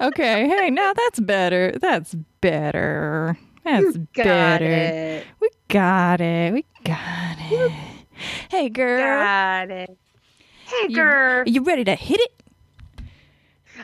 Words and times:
Okay. 0.00 0.48
Hey, 0.48 0.70
now 0.70 0.92
that's 0.92 1.20
better. 1.20 1.72
That's 1.80 2.14
better. 2.40 3.36
That's 3.64 3.96
Got 4.14 4.24
better. 4.24 4.64
it. 4.64 5.26
We 5.40 5.50
got 5.68 6.20
it. 6.20 6.52
We 6.54 6.64
got 6.84 7.36
it. 7.50 7.72
Hey, 8.50 8.68
girl. 8.68 9.00
Got 9.00 9.70
it. 9.70 9.98
Hey, 10.66 10.88
girl. 10.88 11.40
Are 11.40 11.48
you 11.48 11.62
ready 11.62 11.84
to 11.84 11.94
hit 11.94 12.20
it? 12.20 12.32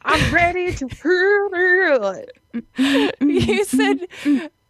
I'm 0.04 0.34
ready 0.34 0.72
to 0.74 0.88
hurt 0.88 2.16
it. 2.16 3.14
You 3.20 3.64
said 3.64 4.06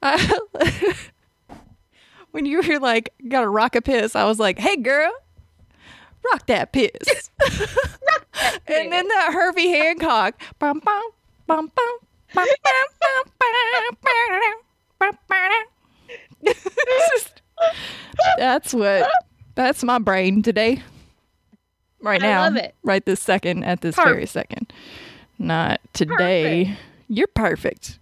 uh, 0.03 0.39
when 2.31 2.47
you 2.47 2.63
were 2.63 2.79
like, 2.79 3.13
"Gotta 3.29 3.49
rock 3.49 3.75
a 3.77 3.83
piss," 3.83 4.17
I 4.17 4.25
was 4.25 4.39
like, 4.39 4.59
"Hey, 4.59 4.77
girl, 4.77 5.13
rock 6.33 6.47
that 6.47 6.73
piss." 6.73 7.31
and 8.67 8.93
then 8.93 9.09
that 9.09 9.31
Herbie 9.33 9.69
Hancock. 9.69 10.41
Bum, 10.59 10.81
bum, 10.85 11.03
that's 18.39 18.75
what 18.75 19.11
that's 19.55 19.83
my 19.85 19.99
brain 19.99 20.43
today. 20.43 20.83
Right 22.01 22.21
now. 22.21 22.55
Right 22.83 23.05
this 23.05 23.21
second 23.21 23.65
at 23.65 23.81
this 23.81 23.95
perfect. 23.97 24.15
very 24.15 24.27
second. 24.27 24.73
Not 25.39 25.81
today. 25.93 26.65
Perfect. 26.65 26.81
You're 27.09 27.27
perfect. 27.29 27.99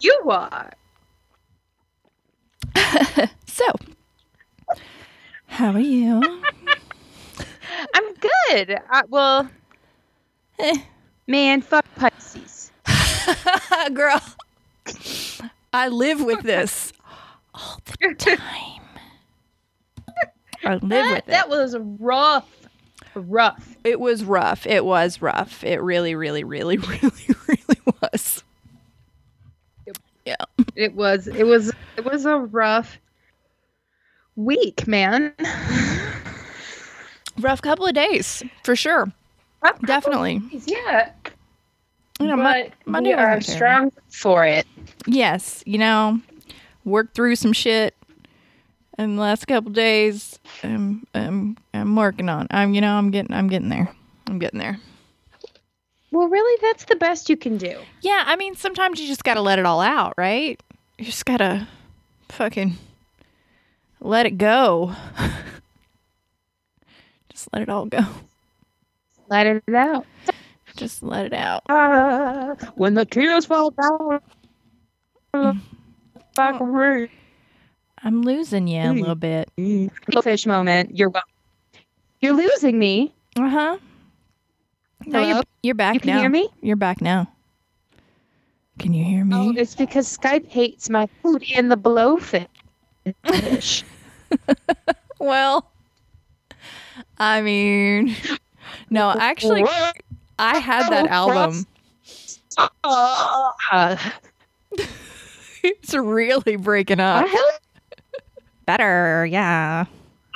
You 0.00 0.22
are. 0.30 0.72
so, 3.46 3.64
how 5.46 5.72
are 5.72 5.80
you? 5.80 6.22
I'm 7.94 8.14
good. 8.14 8.78
I, 8.90 9.02
well, 9.08 9.50
eh 10.58 10.78
man, 11.28 11.62
fuck 11.62 11.86
Pisces. 11.96 12.72
Girl, 13.94 14.20
I 15.72 15.88
live 15.88 16.22
with 16.24 16.42
this 16.42 16.92
all 17.54 17.78
the 18.00 18.14
time. 18.14 18.82
I 20.64 20.74
live 20.74 20.80
That, 20.88 21.10
with 21.10 21.18
it. 21.18 21.26
that 21.28 21.48
was 21.48 21.76
rough. 21.78 22.48
Rough. 23.14 23.76
It 23.84 24.00
was 24.00 24.24
rough. 24.24 24.66
It 24.66 24.84
was 24.84 25.22
rough. 25.22 25.64
It 25.64 25.82
really, 25.82 26.14
really, 26.14 26.44
really, 26.44 26.76
really, 26.78 27.12
really 27.48 27.80
was. 28.02 28.42
Yeah. 30.24 30.36
It 30.76 30.94
was. 30.94 31.26
It 31.28 31.44
was. 31.44 31.72
It 31.96 32.04
was 32.04 32.26
a 32.26 32.38
rough 32.38 32.98
week, 34.36 34.86
man. 34.86 35.34
Rough 37.40 37.62
couple 37.62 37.86
of 37.86 37.94
days, 37.94 38.42
for 38.64 38.76
sure. 38.76 39.12
Rough 39.62 39.80
Definitely. 39.82 40.40
days, 40.40 40.64
Yeah. 40.68 41.12
You 42.20 42.26
know, 42.26 42.36
but 42.36 42.42
Mon- 42.42 42.72
Monday 42.86 43.10
we 43.10 43.14
are 43.14 43.40
strong 43.40 43.92
for 44.08 44.44
it. 44.44 44.66
Yes, 45.06 45.62
you 45.66 45.78
know, 45.78 46.20
worked 46.84 47.14
through 47.14 47.36
some 47.36 47.52
shit 47.52 47.94
in 48.98 49.16
the 49.16 49.22
last 49.22 49.46
couple 49.46 49.70
days. 49.70 50.38
I'm, 50.62 51.06
I'm, 51.14 51.56
I'm 51.72 51.94
working 51.94 52.28
on. 52.28 52.48
I'm, 52.50 52.74
you 52.74 52.80
know, 52.80 52.94
I'm 52.94 53.10
getting, 53.10 53.32
I'm 53.34 53.48
getting 53.48 53.68
there. 53.68 53.88
I'm 54.26 54.38
getting 54.38 54.58
there. 54.58 54.78
Well, 56.10 56.28
really, 56.28 56.58
that's 56.62 56.84
the 56.84 56.96
best 56.96 57.28
you 57.30 57.36
can 57.36 57.56
do. 57.58 57.78
Yeah, 58.00 58.24
I 58.26 58.36
mean, 58.36 58.56
sometimes 58.56 59.00
you 59.00 59.06
just 59.06 59.24
gotta 59.24 59.42
let 59.42 59.58
it 59.58 59.66
all 59.66 59.80
out, 59.80 60.14
right? 60.16 60.60
You 60.98 61.04
just 61.04 61.24
gotta 61.26 61.68
fucking 62.30 62.76
let 64.00 64.26
it 64.26 64.38
go. 64.38 64.94
just 67.28 67.48
let 67.52 67.62
it 67.62 67.68
all 67.68 67.86
go. 67.86 68.00
Let 69.28 69.46
it 69.46 69.62
out. 69.74 70.06
Just 70.78 71.02
let 71.02 71.26
it 71.26 71.32
out. 71.32 71.64
Ah, 71.68 72.54
when 72.76 72.94
the 72.94 73.04
tears 73.04 73.44
fall 73.46 73.72
down. 73.72 74.20
A 75.34 76.64
rain. 76.64 77.08
I'm 78.04 78.22
losing 78.22 78.68
you 78.68 78.80
a 78.80 78.92
little 78.92 79.16
bit. 79.16 79.50
Fish 80.22 80.46
moment. 80.46 80.96
You're 80.96 81.12
You're 82.20 82.34
losing 82.34 82.78
me. 82.78 83.12
Uh 83.36 83.48
huh. 83.48 83.78
No, 85.04 85.20
you're, 85.20 85.42
you're 85.64 85.74
back 85.74 85.94
You 85.94 86.00
can 86.00 86.14
now. 86.14 86.20
hear 86.20 86.30
me? 86.30 86.48
You're 86.60 86.76
back 86.76 87.00
now. 87.00 87.28
Can 88.78 88.94
you 88.94 89.02
hear 89.02 89.24
me? 89.24 89.34
Oh, 89.36 89.52
it's 89.56 89.74
because 89.74 90.06
Skype 90.16 90.46
hates 90.46 90.88
my 90.88 91.08
food 91.22 91.42
in 91.42 91.68
the 91.68 91.76
blowfish. 91.76 92.46
Well, 95.20 95.68
I 97.18 97.40
mean, 97.40 98.14
no, 98.88 99.10
actually, 99.10 99.64
I 100.38 100.58
had 100.58 100.88
that 100.90 101.08
album. 101.08 101.66
Uh, 102.84 103.96
It's 105.64 105.92
really 105.92 106.54
breaking 106.56 107.00
up. 107.00 107.26
Better, 108.64 109.26
yeah. 109.26 109.86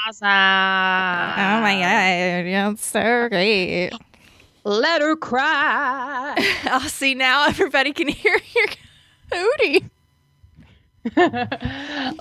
awesome. 0.09 0.27
Oh 0.27 1.61
my 1.63 1.75
god, 1.75 2.47
yeah, 2.49 2.71
it's 2.71 2.85
so 2.85 3.29
great. 3.29 3.93
Let 4.65 5.01
her 5.01 5.15
cry. 5.17 6.35
I'll 6.65 6.81
see 6.89 7.15
now 7.15 7.47
everybody 7.47 7.93
can 7.93 8.09
hear 8.09 8.37
your 8.55 8.67
hootie. 9.31 9.91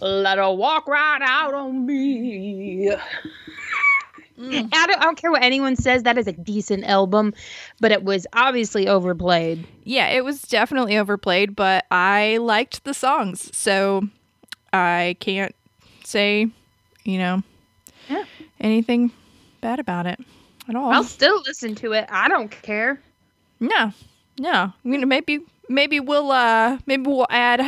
Let 0.02 0.38
her 0.38 0.52
walk 0.54 0.88
right 0.88 1.22
out 1.22 1.54
on 1.56 1.86
me. 1.86 2.92
Mm. 4.42 4.70
I, 4.74 4.88
don't, 4.88 5.00
I 5.00 5.04
don't 5.04 5.18
care 5.18 5.32
what 5.32 5.44
anyone 5.44 5.76
says. 5.76 6.04
That 6.04 6.18
is 6.18 6.28
a 6.28 6.32
decent 6.32 6.84
album, 6.86 7.34
but 7.80 7.92
it 7.92 8.04
was 8.04 8.26
obviously 8.34 8.88
overplayed. 8.88 9.68
Yeah, 9.84 10.08
it 10.10 10.26
was 10.26 10.42
definitely 10.42 10.98
overplayed, 10.98 11.56
but 11.56 11.86
I 11.92 12.38
liked 12.38 12.84
the 12.84 12.94
songs, 12.94 13.56
so 13.56 14.02
I 14.74 15.16
can't 15.20 15.56
say, 16.04 16.48
you 17.04 17.18
know, 17.20 17.44
Yeah. 18.10 18.24
anything 18.60 19.12
bad 19.62 19.80
about 19.80 20.08
it 20.08 20.20
at 20.68 20.76
all. 20.76 20.92
I'll 20.92 21.04
still 21.04 21.42
listen 21.46 21.76
to 21.76 21.94
it. 21.94 22.08
I 22.10 22.28
don't 22.28 22.50
care. 22.50 23.00
No, 23.60 23.94
no. 24.40 24.74
You 24.84 24.98
know, 24.98 25.06
maybe 25.08 25.40
maybe 25.70 26.00
we'll 26.00 26.32
uh 26.32 26.80
maybe 26.88 27.04
we'll 27.04 27.28
add 27.30 27.62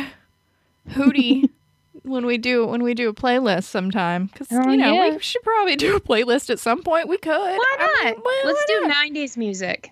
Hootie 0.90 1.48
when 2.04 2.26
we 2.26 2.38
do 2.38 2.66
when 2.66 2.82
we 2.82 2.94
do 2.94 3.08
a 3.08 3.14
playlist 3.14 3.64
sometime 3.64 4.26
because 4.26 4.48
Oh, 4.52 4.70
you 4.70 4.76
know 4.76 4.94
yeah. 4.94 5.14
we 5.14 5.18
should 5.20 5.42
probably 5.42 5.76
do 5.86 5.96
a 5.96 6.00
playlist 6.00 6.50
at 6.50 6.58
some 6.58 6.82
point. 6.82 7.08
We 7.08 7.18
could. 7.18 7.30
Why 7.32 7.76
I 7.78 7.86
not? 8.04 8.04
mean, 8.04 8.14
why- 8.22 8.42
Let's 8.44 8.64
why 8.68 8.80
do 8.80 8.88
not? 8.88 8.96
90s 8.96 9.36
music. 9.36 9.90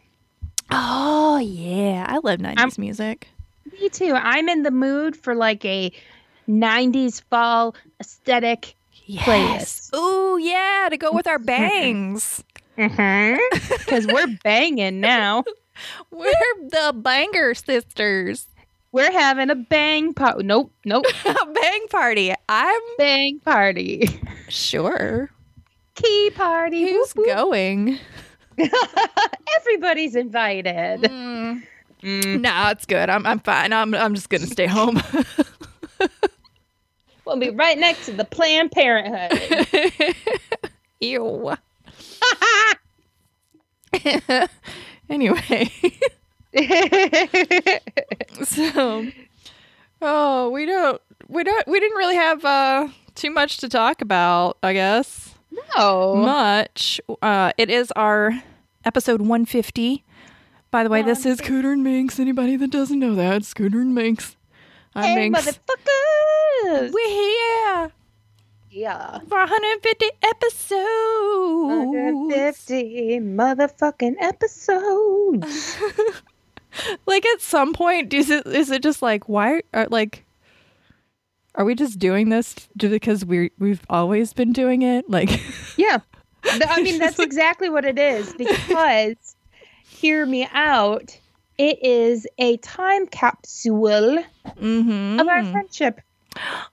Oh 0.71 1.39
yeah, 1.39 2.07
I 2.09 2.19
love 2.23 2.39
90s 2.39 2.79
music. 2.79 3.29
Me 3.81 3.89
too. 3.89 4.15
I'm 4.15 4.49
in 4.49 4.63
the 4.63 4.71
mood 4.71 5.17
for 5.17 5.35
like 5.35 5.65
a 5.65 5.93
90s 6.49 7.23
fall 7.31 7.75
aesthetic. 8.01 8.75
Yes. 9.05 9.91
Ooh 9.95 10.39
yeah, 10.41 10.89
to 10.91 10.97
go 10.97 11.13
with 11.13 11.27
our 11.27 11.39
mm-hmm. 11.39 11.47
bangs. 11.47 12.45
Mm-hmm. 12.79 13.59
Because 13.79 14.07
we're 14.07 14.39
banging 14.43 15.01
now. 15.01 15.45
We're 16.11 16.31
the 16.69 16.93
Banger 16.95 17.55
Sisters. 17.55 18.47
We're 18.93 19.11
having 19.11 19.49
a 19.51 19.55
bang 19.55 20.13
party. 20.15 20.45
Nope, 20.45 20.71
nope. 20.85 21.07
A 21.25 21.47
bang 21.47 21.87
party. 21.91 22.33
I'm 22.49 22.81
bang 22.99 23.41
party. 23.41 24.21
sure. 24.49 25.31
Key 25.95 26.31
party. 26.35 26.83
Who's 26.93 27.13
Whoop, 27.13 27.27
whoop. 27.27 27.37
going? 27.37 27.99
Everybody's 29.61 30.15
invited. 30.15 31.03
Mm. 31.03 31.63
Mm. 32.03 32.41
No, 32.43 32.69
it's 32.69 32.85
good. 32.85 33.09
I'm 33.09 33.25
I'm 33.27 33.39
fine. 33.41 33.73
I'm 33.73 33.95
I'm 33.95 34.15
just 34.15 34.29
gonna 34.29 34.47
stay 34.47 34.67
home. 34.67 35.01
We'll 37.25 37.37
be 37.39 37.51
right 37.51 37.79
next 37.79 38.07
to 38.07 38.13
the 38.13 38.25
Planned 38.25 38.73
Parenthood. 38.73 40.17
Ew. 41.01 41.55
anyway, 45.09 45.71
so 48.45 49.07
oh, 50.03 50.51
we 50.51 50.67
don't 50.67 51.01
we 51.29 51.45
don't 51.45 51.67
we 51.67 51.81
didn't 51.81 51.97
really 51.97 52.17
have 52.17 52.45
uh 52.45 52.89
too 53.15 53.31
much 53.31 53.57
to 53.59 53.69
talk 53.69 54.03
about, 54.03 54.59
I 54.63 54.75
guess. 54.75 55.35
no. 55.77 56.17
Much. 56.17 57.01
Uh 57.23 57.53
it 57.57 57.71
is 57.71 57.91
our 57.93 58.43
episode 58.85 59.21
150. 59.23 60.05
By 60.71 60.85
the 60.85 60.91
way, 60.91 61.03
this 61.03 61.25
is 61.25 61.41
Cooter 61.41 61.73
and 61.73 61.83
Minx. 61.83 62.19
Anybody 62.21 62.57
that 62.57 62.71
doesn't 62.71 62.99
know 62.99 63.15
that, 63.15 63.37
it's 63.37 63.55
Cooter 63.55 63.81
and 63.81 63.95
Minx. 63.95 64.37
I'm 64.95 65.05
Hey, 65.05 65.31
Minx. 65.31 65.41
motherfuckers. 65.41 66.93
We're 66.93 67.09
here 67.09 67.93
yeah. 68.73 69.19
for 69.21 69.39
150 69.39 70.07
episodes. 70.23 70.81
150 71.67 73.21
motherfucking 73.21 74.17
episodes. 74.21 75.77
like 77.07 77.25
at 77.27 77.41
some 77.41 77.73
point 77.73 78.13
is 78.15 78.31
it 78.31 78.47
is 78.47 78.71
it 78.71 78.83
just 78.83 79.03
like 79.03 79.29
why 79.29 79.63
are 79.75 79.87
like 79.91 80.25
are 81.55 81.65
we 81.65 81.75
just 81.75 81.99
doing 81.99 82.29
this 82.31 82.55
because 82.77 83.25
we 83.25 83.51
we've 83.59 83.83
always 83.91 84.33
been 84.33 84.53
doing 84.53 84.83
it 84.83 85.09
like 85.11 85.41
Yeah. 85.77 85.99
I 86.45 86.83
mean, 86.83 86.99
that's 87.05 87.21
exactly 87.21 87.69
what 87.69 87.85
it 87.85 87.99
is 88.01 88.35
because, 88.35 89.37
hear 89.87 90.27
me 90.27 90.49
out, 90.53 91.17
It 91.57 91.79
is 91.85 92.27
a 92.39 92.57
time 92.59 93.07
capsule 93.07 94.19
Mm-hmm. 94.61 95.21
of 95.21 95.29
our 95.29 95.45
friendship. 95.53 96.01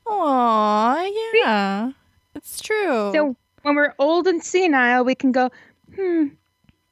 Aw, 0.07 1.09
yeah. 1.33 1.91
It's 2.35 2.59
true. 2.61 3.11
So 3.13 3.35
when 3.61 3.75
we're 3.75 3.93
old 3.99 4.25
and 4.27 4.43
senile, 4.43 5.03
we 5.03 5.13
can 5.15 5.31
go, 5.31 5.51
hmm, 5.95 6.27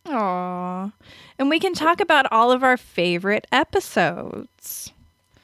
Aw. 0.05 0.91
And 1.39 1.49
we 1.49 1.59
can 1.59 1.73
talk 1.73 1.99
about 2.01 2.25
all 2.31 2.51
of 2.51 2.63
our 2.63 2.77
favorite 2.77 3.45
episodes. 3.51 4.91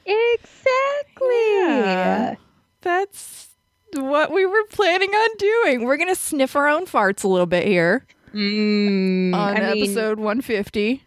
exactly. 0.04 1.26
Yeah. 1.30 2.34
That's 2.80 3.48
what 3.94 4.32
we 4.32 4.44
were 4.44 4.64
planning 4.70 5.10
on 5.10 5.28
doing. 5.38 5.84
We're 5.84 5.96
going 5.96 6.08
to 6.08 6.14
sniff 6.16 6.56
our 6.56 6.68
own 6.68 6.86
farts 6.86 7.22
a 7.24 7.28
little 7.28 7.46
bit 7.46 7.66
here 7.66 8.04
Mm, 8.34 9.32
on 9.32 9.56
I 9.56 9.72
mean, 9.74 9.82
episode 9.84 10.18
150. 10.18 11.04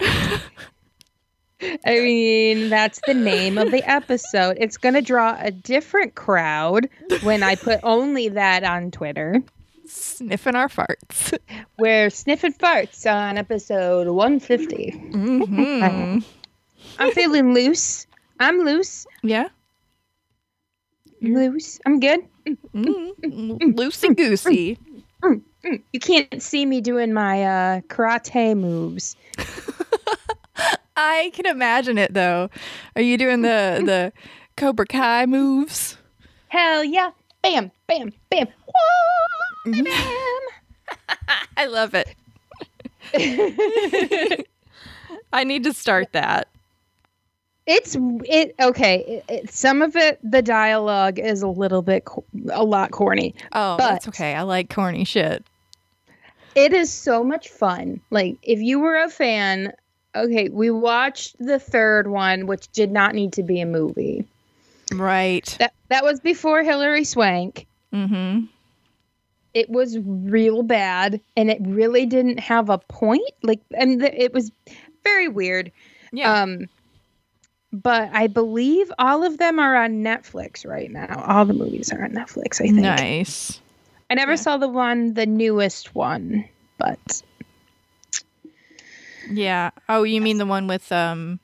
I 0.00 0.40
mean, 1.86 2.68
that's 2.68 3.00
the 3.06 3.14
name 3.14 3.58
of 3.58 3.70
the 3.70 3.82
episode. 3.88 4.56
It's 4.60 4.76
going 4.76 4.94
to 4.94 5.02
draw 5.02 5.36
a 5.40 5.50
different 5.50 6.14
crowd 6.16 6.88
when 7.22 7.42
I 7.42 7.54
put 7.56 7.80
only 7.82 8.28
that 8.30 8.64
on 8.64 8.90
Twitter. 8.90 9.40
Sniffing 9.88 10.54
our 10.54 10.68
farts. 10.68 11.38
We're 11.78 12.10
sniffing 12.10 12.52
farts 12.52 13.10
on 13.10 13.38
episode 13.38 14.06
150. 14.06 14.90
hmm 14.90 16.18
I'm 16.98 17.12
feeling 17.12 17.54
loose. 17.54 18.06
I'm 18.38 18.60
loose. 18.60 19.06
Yeah. 19.22 19.48
Loose. 21.22 21.80
I'm 21.86 22.00
good. 22.00 22.20
Mm. 22.74 23.12
Loosey 23.74 24.16
goosey. 24.16 24.78
You 25.92 26.00
can't 26.00 26.42
see 26.42 26.64
me 26.66 26.80
doing 26.80 27.12
my 27.12 27.42
uh, 27.42 27.80
karate 27.82 28.56
moves. 28.56 29.16
I 30.96 31.30
can 31.34 31.46
imagine 31.46 31.98
it 31.98 32.14
though. 32.14 32.50
Are 32.96 33.02
you 33.02 33.16
doing 33.18 33.42
the 33.42 33.82
the 33.84 34.12
Cobra 34.56 34.86
Kai 34.86 35.26
moves? 35.26 35.96
Hell 36.48 36.84
yeah. 36.84 37.10
Bam, 37.42 37.70
bam, 37.86 38.12
bam. 38.30 38.46
Whoa, 38.46 39.37
bam. 39.72 39.86
I 41.56 41.66
love 41.66 41.94
it. 41.94 42.14
I 45.32 45.44
need 45.44 45.64
to 45.64 45.72
start 45.72 46.12
that. 46.12 46.48
It's 47.66 47.96
it 48.24 48.54
okay. 48.58 49.04
It, 49.06 49.24
it, 49.28 49.50
some 49.52 49.82
of 49.82 49.94
it, 49.94 50.18
the 50.22 50.40
dialogue 50.40 51.18
is 51.18 51.42
a 51.42 51.48
little 51.48 51.82
bit, 51.82 52.08
a 52.50 52.64
lot 52.64 52.92
corny. 52.92 53.34
Oh, 53.52 53.76
that's 53.76 54.08
okay. 54.08 54.34
I 54.34 54.42
like 54.42 54.74
corny 54.74 55.04
shit. 55.04 55.44
It 56.54 56.72
is 56.72 56.90
so 56.90 57.22
much 57.22 57.50
fun. 57.50 58.00
Like 58.10 58.38
if 58.42 58.58
you 58.60 58.80
were 58.80 58.96
a 58.96 59.10
fan, 59.10 59.74
okay, 60.14 60.48
we 60.48 60.70
watched 60.70 61.36
the 61.38 61.58
third 61.58 62.08
one, 62.08 62.46
which 62.46 62.68
did 62.72 62.90
not 62.90 63.14
need 63.14 63.34
to 63.34 63.42
be 63.42 63.60
a 63.60 63.66
movie. 63.66 64.24
Right. 64.94 65.54
That 65.58 65.74
that 65.88 66.04
was 66.04 66.20
before 66.20 66.62
Hilary 66.62 67.04
Swank. 67.04 67.66
Mm-hmm. 67.92 68.46
It 69.58 69.68
was 69.68 69.98
real 69.98 70.62
bad, 70.62 71.20
and 71.36 71.50
it 71.50 71.58
really 71.62 72.06
didn't 72.06 72.38
have 72.38 72.70
a 72.70 72.78
point. 72.78 73.28
Like, 73.42 73.60
and 73.74 73.98
th- 74.00 74.14
it 74.16 74.32
was 74.32 74.52
very 75.02 75.26
weird. 75.26 75.72
Yeah. 76.12 76.42
Um, 76.42 76.68
but 77.72 78.08
I 78.12 78.28
believe 78.28 78.92
all 79.00 79.24
of 79.24 79.38
them 79.38 79.58
are 79.58 79.74
on 79.74 80.04
Netflix 80.04 80.64
right 80.64 80.90
now. 80.92 81.24
All 81.26 81.44
the 81.44 81.54
movies 81.54 81.92
are 81.92 82.04
on 82.04 82.12
Netflix. 82.12 82.60
I 82.60 82.66
think. 82.66 82.76
nice. 82.82 83.60
I 84.10 84.14
never 84.14 84.32
Yeah. 84.32 84.36
saw 84.36 84.56
the 84.58 84.68
one, 84.68 85.14
the 85.14 85.26
newest 85.26 85.92
one, 85.96 86.44
but 86.78 87.20
Yeah. 89.30 89.70
Oh, 89.88 90.04
you 90.04 90.20
mean 90.20 90.38
the 90.38 90.46
one 90.46 90.66
with 90.68 90.90
um 90.92 91.40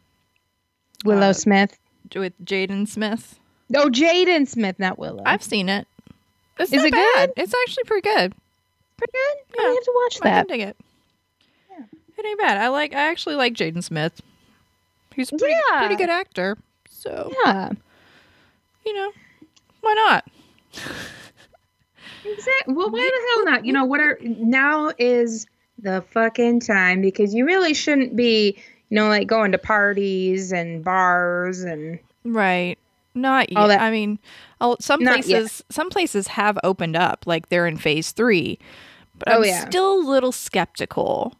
Willow 1.04 1.30
Uh, 1.30 1.32
Smith. 1.32 1.76
with 2.14 2.32
Jaden 2.44 2.86
Smith? 2.88 3.38
Oh, 3.74 3.88
Jaden 3.90 4.46
Smith, 4.46 4.78
not 4.78 4.98
Willow. 5.00 5.22
I've 5.26 5.42
seen 5.42 5.68
it. 5.68 5.86
It's 6.58 6.72
Is 6.72 6.84
it 6.84 6.92
bad. 6.92 7.32
It's 7.36 7.52
actually 7.62 7.84
pretty 7.84 8.02
good. 8.08 8.32
pretty 8.96 9.12
good. 9.12 9.36
Yeah. 9.58 9.62
I 9.66 9.68
have 9.74 9.84
to 9.84 9.92
watch 10.04 10.18
I 10.22 10.28
that. 10.30 10.48
can 10.48 10.58
dig 10.58 10.68
it. 10.68 10.76
It 12.16 12.24
ain't 12.24 12.38
bad. 12.38 12.58
I 12.58 12.68
like. 12.68 12.94
I 12.94 13.10
actually 13.10 13.34
like 13.34 13.54
Jaden 13.54 13.82
Smith. 13.82 14.20
He's 15.16 15.32
a 15.32 15.36
pretty, 15.36 15.54
Yeah. 15.70 15.80
pretty 15.80 15.96
good 15.96 16.10
actor. 16.10 16.56
So 16.88 17.32
Yeah, 17.44 17.70
you 18.86 18.94
know, 18.94 19.10
why 19.80 19.94
not? 19.94 20.24
exactly. 22.24 22.74
Well, 22.74 22.90
why 22.90 22.98
the 23.12 23.34
hell 23.34 23.52
not? 23.52 23.64
You 23.64 23.72
know 23.72 23.84
what? 23.84 24.00
Are 24.00 24.18
now 24.22 24.92
is 24.98 25.46
the 25.78 26.02
fucking 26.10 26.60
time 26.60 27.00
because 27.00 27.34
you 27.34 27.44
really 27.46 27.74
shouldn't 27.74 28.14
be, 28.16 28.56
you 28.90 28.94
know, 28.94 29.08
like 29.08 29.26
going 29.26 29.52
to 29.52 29.58
parties 29.58 30.52
and 30.52 30.84
bars 30.84 31.62
and 31.62 31.98
Right. 32.24 32.78
Not 33.14 33.50
yet. 33.52 33.66
That- 33.68 33.80
I 33.80 33.90
mean, 33.90 34.18
some 34.80 35.02
Not 35.04 35.26
yet. 35.26 35.42
places 35.42 35.64
some 35.70 35.90
places 35.90 36.26
have 36.28 36.58
opened 36.64 36.96
up, 36.96 37.24
like 37.26 37.48
they're 37.48 37.66
in 37.66 37.76
phase 37.76 38.10
three. 38.12 38.58
But 39.18 39.28
Oh, 39.28 39.38
I'm 39.38 39.44
yeah. 39.44 39.68
still 39.68 40.00
a 40.00 40.02
little 40.08 40.32
skeptical. 40.32 41.34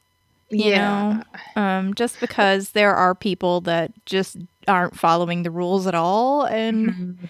You 0.50 0.70
yeah. 0.70 1.22
know, 1.56 1.60
um, 1.60 1.94
just 1.94 2.20
because 2.20 2.70
there 2.70 2.94
are 2.94 3.14
people 3.14 3.60
that 3.62 3.90
just 4.06 4.36
aren't 4.68 4.96
following 4.96 5.42
the 5.42 5.50
rules 5.50 5.86
at 5.86 5.94
all, 5.94 6.44
and 6.44 6.88
Mm-hmm. 6.90 7.26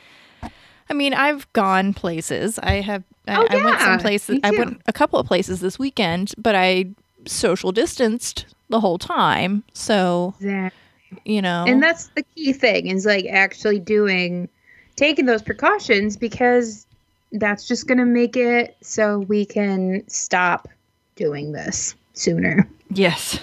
I 0.90 0.92
mean, 0.92 1.14
I've 1.14 1.50
gone 1.54 1.94
places. 1.94 2.58
I 2.58 2.82
have. 2.82 3.02
I, 3.26 3.36
Oh, 3.38 3.46
I 3.48 3.64
went 3.64 3.80
some 3.80 3.98
places. 4.00 4.38
I 4.44 4.50
went 4.50 4.82
a 4.86 4.92
couple 4.92 5.18
of 5.18 5.26
places 5.26 5.60
this 5.60 5.78
weekend, 5.78 6.34
but 6.36 6.54
I 6.54 6.90
social 7.26 7.72
distanced 7.72 8.44
the 8.68 8.80
whole 8.80 8.98
time. 8.98 9.64
So 9.72 10.34
Exactly. 10.40 10.78
You 11.24 11.40
know, 11.42 11.64
And 11.66 11.82
that's 11.82 12.08
the 12.08 12.24
key 12.34 12.52
thing 12.52 12.88
is 12.88 13.06
like 13.06 13.26
actually 13.26 13.78
doing, 13.78 14.48
taking 14.96 15.26
those 15.26 15.42
precautions 15.42 16.16
because 16.16 16.86
that's 17.32 17.66
just 17.66 17.86
going 17.86 17.98
to 17.98 18.04
make 18.04 18.36
it 18.36 18.76
so 18.80 19.20
we 19.20 19.44
can 19.44 20.02
stop 20.08 20.68
doing 21.16 21.52
this 21.52 21.94
sooner. 22.14 22.68
yes, 22.90 23.38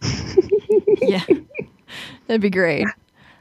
yeah, 1.02 1.24
that'd 2.26 2.40
be 2.40 2.50
great. 2.50 2.86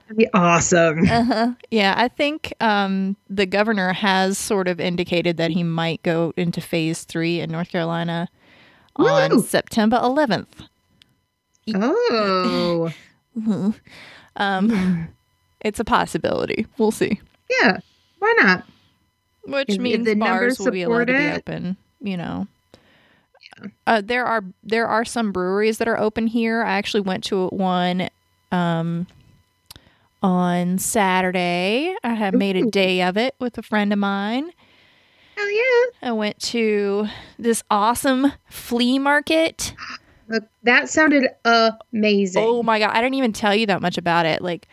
That'd 0.08 0.18
be 0.18 0.28
awesome. 0.34 1.08
Uh-huh. 1.10 1.54
Yeah, 1.70 1.94
I 1.98 2.08
think 2.08 2.54
um, 2.62 3.18
the 3.30 3.46
governor 3.46 3.94
has 3.94 4.38
sort 4.38 4.68
of 4.68 4.80
indicated 4.80 5.38
that 5.38 5.52
he 5.52 5.64
might 5.64 6.02
go 6.02 6.34
into 6.38 6.62
phase 6.62 7.04
three 7.04 7.40
in 7.42 7.52
North 7.52 7.70
Carolina 7.70 8.30
on 8.96 9.42
September 9.42 9.98
11th. 9.98 10.68
Oh, 11.76 12.92
Um, 14.36 15.08
it's 15.62 15.80
a 15.80 15.84
possibility. 15.84 16.66
We'll 16.78 16.92
see. 16.92 17.20
yeah. 17.62 17.80
Why 18.20 18.34
not? 18.40 18.64
Which 19.46 19.70
If- 19.70 19.76
if 19.76 19.82
means 19.82 20.06
the 20.06 20.16
bars 20.16 20.60
will 20.60 20.72
be 20.72 20.82
allowed 20.84 21.08
to 21.08 21.14
be 21.18 21.30
open. 21.30 21.78
You 22.02 22.18
know. 22.18 22.48
Uh, 23.88 24.02
there 24.04 24.24
are 24.26 24.44
there 24.64 24.88
are 24.88 25.04
some 25.04 25.32
breweries 25.32 25.80
that 25.80 25.88
are 25.88 26.00
open 26.00 26.28
here. 26.28 26.62
I 26.64 26.74
actually 26.74 27.02
went 27.02 27.24
to 27.26 27.48
one 27.48 28.10
um, 28.52 29.08
on 30.22 30.78
Saturday. 30.78 31.96
I 32.04 32.14
had 32.14 32.36
made 32.36 32.56
a 32.56 32.70
day 32.70 33.02
of 33.02 33.18
it 33.18 33.34
with 33.40 33.58
a 33.58 33.64
friend 33.64 33.92
of 33.92 34.00
mine. 34.00 34.52
Hell 35.36 35.52
yeah. 35.52 36.10
I 36.10 36.12
went 36.12 36.40
to 36.40 37.08
this 37.40 37.64
awesome 37.72 38.34
flea 38.50 39.00
market. 39.00 39.74
That 40.64 40.90
sounded 40.90 41.30
amazing. 41.46 42.44
Oh 42.46 42.64
my 42.64 42.80
god, 42.80 42.92
I 42.92 43.02
didn't 43.02 43.16
even 43.16 43.34
tell 43.34 43.56
you 43.56 43.66
that 43.68 43.82
much 43.82 43.98
about 43.98 44.26
it. 44.26 44.42
Like 44.42 44.68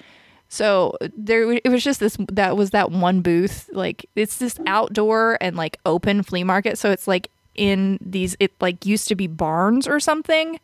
so 0.49 0.97
there 1.17 1.53
it 1.53 1.69
was 1.69 1.83
just 1.83 2.01
this 2.01 2.17
that 2.33 2.57
was 2.57 2.71
that 2.71 2.91
one 2.91 3.21
booth. 3.21 3.69
Like 3.73 4.07
it's 4.15 4.39
this 4.39 4.59
outdoor 4.67 5.39
and 5.41 5.57
like 5.57 5.79
open 5.87 6.23
flea 6.23 6.45
market, 6.45 6.79
so 6.79 6.91
it's 6.91 7.09
like 7.09 7.29
in 7.55 7.99
these 8.01 8.37
it 8.41 8.53
like 8.61 8.85
used 8.85 9.09
to 9.09 9.15
be 9.15 9.27
barns 9.27 9.87
or 9.87 10.01
something. 10.01 10.59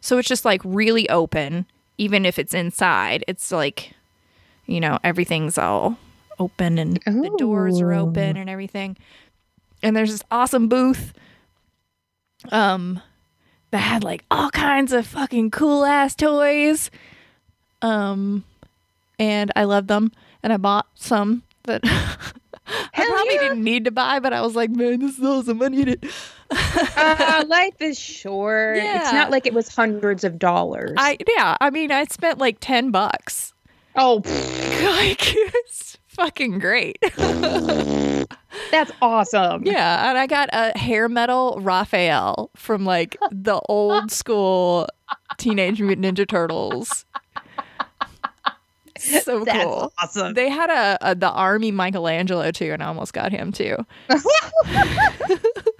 So 0.00 0.18
it's 0.18 0.28
just 0.28 0.44
like 0.44 0.60
really 0.64 1.08
open 1.08 1.66
even 1.98 2.24
if 2.26 2.38
it's 2.38 2.54
inside. 2.54 3.24
It's 3.28 3.50
like 3.52 3.92
you 4.66 4.80
know, 4.80 4.98
everything's 5.04 5.58
all 5.58 5.96
open 6.38 6.78
and 6.78 6.96
the 6.96 7.34
doors 7.38 7.80
are 7.80 7.92
open 7.92 8.36
and 8.36 8.50
everything. 8.50 8.96
And 9.82 9.96
there's 9.96 10.10
this 10.10 10.22
awesome 10.30 10.68
booth 10.68 11.12
um 12.52 13.00
that 13.70 13.78
had 13.78 14.04
like 14.04 14.24
all 14.30 14.50
kinds 14.50 14.92
of 14.92 15.06
fucking 15.06 15.50
cool 15.50 15.84
ass 15.84 16.14
toys. 16.14 16.90
Um 17.82 18.44
and 19.18 19.50
I 19.56 19.64
loved 19.64 19.88
them 19.88 20.12
and 20.42 20.52
I 20.52 20.56
bought 20.56 20.86
some 20.94 21.42
that 21.64 21.80
I 22.66 23.04
probably 23.06 23.34
yeah. 23.34 23.40
didn't 23.42 23.64
need 23.64 23.84
to 23.84 23.90
buy, 23.90 24.18
but 24.18 24.32
I 24.32 24.40
was 24.40 24.56
like, 24.56 24.70
man, 24.70 25.00
this 25.00 25.18
is 25.18 25.24
awesome. 25.24 25.62
I 25.62 25.68
need 25.68 25.88
it. 25.88 26.04
uh, 26.50 27.44
life 27.46 27.74
is 27.80 27.98
short. 27.98 28.76
Yeah. 28.76 29.00
It's 29.00 29.12
not 29.12 29.30
like 29.30 29.46
it 29.46 29.54
was 29.54 29.74
hundreds 29.74 30.24
of 30.24 30.38
dollars. 30.38 30.92
I 30.96 31.16
yeah, 31.36 31.56
I 31.60 31.70
mean 31.70 31.90
I 31.92 32.04
spent 32.04 32.38
like 32.38 32.58
ten 32.60 32.90
bucks. 32.90 33.52
oh, 33.94 34.22
like 34.84 35.34
fucking 36.16 36.58
great. 36.58 36.98
That's 38.70 38.90
awesome. 39.02 39.64
yeah, 39.64 40.08
and 40.08 40.18
I 40.18 40.26
got 40.26 40.48
a 40.52 40.76
hair 40.76 41.08
metal 41.08 41.58
Raphael 41.60 42.50
from 42.56 42.84
like 42.84 43.16
the 43.30 43.60
old 43.68 44.10
school 44.10 44.88
Teenage 45.38 45.80
Mutant 45.80 46.16
Ninja 46.16 46.26
Turtles. 46.26 47.04
So 48.98 49.44
That's 49.44 49.64
cool. 49.64 49.92
awesome. 50.02 50.34
They 50.34 50.48
had 50.48 50.70
a, 50.70 51.10
a 51.10 51.14
the 51.14 51.30
army 51.30 51.70
Michelangelo 51.70 52.50
too, 52.50 52.72
and 52.72 52.82
I 52.82 52.86
almost 52.86 53.12
got 53.12 53.30
him 53.30 53.52
too. 53.52 53.76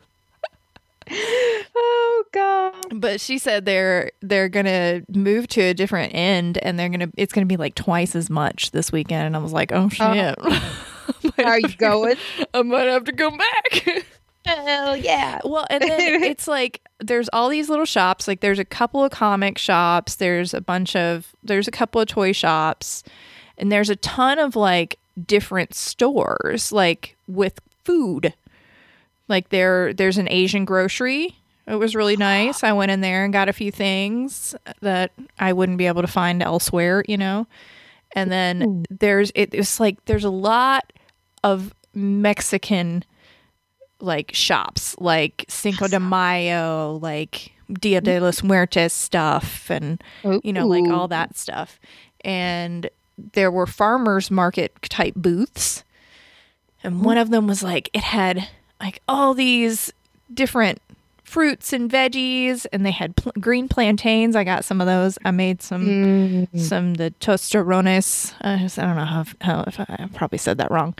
oh 1.11 2.25
god. 2.33 3.01
But 3.01 3.21
she 3.21 3.39
said 3.39 3.65
they're 3.65 4.11
they're 4.21 4.49
gonna 4.49 5.03
move 5.09 5.49
to 5.49 5.61
a 5.61 5.75
different 5.75 6.15
end, 6.15 6.59
and 6.59 6.79
they're 6.79 6.89
gonna 6.89 7.11
it's 7.17 7.33
gonna 7.33 7.47
be 7.47 7.57
like 7.57 7.75
twice 7.75 8.17
as 8.17 8.31
much 8.31 8.71
this 8.73 8.93
weekend. 8.93 9.27
And 9.27 9.37
I 9.37 9.39
was 9.39 9.53
like, 9.53 9.73
oh 9.73 9.87
uh-huh. 9.87 10.35
shit. 10.37 10.87
Are 11.45 11.59
you 11.61 11.77
going? 11.77 12.17
I 12.55 12.63
might 12.63 12.87
have 12.87 13.05
to 13.05 13.13
go 13.13 13.31
back. 13.31 14.07
Hell 14.47 14.97
yeah. 14.97 15.41
well, 15.45 15.67
and 15.71 15.83
then 15.83 16.23
it's 16.23 16.47
like 16.47 16.81
there's 17.01 17.29
all 17.33 17.49
these 17.49 17.69
little 17.69 17.85
shops. 17.85 18.29
Like 18.29 18.41
there's 18.41 18.61
a 18.61 18.65
couple 18.65 19.03
of 19.03 19.11
comic 19.11 19.59
shops. 19.59 20.17
There's 20.17 20.55
a 20.55 20.61
bunch 20.61 20.95
of 20.95 21.35
there's 21.43 21.67
a 21.67 21.73
couple 21.73 22.01
of 22.01 22.07
toy 22.07 22.33
shops, 22.33 23.03
and 23.59 23.73
there's 23.73 23.91
a 23.91 23.97
ton 23.97 24.39
of 24.39 24.55
like 24.55 24.99
different 25.27 25.75
stores 25.75 26.71
like 26.71 27.17
with 27.27 27.61
food. 27.85 28.35
Like 29.29 29.49
there 29.51 29.93
there's 29.93 30.19
an 30.19 30.29
Asian 30.31 30.65
grocery. 30.65 31.37
It 31.67 31.77
was 31.77 31.97
really 31.97 32.17
nice. 32.17 32.63
I 32.63 32.73
went 32.73 32.93
in 32.93 33.01
there 33.01 33.25
and 33.25 33.33
got 33.33 33.49
a 33.49 33.53
few 33.53 33.73
things 33.73 34.55
that 34.83 35.11
I 35.39 35.53
wouldn't 35.53 35.79
be 35.79 35.87
able 35.87 36.03
to 36.03 36.09
find 36.09 36.41
elsewhere, 36.41 37.05
you 37.09 37.17
know. 37.17 37.49
And 38.13 38.31
then 38.31 38.61
hmm. 38.61 38.83
there's 38.89 39.33
it, 39.35 39.53
it's 39.53 39.81
like 39.81 40.05
there's 40.05 40.25
a 40.25 40.31
lot 40.31 40.93
of 41.43 41.75
Mexican 41.93 43.05
like 44.01 44.33
shops, 44.35 44.95
like 44.99 45.45
Cinco 45.49 45.89
de 45.89 45.99
Mayo, 45.99 46.99
like 47.03 47.53
Dia 47.73 48.01
de 48.01 48.21
los 48.21 48.43
Muertos 48.43 48.93
stuff, 48.93 49.71
and 49.71 50.03
you 50.43 50.53
know, 50.53 50.67
like 50.67 50.89
all 50.89 51.09
that 51.09 51.37
stuff. 51.37 51.81
And 52.23 52.89
there 53.33 53.51
were 53.51 53.67
farmers 53.67 54.31
market 54.31 54.81
type 54.83 55.15
booths, 55.17 55.83
and 56.83 57.05
one 57.05 57.17
mm-hmm. 57.17 57.23
of 57.23 57.31
them 57.31 57.47
was 57.47 57.63
like 57.63 57.91
it 57.93 58.05
had 58.05 58.49
like 58.81 59.01
all 59.09 59.35
these 59.35 59.93
different 60.33 60.81
fruits 61.25 61.73
and 61.73 61.91
veggies, 61.91 62.67
and 62.73 62.87
they 62.87 62.91
had 62.93 63.17
pl- 63.17 63.33
green 63.41 63.69
plantains. 63.69 64.37
I 64.37 64.45
got 64.45 64.65
some 64.65 64.81
of 64.81 64.87
those. 64.87 65.19
I 65.25 65.31
made 65.33 65.61
some 65.63 65.85
Mm. 65.87 66.59
some 66.61 66.95
the 66.95 67.13
tostarones. 67.21 68.33
I, 68.43 68.55
I 68.55 68.87
don't 68.87 68.97
know 68.97 69.05
how, 69.05 69.25
how 69.41 69.65
if 69.67 69.81
I, 69.81 69.87
I 69.89 70.09
probably 70.15 70.39
said 70.39 70.59
that 70.59 70.71
wrong 70.71 70.95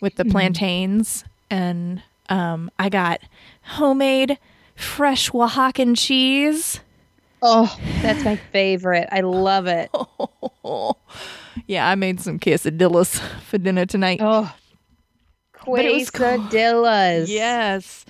with 0.00 0.16
the 0.16 0.24
plantains, 0.24 1.24
and 1.50 2.02
um, 2.28 2.70
I 2.78 2.88
got 2.88 3.20
homemade 3.62 4.38
fresh 4.74 5.30
Oaxacan 5.30 5.96
cheese. 5.96 6.80
Oh, 7.42 7.74
that's 8.02 8.24
my 8.24 8.36
favorite. 8.36 9.08
I 9.12 9.20
love 9.20 9.66
it. 9.66 9.90
yeah, 11.66 11.88
I 11.88 11.94
made 11.94 12.20
some 12.20 12.38
quesadillas 12.38 13.18
for 13.42 13.58
dinner 13.58 13.86
tonight. 13.86 14.18
Oh. 14.22 14.42
But 14.42 14.50
it 14.50 14.50
was 14.50 14.52
cool. 15.49 15.49
Quesadillas. 15.64 17.28
Yes. 17.28 18.04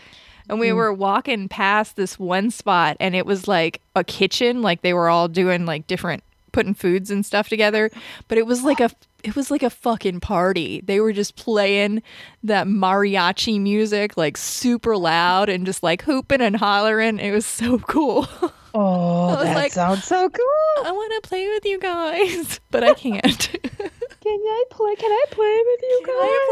And 0.48 0.58
we 0.58 0.70
hmm. 0.70 0.76
were 0.76 0.92
walking 0.92 1.48
past 1.48 1.96
this 1.96 2.18
one 2.18 2.50
spot 2.50 2.96
and 3.00 3.14
it 3.14 3.26
was 3.26 3.46
like 3.46 3.80
a 3.94 4.04
kitchen, 4.04 4.62
like 4.62 4.82
they 4.82 4.94
were 4.94 5.08
all 5.08 5.28
doing 5.28 5.66
like 5.66 5.86
different 5.86 6.22
putting 6.52 6.74
foods 6.74 7.10
and 7.10 7.24
stuff 7.24 7.48
together, 7.48 7.90
but 8.28 8.38
it 8.38 8.46
was 8.46 8.64
like 8.64 8.80
a 8.80 8.90
it 9.22 9.36
was 9.36 9.50
like 9.50 9.62
a 9.62 9.70
fucking 9.70 10.20
party. 10.20 10.80
They 10.80 11.00
were 11.00 11.12
just 11.12 11.36
playing 11.36 12.02
that 12.42 12.66
mariachi 12.66 13.60
music 13.60 14.16
like 14.16 14.36
super 14.36 14.96
loud 14.96 15.48
and 15.48 15.66
just 15.66 15.82
like 15.82 16.02
hooping 16.02 16.40
and 16.40 16.56
hollering. 16.56 17.18
It 17.18 17.32
was 17.32 17.46
so 17.46 17.78
cool. 17.78 18.28
Oh, 18.72 19.42
that 19.42 19.56
like- 19.56 19.72
sounds 19.72 20.04
so 20.04 20.28
cool. 20.28 20.84
I 20.84 20.92
want 20.92 21.12
to 21.20 21.28
play 21.28 21.48
with 21.48 21.64
you 21.64 21.80
guys, 21.80 22.60
but 22.70 22.84
I 22.84 22.94
can't. 22.94 23.56
Can 24.22 24.38
I 24.40 24.64
play? 24.70 24.94
Can 24.96 25.10
I 25.10 25.24
play 25.30 25.62
with 25.66 25.80
you 25.82 26.02
guys? 26.06 26.14
Can 26.14 26.24
I 26.24 26.46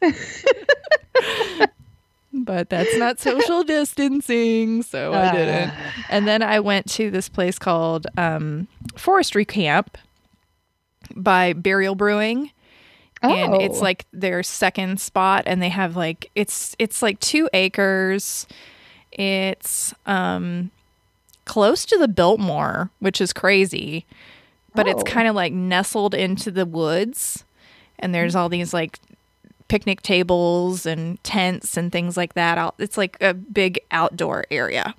play 0.00 0.10
with 0.10 0.24
you? 1.62 1.66
but 2.32 2.68
that's 2.68 2.96
not 2.96 3.18
social 3.18 3.64
distancing, 3.64 4.82
so 4.82 5.12
I 5.12 5.32
didn't. 5.32 5.72
And 6.08 6.28
then 6.28 6.42
I 6.42 6.60
went 6.60 6.88
to 6.92 7.10
this 7.10 7.28
place 7.28 7.58
called 7.58 8.06
um, 8.16 8.68
Forestry 8.96 9.44
Camp 9.44 9.98
by 11.14 11.52
Burial 11.52 11.94
Brewing. 11.94 12.50
And 13.22 13.60
it's 13.62 13.78
Oh. 13.78 13.82
like 13.82 14.04
their 14.12 14.42
second 14.42 15.00
spot 15.00 15.44
and 15.46 15.60
they 15.62 15.70
have 15.70 15.96
like 15.96 16.30
it's 16.34 16.76
it's 16.78 17.00
like 17.02 17.18
2 17.20 17.48
acres. 17.54 18.46
It's 19.10 19.94
um 20.04 20.70
close 21.46 21.86
to 21.86 21.98
the 21.98 22.06
Biltmore, 22.08 22.90
which 23.00 23.20
is 23.20 23.32
crazy. 23.32 24.04
But 24.76 24.86
it's 24.86 25.00
Oh. 25.00 25.04
kind 25.04 25.26
of 25.26 25.34
like 25.34 25.52
nestled 25.52 26.14
into 26.14 26.50
the 26.52 26.66
woods 26.66 27.44
and 27.98 28.14
there's 28.14 28.34
all 28.36 28.48
these 28.48 28.72
like 28.74 28.98
picnic 29.68 30.02
tables 30.02 30.86
and 30.86 31.22
tents 31.24 31.76
and 31.76 31.90
things 31.90 32.16
like 32.16 32.34
that. 32.34 32.74
It's 32.78 32.96
like 32.96 33.16
a 33.20 33.34
big 33.34 33.80
outdoor 33.90 34.44
area. 34.50 34.94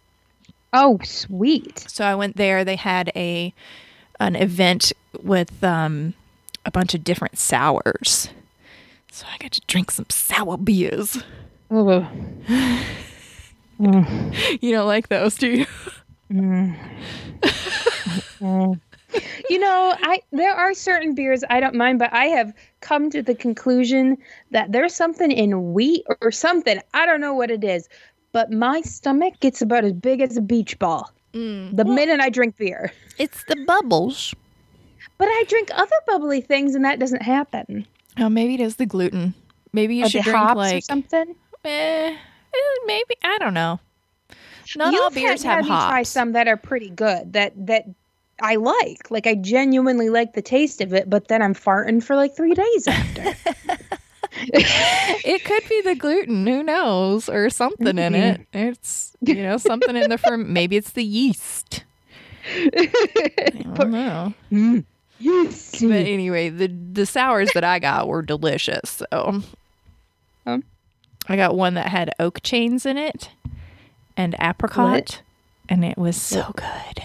Oh, 0.73 0.99
sweet. 1.03 1.79
So 1.87 2.03
I 2.03 2.15
went 2.15 2.35
there. 2.35 2.65
They 2.65 2.75
had 2.75 3.11
a 3.15 3.53
an 4.19 4.35
event 4.35 4.91
with 5.23 5.63
um, 5.63 6.13
a 6.65 6.71
bunch 6.71 6.93
of 6.95 7.03
different 7.03 7.37
sours. 7.37 8.29
So 9.11 9.25
I 9.31 9.37
got 9.37 9.51
to 9.53 9.61
drink 9.67 9.91
some 9.91 10.07
sour 10.09 10.57
beers. 10.57 11.23
Oh, 11.71 12.07
You 13.79 14.71
don't 14.71 14.87
like 14.87 15.07
those, 15.09 15.35
do 15.35 15.65
you? 16.29 16.73
You 19.49 19.59
know, 19.59 19.95
I 20.01 20.21
there 20.31 20.53
are 20.53 20.73
certain 20.73 21.13
beers 21.15 21.43
I 21.49 21.59
don't 21.59 21.75
mind, 21.75 21.99
but 21.99 22.11
I 22.13 22.25
have 22.25 22.53
come 22.81 23.09
to 23.11 23.21
the 23.21 23.35
conclusion 23.35 24.17
that 24.51 24.71
there's 24.71 24.93
something 24.93 25.31
in 25.31 25.73
wheat 25.73 26.05
or 26.21 26.31
something. 26.31 26.79
I 26.93 27.05
don't 27.05 27.21
know 27.21 27.33
what 27.33 27.49
it 27.51 27.63
is, 27.63 27.87
but 28.31 28.51
my 28.51 28.81
stomach 28.81 29.39
gets 29.39 29.61
about 29.61 29.85
as 29.85 29.93
big 29.93 30.21
as 30.21 30.37
a 30.37 30.41
beach 30.41 30.77
ball 30.79 31.11
the 31.33 31.85
minute 31.85 32.19
I 32.19 32.29
drink 32.29 32.57
beer. 32.57 32.91
It's 33.17 33.43
the 33.45 33.55
bubbles. 33.65 34.33
But 35.17 35.27
I 35.27 35.43
drink 35.47 35.69
other 35.73 35.95
bubbly 36.07 36.41
things, 36.41 36.75
and 36.75 36.83
that 36.85 36.99
doesn't 36.99 37.21
happen. 37.21 37.85
Oh, 38.19 38.29
maybe 38.29 38.55
it 38.55 38.59
is 38.59 38.75
the 38.75 38.85
gluten. 38.85 39.33
Maybe 39.73 39.95
you 39.95 40.05
Or 40.05 40.09
should 40.09 40.19
the 40.19 40.23
drink 40.23 40.37
hops 40.37 40.57
or 40.57 40.61
like 40.61 40.83
something. 40.83 41.35
eh, 41.65 42.15
eh, 42.15 42.57
maybe 42.85 43.15
I 43.23 43.37
don't 43.39 43.53
know. 43.53 43.79
Not 44.75 44.93
You've 44.93 45.01
all 45.03 45.09
beers 45.11 45.43
had, 45.43 45.57
have 45.57 45.65
had 45.65 45.71
me 45.71 45.87
try 45.87 46.03
some 46.03 46.33
that 46.33 46.47
are 46.47 46.57
pretty 46.57 46.89
good. 46.89 47.33
That 47.33 47.53
that 47.67 47.85
I 48.41 48.55
like. 48.55 49.09
Like 49.09 49.27
I 49.27 49.35
genuinely 49.35 50.09
like 50.09 50.33
the 50.33 50.41
taste 50.41 50.81
of 50.81 50.93
it, 50.93 51.09
but 51.09 51.27
then 51.27 51.41
I'm 51.41 51.53
farting 51.55 52.03
for 52.03 52.15
like 52.15 52.35
three 52.35 52.53
days 52.53 52.87
after. 52.87 53.33
It 54.39 55.43
could 55.45 55.63
be 55.67 55.81
the 55.81 55.95
gluten. 55.95 56.45
Who 56.45 56.61
knows? 56.61 57.27
Or 57.27 57.49
something 57.49 57.97
in 57.97 58.13
it. 58.13 58.41
It's 58.53 59.15
you 59.21 59.35
know 59.41 59.57
something 59.57 59.95
in 59.95 60.11
the 60.11 60.17
ferm. 60.19 60.53
Maybe 60.53 60.75
it's 60.77 60.91
the 60.91 61.03
yeast. 61.03 61.83
I 62.55 63.51
don't 63.73 63.89
know. 63.91 64.33
yes. 65.19 65.81
But 65.81 65.91
anyway, 66.05 66.49
the 66.49 66.67
the 66.67 67.07
sours 67.07 67.49
that 67.55 67.63
I 67.63 67.79
got 67.79 68.07
were 68.07 68.21
delicious. 68.21 69.01
So 69.11 69.41
Um. 70.45 70.63
I 71.27 71.35
got 71.35 71.55
one 71.57 71.73
that 71.73 71.87
had 71.87 72.11
oak 72.19 72.41
chains 72.43 72.85
in 72.85 72.97
it 72.97 73.31
and 74.15 74.35
apricot, 74.39 75.21
and 75.67 75.83
it 75.83 75.97
was 75.97 76.21
so 76.21 76.53
good. 76.55 77.03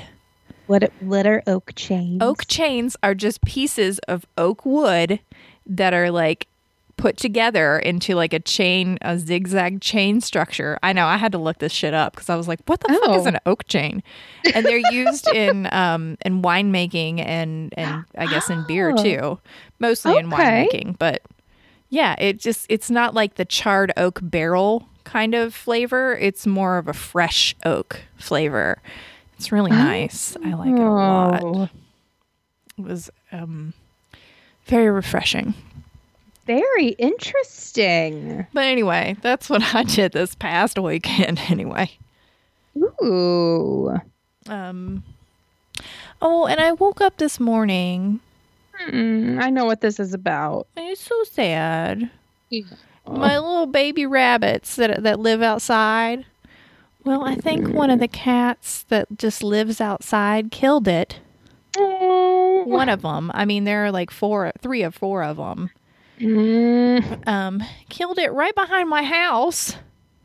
What 0.67 0.93
what 1.01 1.27
are 1.27 1.43
oak 1.47 1.73
chains? 1.75 2.23
Oak 2.23 2.47
chains 2.47 2.97
are 3.03 3.15
just 3.15 3.43
pieces 3.43 3.99
of 4.01 4.25
oak 4.39 4.65
wood 4.65 5.21
that 5.67 5.93
are 5.93 6.11
like 6.11 6.47
put 6.97 7.17
together 7.17 7.79
into 7.79 8.15
like 8.15 8.33
a 8.33 8.39
chain, 8.39 8.97
a 9.03 9.19
zigzag 9.19 9.81
chain 9.81 10.21
structure. 10.21 10.79
I 10.83 10.93
know 10.93 11.07
I 11.07 11.17
had 11.17 11.33
to 11.33 11.39
look 11.39 11.59
this 11.59 11.73
shit 11.73 11.95
up 11.95 12.13
because 12.15 12.31
I 12.31 12.37
was 12.37 12.47
like, 12.47 12.61
what 12.67 12.81
the 12.81 12.89
fuck 12.89 13.17
is 13.17 13.27
Oh. 13.27 13.29
an 13.29 13.39
oak 13.45 13.67
chain? 13.67 14.03
And 14.55 14.65
they're 14.65 14.93
used 14.93 15.27
in 15.29 15.69
um 15.73 16.17
in 16.25 16.43
winemaking 16.43 17.19
and 17.25 17.75
and 17.77 18.05
I 18.17 18.27
guess 18.27 18.49
in 18.51 18.63
beer 18.63 18.93
Oh. 18.97 19.03
too, 19.03 19.39
mostly 19.81 20.17
in 20.17 20.33
Okay. 20.33 20.69
winemaking. 20.71 20.99
But 20.99 21.23
yeah, 21.89 22.15
it 22.19 22.39
just 22.39 22.67
it's 22.69 22.91
not 22.91 23.15
like 23.15 23.35
the 23.35 23.45
charred 23.45 23.93
oak 23.97 24.21
barrel 24.23 24.89
kind 25.05 25.35
of 25.35 25.53
flavor. 25.55 26.17
It's 26.17 26.47
more 26.47 26.79
of 26.79 26.87
a 26.89 26.93
fresh 26.95 27.57
oak 27.65 28.01
flavor. 28.17 28.81
It's 29.37 29.51
really 29.53 29.71
nice. 29.71 30.37
I 30.45 30.55
like 30.55 30.71
it 30.71 30.79
a 30.81 30.91
lot. 30.91 31.43
Oh, 31.43 31.69
It 32.79 32.83
was 32.85 33.11
um, 33.33 33.75
very 34.67 34.89
refreshing. 34.91 35.55
very 36.47 36.89
interesting. 36.91 38.47
But 38.53 38.65
anyway, 38.65 39.17
that's 39.21 39.49
what 39.51 39.75
I 39.75 39.83
did 39.85 40.13
this 40.13 40.35
past 40.35 40.79
weekend. 40.79 41.41
Anyway, 41.51 41.91
Ooh. 43.03 43.97
um, 44.49 45.03
oh, 46.21 46.47
and 46.47 46.61
I 46.61 46.73
woke 46.73 47.01
up 47.01 47.17
this 47.19 47.39
morning 47.41 48.21
Mm, 48.89 49.41
I 49.41 49.51
know 49.51 49.65
what 49.67 49.81
this 49.83 50.01
is 50.01 50.15
about. 50.15 50.67
It's 50.77 51.03
so 51.03 51.23
sad. 51.25 52.11
Yeah. 52.49 52.63
My 53.07 53.39
little 53.39 53.67
baby 53.67 54.07
rabbits 54.07 54.77
that 54.77 55.03
that 55.03 55.21
live 55.21 55.43
outside. 55.43 56.25
Well, 57.05 57.25
I 57.25 57.35
think 57.35 57.69
one 57.69 57.91
of 57.91 57.99
the 57.99 58.09
cats 58.09 58.85
that 58.85 59.19
just 59.19 59.43
lives 59.43 59.81
outside 59.81 60.51
killed 60.51 60.87
it. 60.87 61.19
Oh. 61.77 62.65
One 62.67 62.89
of 62.89 63.03
them. 63.03 63.31
I 63.35 63.45
mean, 63.45 63.65
there 63.65 63.85
are 63.85 63.91
like 63.91 64.11
four, 64.11 64.53
three 64.61 64.85
or 64.85 64.91
four 64.91 65.25
of 65.25 65.37
them. 65.37 65.71
Mm. 66.21 67.27
Um, 67.27 67.63
killed 67.89 68.19
it 68.19 68.33
right 68.33 68.55
behind 68.55 68.89
my 68.89 69.03
house. 69.03 69.77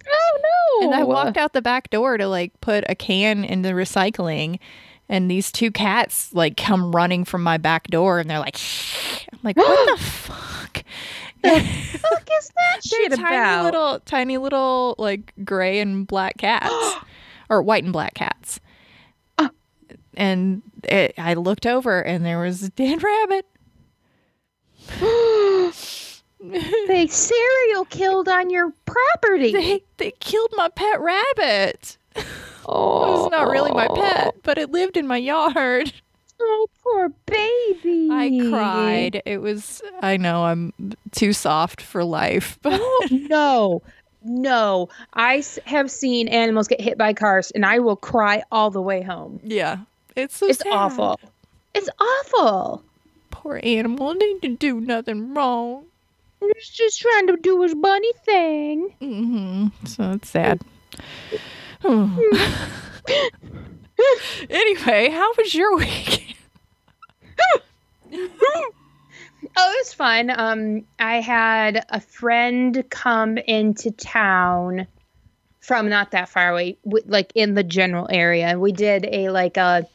Oh 0.09 0.39
no! 0.81 0.87
And 0.87 0.95
I 0.95 1.03
walked 1.03 1.37
out 1.37 1.53
the 1.53 1.61
back 1.61 1.89
door 1.89 2.17
to 2.17 2.27
like 2.27 2.59
put 2.61 2.83
a 2.87 2.95
can 2.95 3.43
in 3.43 3.61
the 3.61 3.71
recycling, 3.71 4.59
and 5.09 5.29
these 5.29 5.51
two 5.51 5.71
cats 5.71 6.33
like 6.33 6.55
come 6.55 6.95
running 6.95 7.25
from 7.25 7.43
my 7.43 7.57
back 7.57 7.87
door, 7.87 8.19
and 8.19 8.29
they're 8.29 8.39
like, 8.39 8.57
I'm 9.33 9.39
like, 9.43 9.57
what 9.57 9.89
the 9.97 10.03
fuck? 10.03 10.83
The 11.43 11.59
fuck 11.59 12.29
is 12.39 12.49
that 12.55 12.79
They're 12.81 12.81
shit 12.81 13.11
tiny 13.13 13.35
about? 13.37 13.63
little, 13.65 13.99
tiny 14.01 14.37
little 14.37 14.95
like 14.97 15.33
gray 15.43 15.79
and 15.79 16.05
black 16.07 16.37
cats, 16.37 16.73
or 17.49 17.61
white 17.61 17.83
and 17.83 17.93
black 17.93 18.13
cats. 18.13 18.59
Oh. 19.37 19.49
And 20.15 20.61
it, 20.83 21.13
I 21.17 21.35
looked 21.35 21.65
over, 21.65 22.01
and 22.01 22.25
there 22.25 22.39
was 22.39 22.63
a 22.63 22.69
dead 22.69 23.03
rabbit. 23.03 23.45
they 26.87 27.07
serial 27.07 27.85
killed 27.85 28.27
on 28.29 28.49
your 28.49 28.71
property. 28.85 29.51
They 29.51 29.83
they 29.97 30.11
killed 30.19 30.51
my 30.55 30.69
pet 30.69 30.99
rabbit. 31.01 31.97
oh, 32.15 32.21
It 33.05 33.11
was 33.23 33.31
not 33.31 33.49
really 33.49 33.71
my 33.71 33.87
pet, 33.87 34.35
but 34.43 34.57
it 34.57 34.71
lived 34.71 34.97
in 34.97 35.07
my 35.07 35.17
yard. 35.17 35.93
Oh, 36.39 36.67
poor 36.83 37.09
baby. 37.25 38.09
I 38.11 38.49
cried. 38.49 39.21
It 39.25 39.41
was. 39.41 39.81
I 40.01 40.17
know 40.17 40.45
I'm 40.45 40.73
too 41.11 41.33
soft 41.33 41.81
for 41.81 42.03
life, 42.03 42.59
but 42.61 42.79
Oh, 42.81 43.07
no, 43.11 43.81
no. 44.23 44.89
I 45.13 45.43
have 45.65 45.89
seen 45.89 46.27
animals 46.27 46.67
get 46.67 46.81
hit 46.81 46.97
by 46.97 47.13
cars, 47.13 47.51
and 47.51 47.65
I 47.65 47.79
will 47.79 47.95
cry 47.95 48.43
all 48.51 48.69
the 48.69 48.81
way 48.81 49.01
home. 49.01 49.39
yeah, 49.43 49.79
it's 50.15 50.37
so 50.37 50.47
It's 50.47 50.59
sad. 50.59 50.73
awful. 50.73 51.19
It's 51.73 51.89
awful. 51.99 52.83
Poor 53.31 53.59
animal 53.63 54.13
didn't 54.15 54.59
do 54.59 54.79
nothing 54.79 55.33
wrong. 55.33 55.85
He's 56.39 56.69
just 56.69 57.01
trying 57.01 57.27
to 57.27 57.37
do 57.37 57.61
his 57.63 57.73
bunny 57.73 58.11
thing. 58.25 58.93
Mm-hmm. 59.01 59.85
So 59.87 60.11
it's 60.11 60.29
sad. 60.29 60.61
anyway, 64.49 65.09
how 65.09 65.33
was 65.37 65.53
your 65.53 65.75
week? 65.77 66.26
Oh, 69.55 69.71
it 69.73 69.85
was 69.85 69.93
fun. 69.93 70.31
Um, 70.35 70.85
I 70.99 71.21
had 71.21 71.85
a 71.89 71.99
friend 71.99 72.83
come 72.89 73.37
into 73.37 73.91
town 73.91 74.87
from 75.59 75.89
not 75.89 76.11
that 76.11 76.29
far 76.29 76.49
away, 76.51 76.77
like 76.85 77.31
in 77.35 77.53
the 77.53 77.63
general 77.63 78.07
area. 78.09 78.57
We 78.59 78.71
did 78.71 79.05
a 79.05 79.29
like 79.29 79.57
a 79.57 79.87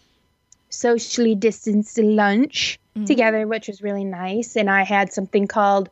socially 0.69 1.35
distanced 1.35 1.99
lunch 1.99 2.79
together, 3.07 3.47
which 3.47 3.69
was 3.69 3.83
really 3.83 4.05
nice. 4.05 4.57
And 4.57 4.71
I 4.71 4.83
had 4.83 5.13
something 5.13 5.47
called 5.47 5.89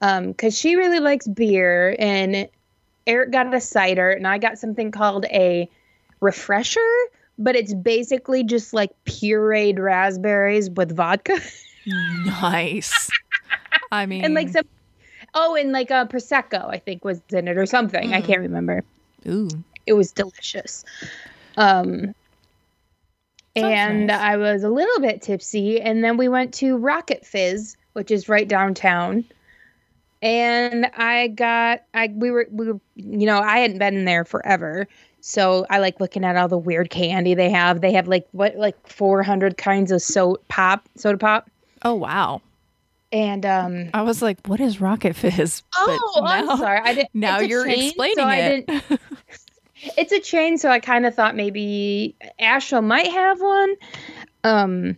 um, 0.00 0.28
because 0.28 0.56
she 0.56 0.76
really 0.76 1.00
likes 1.00 1.26
beer, 1.26 1.94
and 1.98 2.48
Eric 3.06 3.30
got 3.30 3.54
a 3.54 3.60
cider, 3.60 4.10
and 4.10 4.26
I 4.26 4.38
got 4.38 4.58
something 4.58 4.90
called 4.90 5.24
a 5.26 5.68
refresher. 6.20 6.80
But 7.38 7.56
it's 7.56 7.74
basically 7.74 8.44
just 8.44 8.72
like 8.72 8.90
pureed 9.04 9.78
raspberries 9.78 10.70
with 10.70 10.94
vodka. 10.94 11.40
Nice. 12.40 13.10
I 13.92 14.06
mean, 14.06 14.24
and 14.24 14.32
like 14.32 14.48
some 14.48 14.64
oh 15.34 15.54
and 15.54 15.72
like 15.72 15.90
a 15.90 16.06
prosecco 16.06 16.68
i 16.68 16.78
think 16.78 17.04
was 17.04 17.20
in 17.30 17.48
it 17.48 17.58
or 17.58 17.66
something 17.66 18.14
i 18.14 18.20
can't 18.20 18.40
remember 18.40 18.82
ooh, 19.26 19.48
it 19.86 19.92
was 19.92 20.12
delicious 20.12 20.84
um 21.56 22.14
Sounds 23.56 23.74
and 23.74 24.06
nice. 24.08 24.20
i 24.20 24.36
was 24.36 24.64
a 24.64 24.70
little 24.70 25.00
bit 25.00 25.22
tipsy 25.22 25.80
and 25.80 26.02
then 26.02 26.16
we 26.16 26.28
went 26.28 26.54
to 26.54 26.76
rocket 26.76 27.24
fizz 27.26 27.76
which 27.92 28.10
is 28.10 28.28
right 28.28 28.48
downtown 28.48 29.24
and 30.22 30.86
i 30.96 31.28
got 31.28 31.82
i 31.94 32.08
we 32.14 32.30
were 32.30 32.46
we 32.50 32.72
were 32.72 32.80
you 32.96 33.26
know 33.26 33.40
i 33.40 33.58
hadn't 33.58 33.78
been 33.78 34.04
there 34.04 34.24
forever 34.24 34.88
so 35.26 35.64
i 35.70 35.78
like 35.78 35.98
looking 36.00 36.22
at 36.22 36.36
all 36.36 36.48
the 36.48 36.58
weird 36.58 36.90
candy 36.90 37.32
they 37.34 37.48
have 37.48 37.80
they 37.80 37.92
have 37.92 38.06
like 38.06 38.26
what 38.32 38.54
like 38.56 38.76
400 38.86 39.56
kinds 39.56 39.90
of 39.90 40.02
so 40.02 40.36
pop 40.48 40.86
soda 40.96 41.16
pop 41.16 41.50
oh 41.82 41.94
wow. 41.94 42.42
and 43.10 43.46
um 43.46 43.88
I 43.94 44.02
was 44.02 44.20
like, 44.20 44.38
what 44.46 44.60
is 44.60 44.80
Rocket 44.80 45.14
Fizz? 45.16 45.62
But 45.86 45.98
Oh, 46.02 46.22
I'm 46.26 46.46
sorry. 46.58 46.80
I 46.82 46.94
didn't. 46.94 47.10
Now 47.14 47.38
you're 47.40 47.64
chain, 47.64 47.84
explaining 47.88 48.16
so 48.16 48.22
I 48.24 48.36
it. 48.36 48.66
didn't- 48.66 49.00
it's 49.98 50.12
a 50.12 50.20
chain, 50.20 50.58
so 50.58 50.68
I 50.70 50.80
kind 50.80 51.06
of 51.06 51.14
thought 51.14 51.36
maybe 51.36 52.16
Asheville 52.38 52.82
might 52.82 53.06
have 53.10 53.40
one. 53.40 53.74
Um, 54.44 54.96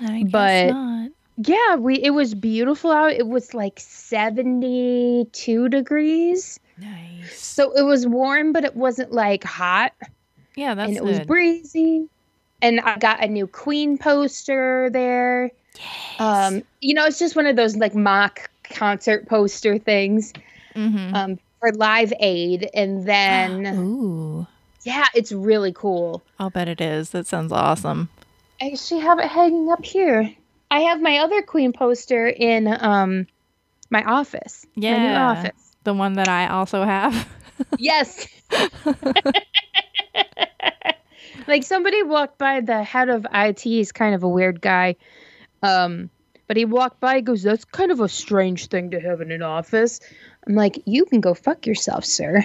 I 0.00 0.22
guess 0.22 0.32
But- 0.32 0.66
not. 0.72 1.10
yeah, 1.36 1.76
we 1.76 1.94
it 2.02 2.10
was 2.10 2.34
beautiful 2.34 2.90
out. 2.90 3.12
It 3.12 3.28
was 3.28 3.54
like 3.54 3.78
72 3.78 5.68
degrees, 5.68 6.58
Nice. 6.82 7.34
so 7.38 7.72
it 7.72 7.82
was 7.82 8.06
warm, 8.06 8.52
but 8.52 8.64
it 8.64 8.74
wasn't 8.76 9.12
like 9.12 9.44
hot, 9.44 9.92
Yeah, 10.56 10.74
that's 10.74 10.88
and 10.88 10.96
it 10.96 11.04
was 11.04 11.20
breezy. 11.20 12.08
And 12.60 12.80
I 12.80 12.96
got 12.98 13.22
a 13.24 13.26
new 13.28 13.46
Queen 13.46 13.98
poster 13.98 14.88
there. 14.92 15.50
Yes. 15.78 16.20
Um, 16.20 16.62
you 16.80 16.94
know, 16.94 17.06
it's 17.06 17.18
just 17.18 17.34
one 17.36 17.46
of 17.46 17.56
those 17.56 17.76
like 17.76 17.94
mock 17.94 18.50
concert 18.64 19.28
poster 19.28 19.78
things. 19.78 20.32
Mhm. 20.76 21.14
um, 21.14 21.38
for 21.60 21.70
Live 21.72 22.12
Aid, 22.18 22.68
and 22.74 23.06
then 23.06 23.66
Ooh, 23.78 24.46
yeah, 24.84 25.06
it's 25.14 25.30
really 25.32 25.72
cool. 25.72 26.22
I'll 26.38 26.50
bet 26.50 26.66
it 26.68 26.80
is. 26.80 27.10
That 27.10 27.26
sounds 27.26 27.52
awesome. 27.52 28.08
I 28.60 28.70
actually 28.72 29.00
have 29.02 29.18
it 29.18 29.28
hanging 29.28 29.70
up 29.70 29.84
here. 29.84 30.32
I 30.70 30.80
have 30.80 31.00
my 31.02 31.18
other 31.18 31.42
Queen 31.42 31.72
poster 31.72 32.26
in 32.26 32.66
um 32.80 33.26
my 33.90 34.02
office. 34.04 34.64
my 34.76 34.82
new 34.98 35.08
Yeah. 35.08 35.30
office. 35.30 35.71
The 35.84 35.94
one 35.94 36.14
that 36.14 36.28
I 36.28 36.48
also 36.48 36.84
have. 36.84 37.28
Yes. 37.78 38.26
like 41.46 41.64
somebody 41.64 42.02
walked 42.02 42.38
by 42.38 42.60
the 42.60 42.82
head 42.82 43.08
of 43.08 43.26
IT. 43.32 43.60
He's 43.60 43.92
kind 43.92 44.14
of 44.14 44.22
a 44.22 44.28
weird 44.28 44.60
guy. 44.60 44.96
Um, 45.62 46.10
but 46.46 46.56
he 46.56 46.64
walked 46.64 47.00
by. 47.00 47.16
He 47.16 47.22
goes, 47.22 47.42
"That's 47.42 47.64
kind 47.64 47.90
of 47.90 48.00
a 48.00 48.08
strange 48.08 48.66
thing 48.66 48.90
to 48.90 49.00
have 49.00 49.20
in 49.20 49.30
an 49.30 49.42
office." 49.42 50.00
I'm 50.46 50.54
like, 50.54 50.80
"You 50.84 51.04
can 51.04 51.20
go 51.20 51.34
fuck 51.34 51.66
yourself, 51.66 52.04
sir." 52.04 52.42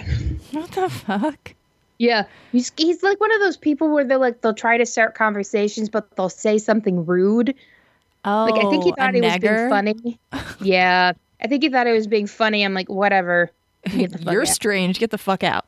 what 0.52 0.70
the 0.72 0.88
fuck? 0.88 1.54
Yeah, 1.98 2.24
he's 2.52 2.72
he's 2.76 3.02
like 3.02 3.20
one 3.20 3.32
of 3.32 3.40
those 3.40 3.56
people 3.56 3.90
where 3.90 4.04
they're 4.04 4.18
like 4.18 4.40
they'll 4.40 4.54
try 4.54 4.78
to 4.78 4.86
start 4.86 5.14
conversations, 5.14 5.88
but 5.88 6.14
they'll 6.16 6.28
say 6.28 6.58
something 6.58 7.04
rude. 7.04 7.54
Oh, 8.24 8.48
Like 8.50 8.64
I 8.64 8.70
think 8.70 8.84
he 8.84 8.92
thought 8.92 9.14
he 9.14 9.20
was 9.20 9.38
being 9.38 9.68
funny. 9.68 10.20
yeah, 10.60 11.12
I 11.40 11.46
think 11.48 11.62
he 11.62 11.68
thought 11.68 11.86
he 11.86 11.92
was 11.92 12.06
being 12.06 12.26
funny. 12.26 12.64
I'm 12.64 12.74
like, 12.74 12.88
whatever. 12.88 13.50
Get 13.84 14.10
the 14.12 14.18
fuck 14.18 14.32
You're 14.32 14.42
out. 14.42 14.48
strange. 14.48 14.98
Get 14.98 15.10
the 15.10 15.18
fuck 15.18 15.42
out. 15.44 15.64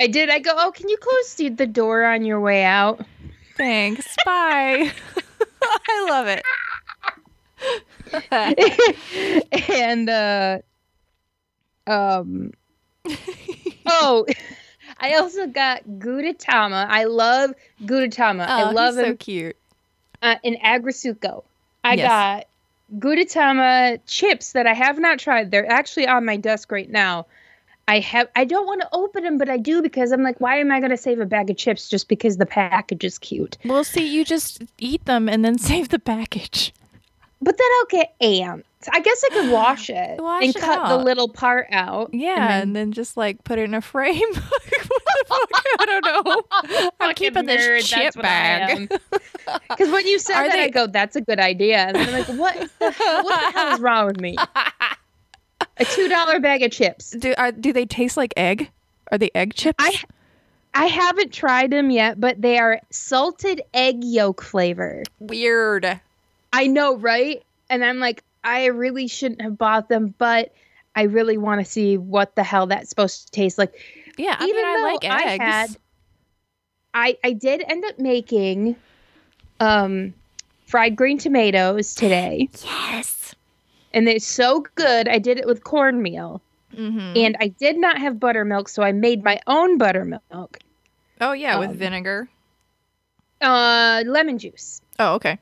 I 0.00 0.06
did. 0.08 0.28
I 0.30 0.40
go. 0.40 0.52
Oh, 0.56 0.72
can 0.72 0.88
you 0.88 0.96
close 0.96 1.34
the, 1.34 1.48
the 1.50 1.66
door 1.66 2.04
on 2.04 2.24
your 2.24 2.40
way 2.40 2.64
out? 2.64 3.00
Thanks. 3.56 4.16
Bye. 4.24 4.90
I 5.62 6.06
love 6.10 6.26
it. 6.26 6.42
and 9.70 10.10
uh, 10.10 10.58
um, 11.86 12.52
oh, 13.86 14.26
I 14.98 15.14
also 15.14 15.46
got 15.46 15.84
Gudetama. 15.84 16.86
I 16.88 17.04
love 17.04 17.52
Gudetama. 17.82 18.44
Oh, 18.48 18.52
I 18.52 18.70
love 18.72 18.94
he's 18.96 19.04
him. 19.04 19.10
so 19.12 19.16
cute. 19.16 19.56
uh, 20.22 20.36
in 20.42 20.56
Aggretsuko. 20.56 21.44
I 21.82 21.94
Yes. 21.94 22.08
got 22.08 22.46
Gudetama 22.98 23.98
chips 24.06 24.52
that 24.52 24.66
I 24.66 24.74
have 24.74 24.98
not 24.98 25.18
tried. 25.18 25.50
They're 25.50 25.70
actually 25.70 26.06
on 26.06 26.24
my 26.24 26.36
desk 26.36 26.70
right 26.72 26.90
now. 26.90 27.26
I 27.86 27.98
have. 28.00 28.28
I 28.34 28.44
don't 28.44 28.66
want 28.66 28.80
to 28.80 28.88
open 28.92 29.24
them, 29.24 29.36
but 29.36 29.50
I 29.50 29.58
do 29.58 29.82
because 29.82 30.10
I'm 30.10 30.22
like, 30.22 30.40
why 30.40 30.56
am 30.58 30.72
I 30.72 30.78
going 30.80 30.90
to 30.90 30.96
save 30.96 31.20
a 31.20 31.26
bag 31.26 31.50
of 31.50 31.56
chips 31.58 31.88
just 31.88 32.08
because 32.08 32.38
the 32.38 32.46
package 32.46 33.04
is 33.04 33.18
cute? 33.18 33.58
Well, 33.64 33.84
see, 33.84 34.06
you 34.06 34.24
just 34.24 34.62
eat 34.78 35.04
them 35.04 35.28
and 35.28 35.44
then 35.44 35.58
save 35.70 35.90
the 35.90 35.98
package. 35.98 36.72
But 37.42 37.58
then 37.58 37.66
I'll 37.78 37.86
get 37.86 38.14
ants. 38.22 38.68
I 38.90 39.00
guess 39.00 39.22
I 39.24 39.28
could 39.34 39.50
wash 39.52 39.90
it 39.90 40.18
Wash 40.20 40.44
and 40.44 40.56
it 40.56 40.60
cut 40.60 40.88
the 40.88 40.96
little 40.96 41.28
part 41.28 41.66
out. 41.70 42.10
Yeah, 42.14 42.36
and 42.60 42.74
then- 42.74 42.88
then, 42.88 42.92
just 42.92 43.16
like 43.18 43.44
put 43.44 43.58
it 43.58 43.62
in 43.64 43.74
a 43.74 43.80
frame. 43.82 44.20
what 45.28 45.48
the 45.48 45.54
fuck? 45.54 45.64
I 45.80 45.86
don't 45.86 46.04
know. 46.04 46.42
I'm 46.52 46.90
Fucking 46.98 47.14
keeping 47.14 47.46
this 47.46 47.62
nerd, 47.62 47.88
chip 47.88 48.14
that's 48.14 48.16
bag. 48.16 48.90
Because 49.68 49.90
when 49.90 50.06
you 50.06 50.18
said 50.18 50.36
Are 50.36 50.48
that, 50.48 50.58
I 50.58 50.68
go, 50.70 50.86
"That's 50.86 51.16
a 51.16 51.20
good 51.20 51.38
idea," 51.38 51.76
and 51.76 51.96
I'm 51.98 52.12
like, 52.12 52.26
"What? 52.28 52.56
The 52.78 52.90
hell, 52.90 53.24
what 53.24 53.52
the 53.52 53.58
hell 53.58 53.74
is 53.74 53.80
wrong 53.82 54.06
with 54.06 54.20
me?" 54.20 54.36
A 55.76 55.84
two 55.84 56.08
dollar 56.08 56.40
bag 56.40 56.62
of 56.62 56.70
chips. 56.70 57.10
Do 57.10 57.34
are, 57.36 57.52
do 57.52 57.72
they 57.72 57.84
taste 57.84 58.16
like 58.16 58.32
egg? 58.38 58.70
Are 59.12 59.18
they 59.18 59.30
egg 59.34 59.52
chips? 59.54 59.76
I 59.78 60.00
I 60.72 60.86
haven't 60.86 61.32
tried 61.32 61.70
them 61.72 61.90
yet, 61.90 62.18
but 62.20 62.40
they 62.40 62.58
are 62.58 62.80
salted 62.90 63.60
egg 63.74 64.02
yolk 64.02 64.42
flavor. 64.42 65.02
Weird. 65.20 66.00
I 66.52 66.66
know, 66.66 66.96
right? 66.96 67.42
And 67.68 67.84
I'm 67.84 67.98
like, 67.98 68.22
I 68.44 68.66
really 68.66 69.08
shouldn't 69.08 69.42
have 69.42 69.58
bought 69.58 69.88
them, 69.88 70.14
but 70.18 70.54
I 70.96 71.02
really 71.02 71.36
want 71.36 71.60
to 71.60 71.70
see 71.70 71.98
what 71.98 72.34
the 72.34 72.44
hell 72.44 72.66
that's 72.66 72.88
supposed 72.88 73.26
to 73.26 73.30
taste 73.32 73.58
like. 73.58 73.74
Yeah, 74.16 74.36
I 74.38 74.44
Even 74.44 74.56
mean, 74.56 74.64
I 74.64 74.76
though 74.76 74.84
like 74.94 75.04
I 75.04 75.20
had- 75.44 75.76
I 76.94 77.16
I 77.24 77.32
did 77.32 77.62
end 77.66 77.84
up 77.84 77.98
making 77.98 78.76
um 79.60 80.14
fried 80.66 80.96
green 80.96 81.18
tomatoes 81.18 81.94
today, 81.94 82.48
yes. 82.64 83.34
and 83.92 84.08
it's 84.08 84.26
so 84.26 84.64
good. 84.76 85.08
I 85.08 85.18
did 85.18 85.38
it 85.38 85.46
with 85.46 85.64
cornmeal, 85.64 86.40
Mm-hmm. 86.74 87.16
and 87.16 87.36
I 87.40 87.48
did 87.48 87.76
not 87.78 87.98
have 87.98 88.18
buttermilk, 88.20 88.68
so 88.68 88.82
I 88.82 88.92
made 88.92 89.22
my 89.24 89.40
own 89.46 89.78
buttermilk. 89.78 90.58
Oh 91.20 91.32
yeah, 91.32 91.58
with 91.58 91.70
um, 91.70 91.76
vinegar. 91.76 92.28
Uh, 93.40 94.02
lemon 94.06 94.38
juice. 94.38 94.80
Oh 94.98 95.14
okay. 95.14 95.38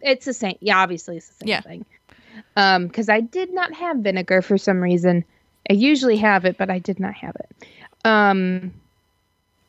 It's 0.00 0.24
the 0.24 0.32
same. 0.34 0.56
Yeah, 0.60 0.78
obviously 0.78 1.16
it's 1.16 1.28
the 1.28 1.34
same 1.34 1.48
Yeah. 1.48 1.60
thing. 1.60 1.84
Um, 2.56 2.86
because 2.86 3.08
I 3.08 3.20
did 3.20 3.52
not 3.52 3.72
have 3.74 3.98
vinegar 3.98 4.42
for 4.42 4.56
some 4.56 4.80
reason. 4.80 5.24
I 5.68 5.72
usually 5.74 6.16
have 6.18 6.44
it, 6.44 6.56
but 6.56 6.70
I 6.70 6.78
did 6.78 7.00
not 7.00 7.14
have 7.14 7.34
it. 7.36 7.66
Um, 8.04 8.72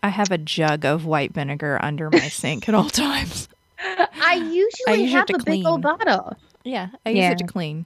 I 0.03 0.09
have 0.09 0.31
a 0.31 0.37
jug 0.37 0.85
of 0.85 1.05
white 1.05 1.33
vinegar 1.33 1.77
under 1.81 2.09
my 2.09 2.19
sink 2.29 2.69
at 2.69 2.75
all 2.75 2.89
times. 2.89 3.47
I 3.81 4.35
usually 4.35 5.03
use 5.03 5.11
it 5.11 5.15
have 5.15 5.25
to 5.27 5.35
a 5.35 5.43
big 5.43 5.65
old 5.65 5.81
bottle. 5.81 6.35
Yeah, 6.63 6.89
I 7.05 7.09
use 7.11 7.25
it 7.31 7.37
to 7.39 7.45
clean. 7.45 7.85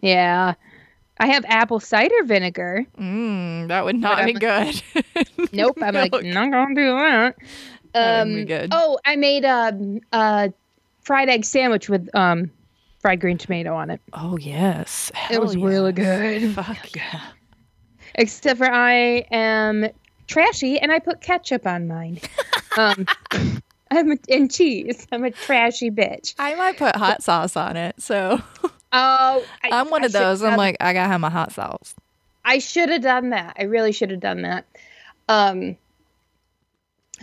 Yeah. 0.00 0.54
I 1.20 1.26
have 1.26 1.44
apple 1.48 1.80
cider 1.80 2.22
vinegar. 2.24 2.86
Mm, 2.98 3.68
that 3.68 3.84
would 3.84 3.96
not 3.96 4.24
be 4.24 4.34
good. 4.34 4.80
Nope. 5.52 5.78
I'm 5.82 5.94
like, 5.94 6.12
not 6.12 6.50
gonna 6.50 6.74
do 6.74 6.96
that. 6.96 7.36
That 7.94 8.20
Um, 8.22 8.28
wouldn't 8.28 8.48
be 8.48 8.54
good. 8.54 8.68
Oh, 8.72 8.98
I 9.04 9.16
made 9.16 9.44
a, 9.44 10.00
a 10.12 10.52
fried 11.02 11.28
egg 11.28 11.44
sandwich 11.44 11.88
with 11.88 12.14
um 12.14 12.50
fried 13.00 13.20
green 13.20 13.38
tomato 13.38 13.74
on 13.74 13.90
it. 13.90 14.00
Oh 14.12 14.36
yes, 14.36 15.10
it 15.30 15.40
was 15.40 15.54
Hell 15.54 15.64
really 15.64 15.92
good. 15.92 16.54
Fuck 16.54 16.94
yeah. 16.94 17.20
Except 18.18 18.58
for 18.58 18.70
I 18.70 19.24
am 19.30 19.88
trashy 20.26 20.78
and 20.78 20.92
I 20.92 20.98
put 20.98 21.20
ketchup 21.22 21.66
on 21.66 21.88
mine. 21.88 22.20
um, 22.76 23.06
I'm 23.90 24.12
a, 24.12 24.16
and 24.28 24.52
cheese. 24.52 25.06
I'm 25.10 25.24
a 25.24 25.30
trashy 25.30 25.90
bitch. 25.90 26.34
I 26.38 26.54
might 26.56 26.76
put 26.76 26.94
hot 26.96 27.22
sauce 27.22 27.56
on 27.56 27.76
it, 27.78 28.02
so 28.02 28.38
Oh, 28.92 29.44
I, 29.62 29.70
I'm 29.70 29.88
one 29.90 30.02
I 30.02 30.06
of 30.06 30.12
those. 30.12 30.42
I'm 30.42 30.56
like, 30.56 30.76
I 30.80 30.92
gotta 30.92 31.08
have 31.08 31.20
my 31.20 31.30
hot 31.30 31.52
sauce. 31.52 31.94
I 32.44 32.58
should 32.58 32.88
have 32.90 33.02
done 33.02 33.30
that. 33.30 33.56
I 33.58 33.62
really 33.64 33.92
should 33.92 34.10
have 34.10 34.20
done 34.20 34.42
that. 34.42 34.66
Um. 35.28 35.76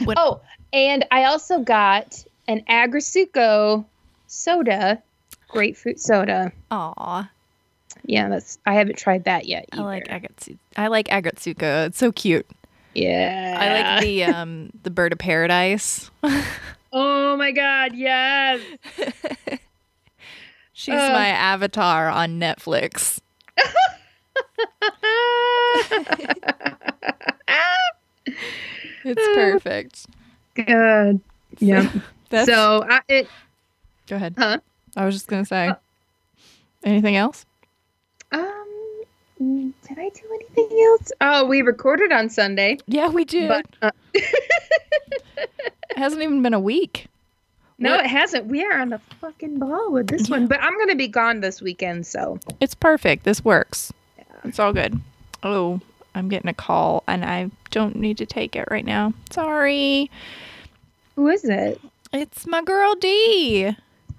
What- 0.04 0.18
Oh, 0.20 0.42
and 0.74 1.06
I 1.12 1.26
also 1.26 1.60
got 1.60 2.24
an 2.48 2.64
Aggretsuko 2.70 3.86
soda, 4.28 5.02
grapefruit 5.48 6.00
soda. 6.00 6.52
Aw, 6.72 7.30
Yeah, 8.06 8.30
that's. 8.30 8.58
I 8.66 8.76
haven't 8.76 8.98
tried 8.98 9.24
that 9.26 9.46
yet. 9.48 9.66
I 9.72 9.82
like 9.82 10.10
either. 10.10 10.28
agatsu. 10.28 10.58
I 10.78 10.88
like 10.88 11.08
Aggretsuko. 11.08 11.88
It's 11.88 11.98
so 11.98 12.12
cute. 12.12 12.48
Yeah. 12.94 13.58
I 13.60 13.82
like 13.82 14.04
the 14.04 14.24
um 14.26 14.72
the 14.84 14.92
bird 14.92 15.12
of 15.12 15.20
paradise. 15.20 16.12
Oh 16.94 17.36
my 17.38 17.52
god! 17.52 17.94
Yes. 17.96 18.62
She's 20.74 20.94
Ugh. 20.94 21.12
my 21.12 21.28
avatar 21.28 22.10
on 22.10 22.40
Netflix. 22.40 23.20
It's 29.08 29.22
perfect. 29.36 30.08
God. 30.56 31.20
Yeah. 31.60 31.92
So 32.44 32.84
I, 32.90 33.02
it. 33.08 33.28
go 34.08 34.16
ahead. 34.16 34.34
Huh? 34.36 34.58
I 34.96 35.06
was 35.06 35.14
just 35.14 35.28
gonna 35.28 35.46
say. 35.46 35.72
Anything 36.84 37.16
else? 37.16 37.46
Mm, 39.42 39.74
Did 39.88 40.00
I 40.00 40.10
do 40.10 40.22
anything 40.34 40.80
else? 40.86 41.12
Oh, 41.22 41.46
we 41.46 41.62
recorded 41.62 42.12
on 42.12 42.30
Sunday, 42.30 42.78
Yeah, 42.88 43.10
we 43.10 43.26
did. 43.26 43.48
but 43.50 43.66
uh, 43.82 43.92
it 44.14 45.74
hasn't 45.98 46.22
even 46.22 46.42
been 46.42 46.54
a 46.54 46.60
week. 46.60 47.08
no, 47.78 47.92
What- 47.92 48.06
it 48.06 48.08
hasn't. 48.08 48.46
We 48.48 48.64
are 48.64 48.80
on 48.80 48.90
the 48.90 49.00
fucking 49.20 49.60
ball 49.60 49.92
with 49.92 50.08
this 50.08 50.30
one. 50.30 50.48
But 50.48 50.62
I'm 50.62 50.78
gonna 50.78 50.96
be 50.96 51.08
gone 51.10 51.42
this 51.42 51.62
weekend, 51.62 52.08
so 52.08 52.40
It's 52.62 52.76
perfect. 52.76 53.24
This 53.26 53.44
works. 53.44 53.92
It's 54.46 54.60
all 54.60 54.72
good. 54.74 55.00
Oh, 55.44 55.82
I'm 56.14 56.30
getting 56.30 56.50
a 56.50 56.54
call 56.54 57.04
and 57.08 57.26
I 57.26 57.50
don't 57.72 57.98
need 57.98 58.18
to 58.20 58.26
take 58.26 58.56
it 58.56 58.68
right 58.72 58.86
now. 58.86 59.14
Sorry. 59.32 60.10
who 61.16 61.28
is 61.28 61.44
it? 61.44 61.82
It's 62.14 62.48
my 62.48 62.62
girl 62.62 62.96
D. 62.96 63.76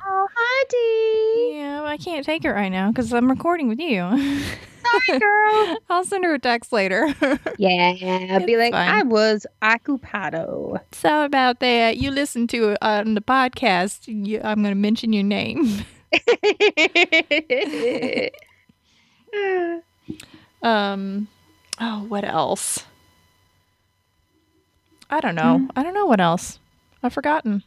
Oh, 0.09 0.29
hi, 0.37 0.65
Dee. 0.69 1.59
Yeah, 1.59 1.83
I 1.85 1.97
can't 1.97 2.25
take 2.25 2.45
it 2.45 2.51
right 2.51 2.69
now 2.69 2.91
because 2.91 3.13
I'm 3.15 3.31
recording 3.31 3.69
with 3.69 3.81
you. 3.81 4.45
Hi, 4.89 5.19
girl. 5.19 5.77
I'll 5.91 6.05
send 6.05 6.25
her 6.25 6.35
a 6.35 6.39
text 6.39 6.73
later. 6.73 7.15
yeah, 7.59 8.39
be 8.45 8.57
like, 8.57 8.73
fine. 8.73 8.89
I 8.89 9.03
was 9.03 9.47
ocupado. 9.63 10.81
so 10.93 11.25
about 11.25 11.61
that, 11.61 11.97
you 11.97 12.11
listen 12.11 12.47
to 12.49 12.71
it 12.71 12.79
on 12.83 13.15
the 13.15 13.21
podcast. 13.21 14.03
You, 14.07 14.41
I'm 14.43 14.63
going 14.63 14.73
to 14.73 14.81
mention 14.81 15.13
your 15.13 15.25
name. 15.25 15.85
Um. 20.63 21.29
Oh, 21.79 22.05
what 22.09 22.25
else? 22.25 22.85
I 25.11 25.21
don't 25.21 25.35
know. 25.35 25.69
I 25.77 25.83
don't 25.83 25.95
know 25.95 26.07
what 26.07 26.21
else. 26.21 26.59
I've 27.03 27.13
forgotten. 27.13 27.63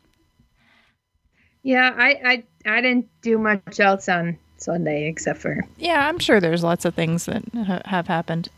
yeah, 1.63 1.93
I, 1.95 2.43
I 2.65 2.65
I 2.65 2.81
didn't 2.81 3.07
do 3.21 3.37
much 3.37 3.79
else 3.79 4.09
on 4.09 4.37
Sunday 4.61 5.07
except 5.07 5.39
for 5.39 5.65
Yeah, 5.77 6.07
I'm 6.07 6.19
sure 6.19 6.39
there's 6.39 6.63
lots 6.63 6.85
of 6.85 6.95
things 6.95 7.25
that 7.25 7.43
ha- 7.55 7.81
have 7.85 8.07
happened. 8.07 8.49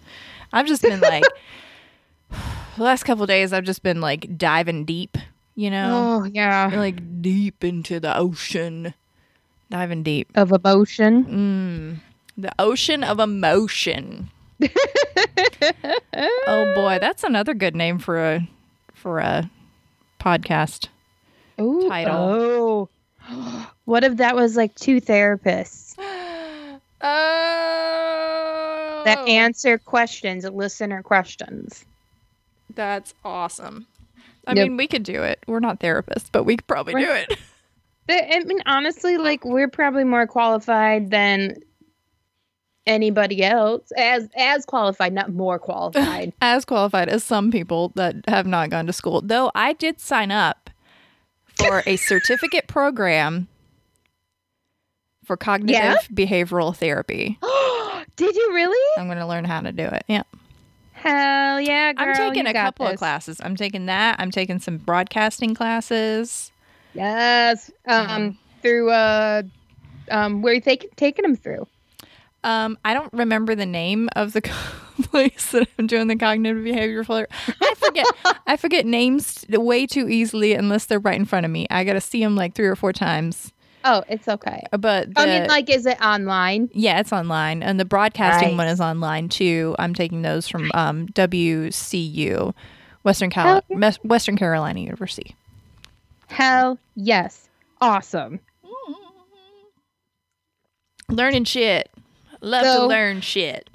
I've 0.54 0.68
just 0.68 0.82
been 0.82 1.00
like, 1.00 1.24
the 2.30 2.84
last 2.84 3.04
couple 3.04 3.26
days, 3.26 3.54
I've 3.54 3.64
just 3.64 3.84
been 3.84 4.02
like 4.02 4.38
diving 4.38 4.86
deep, 4.86 5.18
you 5.56 5.70
know, 5.70 6.22
oh 6.22 6.24
yeah 6.26 6.70
like 6.74 7.22
deep 7.22 7.64
into 7.64 8.00
the 8.00 8.16
ocean, 8.18 8.94
diving 9.70 10.04
deep. 10.04 10.30
of 10.36 10.52
emotion. 10.52 12.02
Mm, 12.38 12.42
the 12.42 12.52
ocean 12.60 13.04
of 13.04 13.20
emotion. 13.20 14.30
Oh 16.48 16.74
boy, 16.76 16.98
that's 17.00 17.24
another 17.24 17.54
good 17.54 17.76
name 17.76 17.98
for 18.00 18.18
a 18.20 18.48
for 18.94 19.20
a 19.20 19.50
podcast. 20.20 20.88
Ooh, 21.60 21.88
title. 21.88 22.16
Oh. 22.16 22.90
what 23.86 24.04
if 24.04 24.17
that 24.17 24.36
was 24.36 24.56
like 24.56 24.76
two 24.76 25.00
therapists 25.02 25.96
Oh, 27.04 29.02
that 29.06 29.28
answer 29.28 29.78
questions, 29.80 30.46
listener 30.46 31.02
questions? 31.02 31.86
that's 32.76 33.13
awesome. 33.26 33.86
I 34.48 34.54
mean, 34.54 34.78
we 34.78 34.88
could 34.88 35.04
do 35.04 35.24
it. 35.24 35.39
We're 35.48 35.60
not 35.60 35.80
therapists, 35.80 36.30
but 36.32 36.44
we 36.44 36.56
could 36.58 36.67
probably 36.67 36.94
do 36.94 37.12
it. 37.12 37.38
The- 38.08 38.36
I 38.36 38.39
mean, 38.39 38.62
honestly, 38.65 39.17
like 39.17 39.46
we're 39.46 39.67
probably 39.67 40.04
more 40.04 40.26
qualified 40.26 41.12
than 41.12 41.56
anybody 42.88 43.44
else. 43.44 43.91
As 43.96 44.28
as 44.36 44.65
qualified, 44.65 45.13
not 45.13 45.32
more 45.32 45.60
qualified. 45.67 46.34
As 46.41 46.65
qualified 46.65 47.10
as 47.10 47.24
some 47.24 47.52
people 47.52 47.91
that 47.96 48.15
have 48.28 48.48
not 48.48 48.72
gone 48.72 48.88
to 48.88 48.94
school. 48.94 49.22
Though 49.22 49.52
I 49.54 49.74
did 49.74 50.00
sign 50.00 50.32
up 50.32 50.72
for 51.67 51.84
a 51.86 51.95
certificate 51.97 52.67
program 52.67 53.47
for 55.26 55.38
cognitive 55.38 55.76
Yeah? 55.76 55.95
behavioral 56.13 56.76
therapy. 56.76 57.38
Did 58.15 58.36
you 58.36 58.52
really? 58.54 58.91
I'm 59.02 59.08
going 59.08 59.17
to 59.19 59.26
learn 59.28 59.45
how 59.45 59.62
to 59.62 59.71
do 59.71 59.84
it. 59.86 60.04
Yeah. 60.08 60.24
Hell 60.93 61.60
yeah, 61.60 61.93
girl! 61.93 62.10
I'm 62.10 62.15
taking 62.15 62.45
you 62.45 62.52
a 62.52 62.54
couple 62.54 62.86
of 62.86 62.97
classes. 62.97 63.41
I'm 63.43 63.56
taking 63.56 63.88
that. 63.88 64.19
I'm 64.19 64.30
taking 64.30 64.60
some 64.60 64.78
broadcasting 64.78 65.56
classes. 65.56 66.52
Yes. 66.93 67.71
Um, 67.88 68.08
Um, 68.10 68.38
through 68.62 68.91
uh, 68.91 69.41
um, 70.12 70.43
where 70.43 70.54
you 70.54 70.62
taking 70.62 70.91
taking 70.97 71.24
them 71.24 71.36
through? 71.36 71.65
Um, 72.44 72.78
I 72.84 72.94
don't 72.94 73.12
remember 73.14 73.54
the 73.56 73.66
name 73.66 74.10
of 74.16 74.34
the 74.34 74.42
place 75.04 75.52
that 75.52 75.68
I'm 75.78 75.88
doing 75.88 76.08
the 76.08 76.16
cognitive 76.16 76.64
behavior 76.64 77.04
therapy. 77.04 77.34
I 77.62 77.74
forget. 77.78 78.06
I 78.48 78.58
forget 78.58 78.86
names 78.86 79.46
way 79.50 79.86
too 79.86 80.10
easily 80.10 80.54
unless 80.54 80.86
they're 80.86 81.00
right 81.00 81.16
in 81.20 81.26
front 81.26 81.46
of 81.46 81.52
me. 81.52 81.68
I 81.70 81.84
got 81.84 81.94
to 81.94 82.02
see 82.02 82.24
them 82.24 82.36
like 82.36 82.56
three 82.56 82.68
or 82.68 82.76
four 82.76 82.94
times. 82.94 83.52
Oh, 83.84 84.04
it's 84.08 84.28
okay. 84.28 84.64
But 84.72 85.10
I 85.16 85.26
mean, 85.26 85.48
like, 85.48 85.70
is 85.70 85.86
it 85.88 86.00
online? 86.02 86.70
yeah, 86.74 87.00
it's 87.00 87.12
online, 87.12 87.64
and 87.64 87.80
the 87.80 87.86
broadcasting 87.86 88.50
Nice. 88.50 88.58
one 88.58 88.68
is 88.68 88.80
online 88.80 89.28
too. 89.28 89.76
I'm 89.80 89.96
taking 89.96 90.22
those 90.22 90.48
from 90.48 90.70
um, 90.76 91.08
WCU, 91.08 92.54
Western 93.04 93.32
Cal- 93.32 93.64
Hell 93.72 93.94
Western 94.04 94.38
Carolina 94.38 94.80
University. 94.80 95.36
Hell 96.28 96.78
yes, 96.96 97.50
awesome. 97.82 98.40
Learning 101.10 101.44
shit. 101.44 101.90
Love 102.42 102.64
to 102.64 102.86
learn 102.88 103.22
shit. 103.22 103.70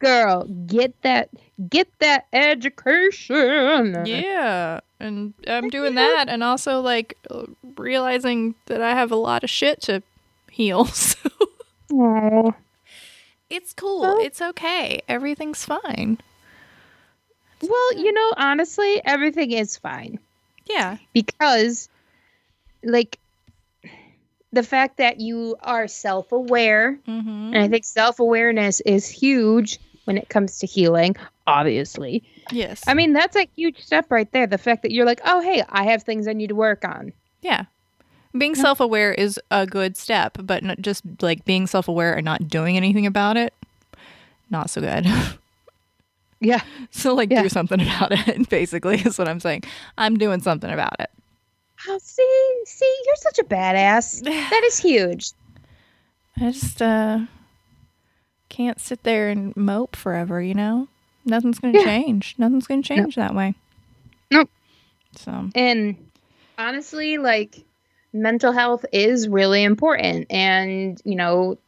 Girl, 0.00 0.44
get 0.66 1.00
that 1.02 1.28
get 1.68 1.88
that 2.00 2.26
education. 2.32 4.04
Yeah. 4.06 4.80
And 5.00 5.34
I'm 5.46 5.68
doing 5.70 5.94
that 5.96 6.26
and 6.28 6.42
also 6.42 6.80
like 6.80 7.16
uh, 7.30 7.44
realizing 7.76 8.54
that 8.66 8.82
I 8.82 8.90
have 8.90 9.10
a 9.12 9.16
lot 9.16 9.44
of 9.44 9.50
shit 9.50 9.80
to 9.82 10.02
heal. 10.50 10.88
So 11.88 11.96
Aw. 11.96 12.50
it's 13.48 13.72
cool. 13.72 14.00
Well- 14.02 14.18
It's 14.20 14.42
okay. 14.42 15.00
Everything's 15.08 15.64
fine. 15.64 16.18
Well, 17.62 17.94
you 17.94 18.12
know, 18.12 18.32
honestly, 18.36 19.00
everything 19.04 19.50
is 19.52 19.76
fine 19.78 20.18
Yeah. 20.66 20.98
because, 21.12 21.88
like, 22.84 23.18
the 24.52 24.62
fact 24.62 24.96
that 24.96 25.20
you 25.20 25.56
are 25.62 25.86
self 25.88 26.32
aware, 26.32 26.98
Mm-hmm. 27.06 27.54
and 27.54 27.58
I 27.58 27.68
think 27.68 27.84
self 27.84 28.18
awareness 28.20 28.80
is 28.80 29.08
huge 29.08 29.78
when 30.04 30.16
it 30.16 30.28
comes 30.30 30.58
to 30.60 30.66
healing, 30.66 31.16
obviously. 31.46 32.22
Yes. 32.50 32.82
I 32.86 32.94
mean, 32.94 33.12
that's 33.12 33.36
a 33.36 33.46
huge 33.56 33.78
step 33.84 34.10
right 34.10 34.30
there. 34.32 34.46
The 34.46 34.56
fact 34.56 34.82
that 34.82 34.90
you're 34.92 35.04
like, 35.04 35.20
oh, 35.26 35.40
hey, 35.42 35.62
I 35.68 35.84
have 35.84 36.02
things 36.02 36.26
I 36.26 36.32
need 36.32 36.46
to 36.48 36.54
work 36.54 36.84
on. 36.84 37.12
yeah. 37.42 37.64
Being 38.36 38.54
self 38.54 38.78
aware 38.80 39.12
is 39.12 39.40
a 39.50 39.66
good 39.66 39.96
step, 39.96 40.36
but 40.42 40.62
not 40.62 40.80
just 40.80 41.02
like 41.22 41.44
being 41.46 41.66
self 41.66 41.88
aware 41.88 42.14
and 42.14 42.24
not 42.24 42.46
doing 42.48 42.76
anything 42.76 43.06
about 43.06 43.36
it, 43.38 43.52
not 44.50 44.70
so 44.70 44.80
good. 44.80 45.06
Yeah. 46.40 46.60
so, 46.90 47.14
like, 47.14 47.30
Yeah. 47.32 47.42
do 47.42 47.48
something 47.48 47.80
about 47.86 48.12
it, 48.12 48.48
basically, 48.48 48.96
is 49.00 49.18
what 49.18 49.26
I'm 49.28 49.40
saying. 49.40 49.64
I'm 49.96 50.16
doing 50.16 50.40
something 50.40 50.70
about 50.70 50.94
it. 51.00 51.10
Oh, 51.86 51.98
see, 52.02 52.62
see, 52.66 52.96
you're 53.06 53.16
such 53.16 53.38
a 53.38 53.44
badass. 53.44 54.22
That 54.50 54.62
is 54.64 54.78
huge. 54.78 55.30
I 56.40 56.50
just 56.50 56.80
uh 56.82 57.20
can't 58.48 58.80
sit 58.80 59.02
there 59.02 59.28
and 59.28 59.56
mope 59.56 59.94
forever, 59.94 60.40
you 60.40 60.54
know? 60.54 60.88
Nothing's 61.24 61.58
gonna 61.58 61.78
Yeah. 61.78 61.84
change. 61.84 62.34
Nothing's 62.38 62.66
gonna 62.66 62.82
change 62.82 63.14
that 63.16 63.34
way. 63.34 63.54
Nope. 64.30 64.50
So 65.16 65.50
And 65.54 66.10
honestly, 66.56 67.18
like 67.18 67.64
mental 68.12 68.52
health 68.52 68.84
is 68.92 69.28
really 69.28 69.62
important 69.64 70.26
and, 70.30 71.00
you 71.04 71.14
know, 71.16 71.58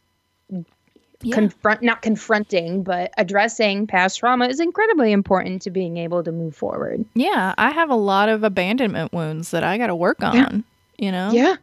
yeah. 1.22 1.34
confront 1.34 1.82
not 1.82 2.02
confronting, 2.02 2.82
but 2.82 3.12
addressing 3.18 3.86
past 3.86 4.18
trauma 4.18 4.46
is 4.48 4.60
incredibly 4.60 5.12
important 5.12 5.62
to 5.62 5.70
being 5.70 5.96
able 5.96 6.22
to 6.22 6.32
move 6.32 6.56
forward. 6.56 7.04
yeah, 7.14 7.54
I 7.58 7.70
have 7.70 7.90
a 7.90 7.96
lot 7.96 8.28
of 8.28 8.44
abandonment 8.44 9.12
wounds 9.12 9.50
that 9.50 9.64
I 9.64 9.78
gotta 9.78 9.94
work 9.94 10.22
on. 10.22 10.34
Yeah. 10.34 10.58
You 10.98 11.12
know? 11.12 11.30
Yeah. 11.32 11.56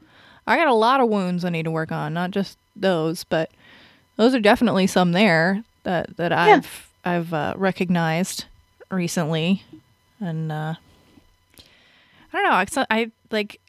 I 0.48 0.56
got 0.56 0.68
a 0.68 0.74
lot 0.74 1.02
of 1.02 1.10
wounds 1.10 1.44
I 1.44 1.50
need 1.50 1.64
to 1.64 1.72
work 1.72 1.92
on, 1.92 2.14
not 2.14 2.32
just 2.32 2.58
those, 2.76 3.24
but 3.24 3.52
those 4.16 4.34
are 4.34 4.40
definitely 4.40 4.88
some 4.88 5.12
there 5.12 5.64
that 5.84 6.18
that 6.18 6.32
I've 6.32 6.90
I've 7.04 7.34
uh, 7.34 7.54
recognized 7.58 8.46
recently, 8.92 9.64
and 10.20 10.52
uh, 10.52 10.76
I 12.34 12.42
don't 12.42 12.44
know. 12.44 12.82
I, 12.82 13.02
I 13.02 13.12
like 13.32 13.60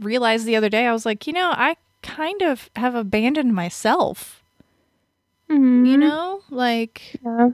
realized 0.00 0.46
the 0.46 0.56
other 0.56 0.68
day 0.68 0.86
I 0.86 0.92
was 0.92 1.06
like, 1.06 1.26
you 1.26 1.32
know, 1.32 1.52
I 1.54 1.76
kind 2.02 2.42
of 2.42 2.70
have 2.76 2.94
abandoned 2.94 3.54
myself. 3.54 4.42
Mm-hmm. 5.50 5.84
You 5.86 5.96
know, 5.98 6.40
like 6.50 7.18
Yeah. 7.24 7.50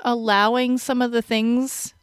allowing 0.00 0.78
some 0.78 1.00
of 1.02 1.12
the 1.12 1.22
things 1.22 1.94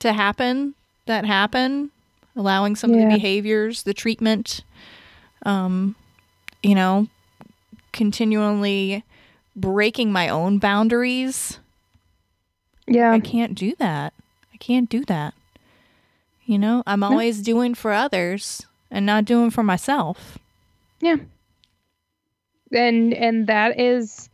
to 0.00 0.12
happen 0.12 0.74
that 1.06 1.24
happen, 1.24 1.90
allowing 2.36 2.76
some 2.76 2.90
of 2.92 2.98
the 2.98 3.06
behaviors, 3.06 3.82
the 3.82 3.94
treatment, 3.94 4.62
um, 5.44 5.94
you 6.62 6.74
know, 6.74 7.08
continually 7.92 9.04
breaking 9.56 10.12
my 10.12 10.28
own 10.28 10.58
boundaries. 10.58 11.58
Yeah. 12.86 13.12
I 13.12 13.20
can't 13.20 13.54
do 13.54 13.74
that. 13.78 14.12
I 14.52 14.56
can't 14.56 14.88
do 14.88 15.04
that. 15.06 15.34
You 16.44 16.58
know, 16.58 16.82
I'm 16.86 17.02
always 17.02 17.42
doing 17.42 17.74
for 17.74 17.92
others 17.92 18.62
and 18.90 19.06
not 19.06 19.24
doing 19.24 19.50
for 19.50 19.62
myself. 19.62 20.38
Yeah. 21.00 21.16
And 22.72 23.12
and 23.14 23.46
that 23.48 23.78
is 23.80 24.28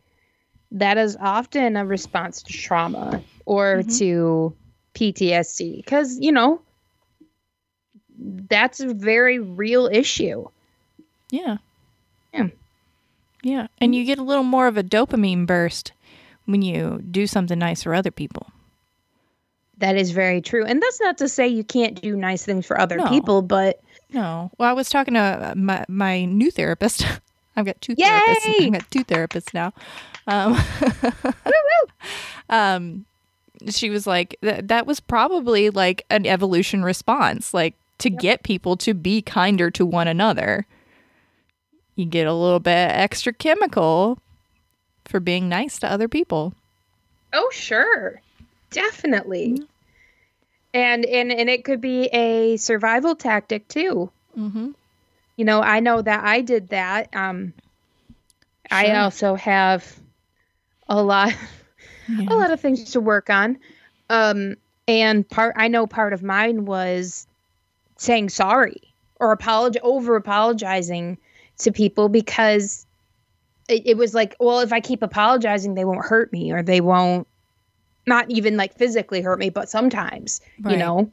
that 0.71 0.97
is 0.97 1.17
often 1.19 1.75
a 1.77 1.85
response 1.85 2.43
to 2.43 2.53
trauma 2.53 3.23
or 3.45 3.83
Mhm. 3.83 3.97
to 3.99 4.55
PTSD 4.93 5.85
cuz 5.85 6.19
you 6.19 6.31
know 6.31 6.61
that's 8.19 8.79
a 8.79 8.93
very 8.93 9.39
real 9.39 9.87
issue. 9.91 10.47
Yeah. 11.29 11.57
Yeah. 12.33 12.47
Yeah. 13.43 13.67
And 13.79 13.93
you 13.95 14.03
get 14.03 14.17
a 14.17 14.23
little 14.23 14.43
more 14.43 14.67
of 14.67 14.77
a 14.77 14.83
dopamine 14.83 15.45
burst 15.45 15.91
when 16.45 16.61
you 16.61 16.99
do 17.11 17.27
something 17.27 17.59
nice 17.59 17.83
for 17.83 17.93
other 17.93 18.11
people. 18.11 18.47
That 19.77 19.95
is 19.95 20.09
very 20.11 20.41
true. 20.41 20.65
And 20.65 20.81
that's 20.81 20.99
not 20.99 21.19
to 21.19 21.29
say 21.29 21.47
you 21.47 21.63
can't 21.63 22.01
do 22.01 22.15
nice 22.15 22.43
things 22.43 22.65
for 22.65 22.79
other 22.79 22.97
No. 22.97 23.07
people, 23.07 23.41
but 23.43 23.79
No. 24.11 24.49
Well, 24.57 24.69
I 24.69 24.73
was 24.73 24.89
talking 24.89 25.13
to 25.13 25.19
uh, 25.19 25.53
my, 25.55 25.85
my 25.87 26.25
new 26.25 26.49
therapist. 26.51 27.05
I've 27.57 27.65
got 27.65 27.81
two 27.81 27.95
Yay! 27.97 28.05
therapists. 28.07 28.65
I've 28.65 28.71
got 28.73 28.91
two 28.91 29.03
therapists 29.03 29.53
now. 29.53 29.73
Um, 30.27 30.57
um, 32.49 33.05
she 33.69 33.89
was 33.89 34.07
like, 34.07 34.37
that, 34.41 34.67
that 34.69 34.85
was 34.85 34.99
probably 35.01 35.69
like 35.69 36.05
an 36.09 36.25
evolution 36.25 36.83
response, 36.83 37.53
like 37.53 37.73
to 37.97 38.09
get 38.09 38.43
people 38.43 38.77
to 38.77 38.93
be 38.93 39.21
kinder 39.21 39.71
to 39.71 39.85
one 39.85 40.07
another. 40.07 40.65
You 41.95 42.05
get 42.05 42.27
a 42.27 42.33
little 42.33 42.59
bit 42.59 42.71
extra 42.91 43.33
chemical 43.33 44.19
for 45.05 45.19
being 45.19 45.49
nice 45.49 45.79
to 45.79 45.91
other 45.91 46.07
people. 46.07 46.53
oh 47.33 47.49
sure. 47.51 48.21
Definitely. 48.69 49.63
And 50.73 51.05
and 51.05 51.31
and 51.31 51.49
it 51.49 51.63
could 51.63 51.81
be 51.81 52.05
a 52.07 52.57
survival 52.57 53.15
tactic 53.15 53.67
too. 53.69 54.11
Mm-hmm. 54.37 54.71
You 55.37 55.45
know 55.45 55.61
i 55.61 55.79
know 55.79 56.01
that 56.01 56.23
i 56.25 56.41
did 56.41 56.67
that 56.69 57.07
um 57.15 57.53
i 58.69 58.91
also 58.95 59.35
have 59.35 59.99
a 60.89 61.01
lot 61.01 61.33
Yeah. 62.09 62.33
a 62.33 62.35
lot 62.35 62.51
of 62.51 62.61
things 62.61 62.91
to 62.91 63.01
work 63.01 63.29
on. 63.29 63.57
Um 64.09 64.55
and 64.87 65.27
part 65.27 65.55
i 65.57 65.67
know 65.67 65.85
part 65.85 66.13
of 66.13 66.23
mine 66.23 66.65
was 66.65 67.27
saying 67.97 68.29
sorry 68.29 68.81
or 69.19 69.31
apologize 69.31 69.81
over 69.83 70.15
apologizing 70.15 71.17
to 71.57 71.71
people 71.71 72.07
because 72.07 72.85
it, 73.67 73.83
it 73.85 73.97
was 73.97 74.13
like 74.13 74.35
well 74.39 74.61
if 74.61 74.71
i 74.71 74.79
keep 74.79 75.01
apologizing 75.01 75.75
they 75.75 75.83
won't 75.83 76.05
hurt 76.05 76.31
me 76.31 76.51
or 76.51 76.63
they 76.63 76.79
won't 76.79 77.27
not 78.05 78.29
even 78.31 78.55
like 78.55 78.73
physically 78.77 79.21
hurt 79.21 79.39
me 79.39 79.49
but 79.49 79.67
sometimes 79.67 80.39
you 80.69 80.77
know 80.77 81.11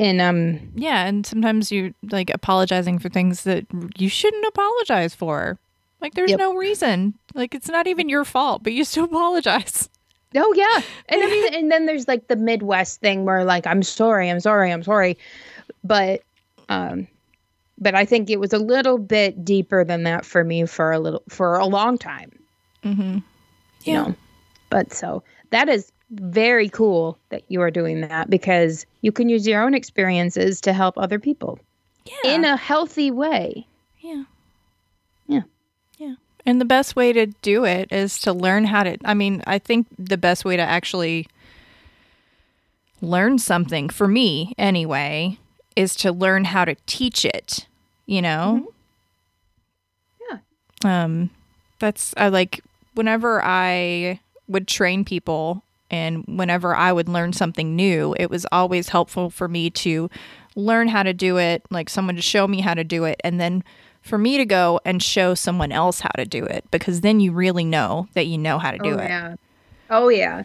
and 0.00 0.20
um 0.20 0.72
Yeah, 0.74 1.06
and 1.06 1.24
sometimes 1.24 1.70
you're 1.70 1.90
like 2.10 2.30
apologizing 2.30 2.98
for 2.98 3.08
things 3.08 3.44
that 3.44 3.66
you 3.96 4.08
shouldn't 4.08 4.46
apologize 4.46 5.14
for. 5.14 5.58
Like 6.00 6.14
there's 6.14 6.30
Yep. 6.30 6.38
no 6.40 6.56
reason. 6.56 7.14
Like 7.34 7.54
it's 7.54 7.68
not 7.68 7.86
even 7.86 8.08
your 8.08 8.24
fault, 8.24 8.62
but 8.64 8.72
you 8.72 8.84
still 8.84 9.04
apologize. 9.12 9.88
Oh 10.34 10.52
yeah. 10.56 10.80
And 11.08 11.22
I 11.22 11.26
mean 11.26 11.54
and 11.54 11.70
then 11.70 11.86
there's 11.86 12.08
like 12.08 12.26
the 12.28 12.36
Midwest 12.36 13.00
thing 13.00 13.24
where 13.24 13.44
like 13.44 13.66
I'm 13.66 13.82
sorry, 13.82 14.30
I'm 14.30 14.40
sorry, 14.40 14.72
I'm 14.72 14.82
sorry. 14.82 15.18
But 15.84 16.22
um 16.68 17.06
but 17.78 17.94
I 17.94 18.04
think 18.04 18.28
it 18.30 18.38
was 18.40 18.52
a 18.52 18.58
little 18.58 18.98
bit 18.98 19.44
deeper 19.44 19.84
than 19.84 20.02
that 20.04 20.24
for 20.26 20.44
me 20.44 20.66
for 20.66 20.92
a 20.92 20.98
little 20.98 21.22
for 21.28 21.56
a 21.56 21.66
long 21.66 21.98
time, 21.98 22.30
Mm-hmm. 22.84 23.18
you 23.84 23.94
know. 23.94 24.14
But 24.70 24.92
so 24.92 25.22
that 25.50 25.68
is 25.68 25.90
very 26.10 26.68
cool 26.68 27.18
that 27.28 27.42
you 27.48 27.60
are 27.62 27.70
doing 27.70 28.00
that 28.02 28.28
because 28.28 28.84
you 29.00 29.12
can 29.12 29.28
use 29.28 29.46
your 29.46 29.62
own 29.62 29.74
experiences 29.74 30.60
to 30.62 30.72
help 30.72 30.98
other 30.98 31.18
people 31.18 31.58
Yeah. 32.24 32.34
in 32.34 32.44
a 32.44 32.56
healthy 32.56 33.10
way. 33.10 33.66
yeah. 34.00 34.24
Yeah. 35.28 35.42
Yeah. 35.98 36.14
And 36.44 36.60
the 36.60 36.64
best 36.64 36.96
way 36.96 37.12
to 37.12 37.26
do 37.26 37.64
it 37.64 37.92
is 37.92 38.18
to 38.20 38.32
learn 38.32 38.64
how 38.64 38.82
to 38.82 38.96
I 39.04 39.14
mean, 39.14 39.42
I 39.46 39.58
think 39.58 39.86
the 39.98 40.16
best 40.18 40.44
way 40.44 40.56
to 40.56 40.62
actually 40.62 41.28
learn 43.00 43.38
something 43.38 43.88
for 43.88 44.08
me 44.08 44.52
anyway 44.58 45.38
is 45.76 45.94
to 45.96 46.12
learn 46.12 46.44
how 46.44 46.64
to 46.64 46.74
teach 46.86 47.24
it, 47.24 47.66
you 48.06 48.20
know? 48.20 48.72
Yeah. 50.30 50.38
Um 50.84 51.30
that's 51.78 52.12
i 52.18 52.28
like 52.28 52.62
whenever 52.94 53.40
i 53.42 54.20
would 54.48 54.66
train 54.68 55.02
people 55.04 55.62
and 55.90 56.24
whenever 56.26 56.74
i 56.74 56.92
would 56.92 57.08
learn 57.08 57.32
something 57.32 57.74
new 57.76 58.14
it 58.18 58.30
was 58.30 58.46
always 58.52 58.88
helpful 58.88 59.30
for 59.30 59.48
me 59.48 59.70
to 59.70 60.08
learn 60.56 60.88
how 60.88 61.02
to 61.02 61.12
do 61.12 61.38
it 61.38 61.62
like 61.70 61.88
someone 61.88 62.16
to 62.16 62.22
show 62.22 62.46
me 62.46 62.60
how 62.60 62.74
to 62.74 62.84
do 62.84 63.04
it 63.04 63.20
and 63.24 63.40
then 63.40 63.62
for 64.02 64.18
me 64.18 64.36
to 64.38 64.44
go 64.44 64.80
and 64.84 65.02
show 65.02 65.34
someone 65.34 65.72
else 65.72 66.00
how 66.00 66.10
to 66.16 66.24
do 66.24 66.44
it 66.44 66.64
because 66.70 67.00
then 67.02 67.20
you 67.20 67.32
really 67.32 67.64
know 67.64 68.08
that 68.14 68.26
you 68.26 68.38
know 68.38 68.58
how 68.58 68.70
to 68.70 68.78
do 68.78 68.94
oh, 68.94 68.98
it. 68.98 69.08
Yeah. 69.08 69.34
Oh 69.90 70.08
yeah. 70.08 70.44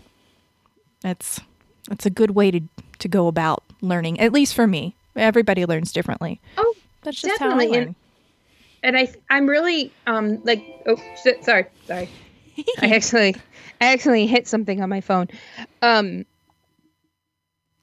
that's 1.01 1.39
that's 1.88 2.05
a 2.05 2.10
good 2.10 2.31
way 2.31 2.51
to 2.51 2.62
to 2.99 3.08
go 3.08 3.27
about 3.27 3.63
learning 3.81 4.19
at 4.19 4.34
least 4.34 4.53
for 4.53 4.67
me. 4.67 4.95
Everybody 5.15 5.65
learns 5.65 5.93
differently. 5.93 6.41
Oh, 6.58 6.75
that's 7.03 7.21
just 7.21 7.39
definitely, 7.39 7.67
how 7.67 7.73
i 7.73 7.77
and- 7.77 7.86
learn. 7.86 7.95
and 8.84 8.97
I 8.97 9.13
I'm 9.29 9.47
really 9.47 9.91
um 10.08 10.43
like 10.43 10.63
oh 10.86 10.97
shit, 11.23 11.43
sorry 11.45 11.67
sorry. 11.88 12.10
I 12.81 12.95
actually, 12.95 13.36
I 13.82 13.94
accidentally 13.94 14.28
hit 14.28 14.48
something 14.48 14.82
on 14.82 14.90
my 14.90 15.02
phone. 15.02 15.28
Um, 15.82 16.26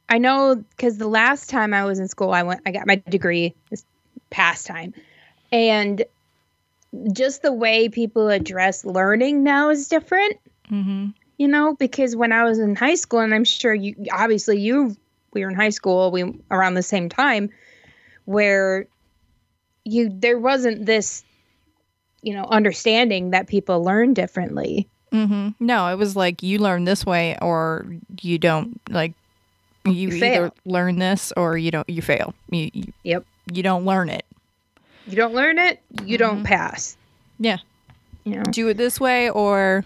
I 0.09 0.19
know 0.19 0.57
because 0.57 0.99
the 0.99 1.09
last 1.09 1.49
time 1.49 1.73
I 1.73 1.85
was 1.85 1.99
in 1.99 2.09
school, 2.09 2.33
I 2.33 2.43
went, 2.43 2.61
I 2.67 2.71
got 2.71 2.87
my 2.87 2.97
degree 3.09 3.55
this 3.71 3.85
past 4.31 4.67
time, 4.67 4.95
and 5.51 6.05
just 7.13 7.43
the 7.43 7.53
way 7.53 7.89
people 7.89 8.29
address 8.29 8.85
learning 8.85 9.43
now 9.43 9.71
is 9.71 9.89
different. 9.89 10.39
Mm-hmm. 10.71 11.09
You 11.39 11.49
know, 11.49 11.75
because 11.75 12.15
when 12.15 12.33
I 12.33 12.45
was 12.45 12.59
in 12.59 12.77
high 12.77 12.95
school, 12.95 13.21
and 13.21 13.35
I'm 13.35 13.45
sure 13.45 13.75
you, 13.75 13.97
obviously 14.13 14.61
you, 14.61 14.97
we 15.33 15.43
were 15.43 15.51
in 15.51 15.57
high 15.57 15.71
school, 15.71 16.11
we 16.11 16.25
around 16.51 16.75
the 16.75 16.83
same 16.83 17.09
time, 17.09 17.51
where 18.27 18.87
you 19.85 20.11
there 20.13 20.39
wasn't 20.39 20.87
this, 20.87 21.25
you 22.23 22.35
know, 22.35 22.45
understanding 22.45 23.31
that 23.31 23.47
people 23.47 23.83
learn 23.83 24.15
differently. 24.15 24.89
Mm-hmm. 25.12 25.48
No, 25.64 25.88
it 25.88 25.96
was 25.96 26.16
like 26.16 26.42
you 26.42 26.59
learn 26.59 26.85
this 26.85 27.05
way 27.05 27.37
or 27.42 27.85
you 28.20 28.38
don't 28.38 28.81
like 28.90 29.12
you, 29.85 29.92
You 29.92 30.09
either 30.11 30.53
learn 30.64 30.98
this 30.98 31.33
or 31.37 31.59
you 31.59 31.70
don't 31.70 31.88
you 31.88 32.01
fail. 32.03 32.35
You 32.51 32.70
you, 32.72 32.92
Yep. 33.03 33.25
you 33.53 33.62
don't 33.62 33.85
learn 33.85 34.09
it. 34.09 34.25
You 35.07 35.16
don't 35.16 35.35
learn 35.35 35.59
it, 35.59 35.81
you 36.05 36.16
don't 36.18 36.44
pass. 36.44 36.96
Yeah. 37.38 37.59
You 38.25 38.37
know. 38.37 38.42
Do 38.44 38.68
it 38.68 38.77
this 38.77 39.01
way 39.01 39.29
or 39.31 39.85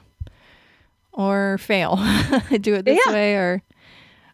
or 1.12 1.58
fail. 1.58 1.96
Do 2.60 2.74
it 2.74 2.84
this 2.84 3.00
Yeah. 3.06 3.12
way 3.12 3.34
or 3.36 3.62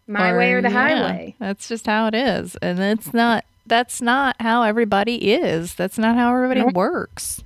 My 0.07 0.35
way 0.35 0.51
or 0.53 0.61
the 0.61 0.69
yeah, 0.69 0.73
highway. 0.89 1.35
That's 1.39 1.67
just 1.69 1.85
how 1.85 2.07
it 2.07 2.13
is. 2.15 2.55
And 2.61 2.79
it's 2.79 3.13
not 3.13 3.45
that's 3.65 4.01
not 4.01 4.35
how 4.41 4.63
everybody 4.63 5.31
is. 5.33 5.73
That's 5.75 5.97
not 5.97 6.17
how 6.17 6.33
everybody 6.35 6.59
Nope. 6.61 6.73
works. 6.73 7.41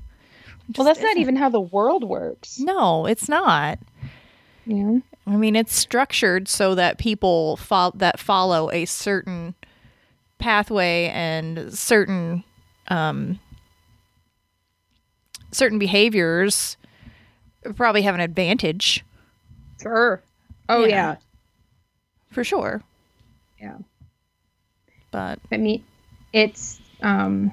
Well, 0.76 0.86
that's 0.86 1.00
not 1.00 1.10
isn't. 1.12 1.22
even 1.22 1.36
how 1.36 1.50
the 1.50 1.62
world 1.62 2.04
works. 2.04 2.60
No, 2.60 3.06
it's 3.06 3.30
not. 3.30 3.80
Know? 4.66 5.02
I 5.26 5.38
mean, 5.38 5.56
it's 5.56 5.74
structured 5.76 6.48
so 6.48 6.76
that 6.76 6.98
people 6.98 7.56
fo- 7.58 7.92
that 7.96 8.20
follow 8.20 8.70
a 8.72 8.86
certain 8.86 9.56
pathway 10.40 11.06
and 11.14 11.74
certain 11.74 12.44
um, 12.90 13.40
certain 15.52 15.80
behaviors 15.80 16.78
probably 17.76 18.02
have 18.04 18.16
an 18.16 18.22
advantage 18.22 19.04
Sure. 19.82 20.22
Oh 20.70 20.82
Yeah. 20.86 20.88
yeah. 20.90 21.16
for 22.32 22.44
sure. 22.44 22.82
Yeah. 23.62 23.78
But 25.12 25.40
I 25.52 25.58
mean, 25.58 25.84
it's 26.34 26.80
um 27.02 27.52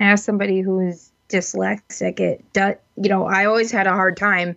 as 0.00 0.22
somebody 0.22 0.60
who 0.60 0.80
is 0.80 1.10
dyslexic, 1.28 2.20
it 2.20 2.44
does 2.52 2.74
you 2.96 3.08
know, 3.08 3.26
I 3.26 3.44
always 3.44 3.70
had 3.70 3.86
a 3.86 3.92
hard 3.92 4.16
time 4.16 4.56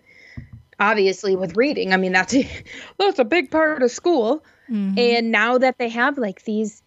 obviously 0.79 1.35
with 1.35 1.55
reading. 1.55 1.93
I 1.93 1.97
mean, 1.97 2.11
that's 2.11 2.33
a, 2.33 2.49
that's 2.97 3.19
a 3.19 3.23
big 3.25 3.51
part 3.51 3.83
of 3.83 3.91
school. 3.91 4.43
mhm. 4.69 4.97
And 4.97 5.31
now 5.31 5.57
that 5.59 5.77
they 5.77 5.89
have 5.89 6.17
like 6.17 6.43
these 6.45 6.81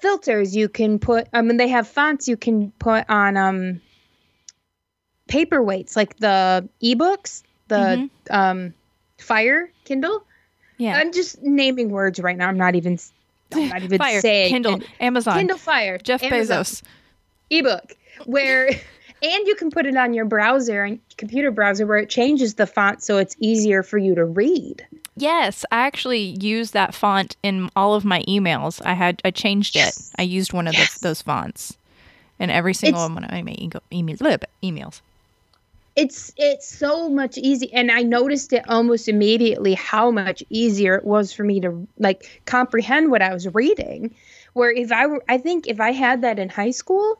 filters 0.00 0.56
you 0.56 0.68
can 0.68 0.98
put 0.98 1.28
I 1.32 1.42
mean 1.42 1.58
they 1.58 1.68
have 1.68 1.86
fonts 1.86 2.26
you 2.26 2.36
can 2.36 2.72
put 2.80 3.08
on 3.08 3.36
um 3.36 3.80
Paperwhites 5.28 5.96
like 5.96 6.16
the 6.18 6.68
ebooks, 6.82 7.42
the 7.68 7.76
Mhm. 7.76 8.10
um 8.30 8.74
Fire 9.18 9.70
Kindle. 9.84 10.24
yeah, 10.78 10.96
I'm 10.98 11.12
just 11.12 11.40
naming 11.42 11.90
words 11.90 12.18
right 12.18 12.36
now. 12.36 12.48
I'm 12.48 12.56
not 12.56 12.74
even 12.74 12.98
I'm 13.54 13.68
not 13.68 13.82
even 13.84 13.98
Fire, 14.06 14.20
saying 14.20 14.50
Kindle, 14.50 14.74
and- 14.74 14.86
Amazon, 15.00 15.38
Kindle 15.38 15.58
Fire, 15.58 15.96
Jeff 15.98 16.22
Amazon, 16.24 16.64
Bezos. 16.64 16.82
ebook 17.50 17.94
where 18.26 18.70
and 19.22 19.46
you 19.46 19.54
can 19.54 19.70
put 19.70 19.86
it 19.86 19.96
on 19.96 20.12
your 20.14 20.24
browser 20.24 20.84
and 20.84 20.98
computer 21.16 21.50
browser 21.50 21.86
where 21.86 21.98
it 21.98 22.10
changes 22.10 22.54
the 22.54 22.66
font 22.66 23.02
so 23.02 23.18
it's 23.18 23.36
easier 23.38 23.82
for 23.82 23.98
you 23.98 24.14
to 24.14 24.24
read. 24.24 24.84
Yes, 25.16 25.64
I 25.70 25.86
actually 25.86 26.36
used 26.40 26.72
that 26.72 26.94
font 26.94 27.36
in 27.42 27.70
all 27.76 27.94
of 27.94 28.04
my 28.04 28.22
emails. 28.22 28.80
I 28.84 28.94
had 28.94 29.20
I 29.24 29.30
changed 29.30 29.74
Yes. 29.76 30.10
it. 30.10 30.20
I 30.20 30.22
used 30.24 30.52
one 30.52 30.66
of 30.66 30.74
Yes. 30.74 30.94
those, 30.94 31.00
those 31.00 31.22
fonts 31.22 31.76
in 32.40 32.50
every 32.50 32.74
single 32.74 33.02
It's- 33.04 33.14
one 33.14 33.24
of 33.24 33.30
my 33.30 33.52
emails. 33.52 33.80
Emails. 33.92 34.42
emails. 34.62 35.00
It's 35.94 36.32
it's 36.38 36.66
so 36.66 37.10
much 37.10 37.36
easy 37.36 37.70
and 37.74 37.90
I 37.90 38.00
noticed 38.02 38.54
it 38.54 38.64
almost 38.68 39.08
immediately 39.08 39.74
how 39.74 40.10
much 40.10 40.42
easier 40.48 40.94
it 40.94 41.04
was 41.04 41.34
for 41.34 41.44
me 41.44 41.60
to 41.60 41.86
like 41.98 42.40
comprehend 42.46 43.10
what 43.10 43.20
I 43.20 43.34
was 43.34 43.46
reading. 43.54 44.14
Where 44.54 44.70
if 44.70 44.90
I 44.90 45.06
were 45.06 45.22
I 45.28 45.36
think 45.36 45.68
if 45.68 45.80
I 45.80 45.92
had 45.92 46.22
that 46.22 46.38
in 46.38 46.48
high 46.48 46.70
school, 46.70 47.18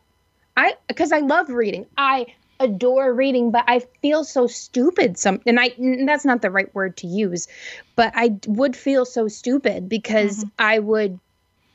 I 0.57 0.75
because 0.89 1.13
I 1.13 1.19
love 1.21 1.49
reading. 1.51 1.87
I 1.97 2.27
adore 2.61 3.13
reading, 3.13 3.51
but 3.51 3.65
I 3.67 3.81
feel 4.03 4.23
so 4.25 4.47
stupid 4.47 5.19
some 5.19 5.41
and 5.47 5.59
I 5.59 5.73
and 5.79 6.09
that's 6.09 6.25
not 6.25 6.43
the 6.43 6.51
right 6.51 6.73
word 6.75 6.97
to 6.99 7.07
use, 7.07 7.49
but 7.97 8.13
I 8.15 8.37
would 8.47 8.77
feel 8.77 9.05
so 9.05 9.29
stupid 9.29 9.89
because 9.89 10.45
I 10.59 10.79
would 10.79 11.19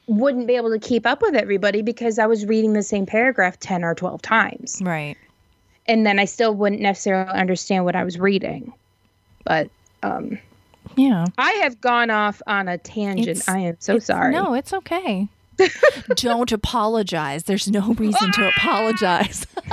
wouldn't 0.08 0.48
be 0.48 0.56
able 0.56 0.72
to 0.72 0.80
keep 0.80 1.06
up 1.06 1.22
with 1.22 1.36
everybody 1.36 1.82
because 1.82 2.18
I 2.18 2.28
was 2.28 2.46
reading 2.46 2.72
the 2.72 2.84
same 2.84 3.06
paragraph 3.06 3.60
10 3.60 3.84
or 3.84 3.94
12 3.94 4.22
times 4.22 4.82
Right. 4.82 5.18
and 5.86 6.06
then 6.06 6.18
I 6.18 6.24
still 6.24 6.56
wouldn't 6.56 6.82
necessarily 6.82 7.30
understand 7.30 7.84
what 7.84 7.94
I 7.98 8.06
was 8.06 8.18
reading. 8.18 8.72
But 9.44 9.70
um, 10.04 10.40
Yeah. 10.96 11.26
I 11.38 11.52
have 11.63 11.82
gone 11.82 12.10
off 12.10 12.42
on 12.48 12.70
a 12.70 12.78
tangent. 12.78 13.28
It's- 13.28 13.50
I 13.50 13.60
am 13.60 13.76
so 13.80 14.00
sorry. 14.00 14.32
No, 14.32 14.54
it's 14.54 14.72
okay. 14.72 15.28
Don't 16.15 16.52
apologize. 16.52 17.43
There's 17.43 17.67
no 17.67 17.93
reason 17.93 18.32
to 18.34 18.48
apologize. 18.50 19.46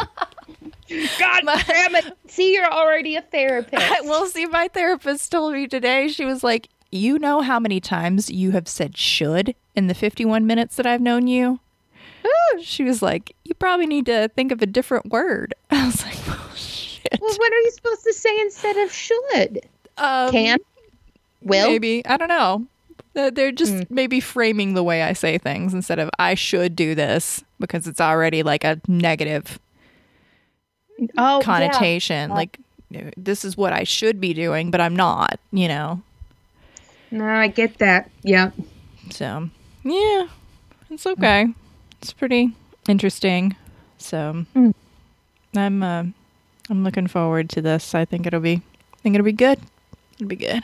God 1.18 1.42
damn 1.66 1.94
it! 1.97 2.16
See, 2.29 2.53
you're 2.55 2.70
already 2.70 3.16
a 3.16 3.23
therapist. 3.23 3.85
well, 4.05 4.27
see, 4.27 4.47
my 4.47 4.68
therapist 4.68 5.31
told 5.33 5.55
me 5.55 5.66
today, 5.66 6.09
she 6.09 6.25
was 6.25 6.44
like, 6.44 6.68
You 6.90 7.18
know 7.18 7.40
how 7.40 7.59
many 7.59 7.81
times 7.81 8.31
you 8.31 8.51
have 8.53 8.68
said 8.68 8.97
should 8.97 9.55
in 9.75 9.87
the 9.87 9.94
51 9.94 10.47
minutes 10.47 10.77
that 10.77 10.87
I've 10.87 11.01
known 11.01 11.27
you? 11.27 11.61
She 12.61 12.85
was 12.85 13.03
like, 13.03 13.35
You 13.44 13.55
probably 13.55 13.87
need 13.87 14.07
to 14.07 14.29
think 14.29 14.53
of 14.53 14.62
a 14.62 14.66
different 14.66 15.07
word. 15.11 15.55
I 15.70 15.87
was 15.87 16.05
like, 16.05 16.18
Oh, 16.29 16.53
shit. 16.55 17.18
well, 17.20 17.35
what 17.37 17.53
are 17.53 17.61
you 17.61 17.70
supposed 17.73 18.05
to 18.05 18.12
say 18.12 18.40
instead 18.40 18.77
of 18.77 18.92
should? 18.92 19.61
Um, 19.99 20.31
Can? 20.31 20.59
Will? 21.42 21.66
Maybe. 21.68 22.05
I 22.07 22.16
don't 22.16 22.29
know. 22.29 22.66
They're 23.14 23.53
just 23.53 23.88
maybe 23.90 24.18
framing 24.20 24.74
the 24.74 24.83
way 24.83 25.03
I 25.03 25.12
say 25.12 25.38
things 25.38 25.72
instead 25.72 25.98
of 25.98 26.11
I 26.18 26.35
should 26.35 26.74
do 26.77 26.94
this 26.94 27.42
because 27.61 27.87
it's 27.87 28.00
already 28.00 28.42
like 28.42 28.64
a 28.64 28.81
negative 28.88 29.59
Oh, 31.18 31.40
connotation. 31.42 32.31
Like, 32.31 32.59
this 33.16 33.44
is 33.44 33.57
what 33.57 33.72
I 33.72 33.83
should 33.85 34.20
be 34.20 34.33
doing, 34.35 34.70
but 34.70 34.81
I'm 34.81 34.94
not, 34.94 35.40
you 35.53 35.66
know? 35.68 36.03
No, 37.11 37.24
I 37.24 37.48
get 37.48 37.79
that. 37.79 38.11
Yeah. 38.22 38.50
So, 39.11 39.48
yeah, 39.85 40.29
it's 40.90 41.07
okay. 41.07 41.46
It's 42.00 42.12
pretty 42.12 42.53
interesting. 42.88 43.57
So, 43.98 44.44
Mm. 44.55 44.74
I'm 45.57 45.83
uh, 45.83 46.05
I'm 46.68 46.83
looking 46.85 47.07
forward 47.07 47.48
to 47.50 47.62
this. 47.62 47.94
I 47.94 48.05
think 48.05 48.27
it'll 48.27 48.40
be 48.40 48.55
I 48.92 48.96
think 49.03 49.14
it'll 49.14 49.24
be 49.24 49.33
good. 49.33 49.61
It'll 50.14 50.29
be 50.29 50.37
good. 50.37 50.62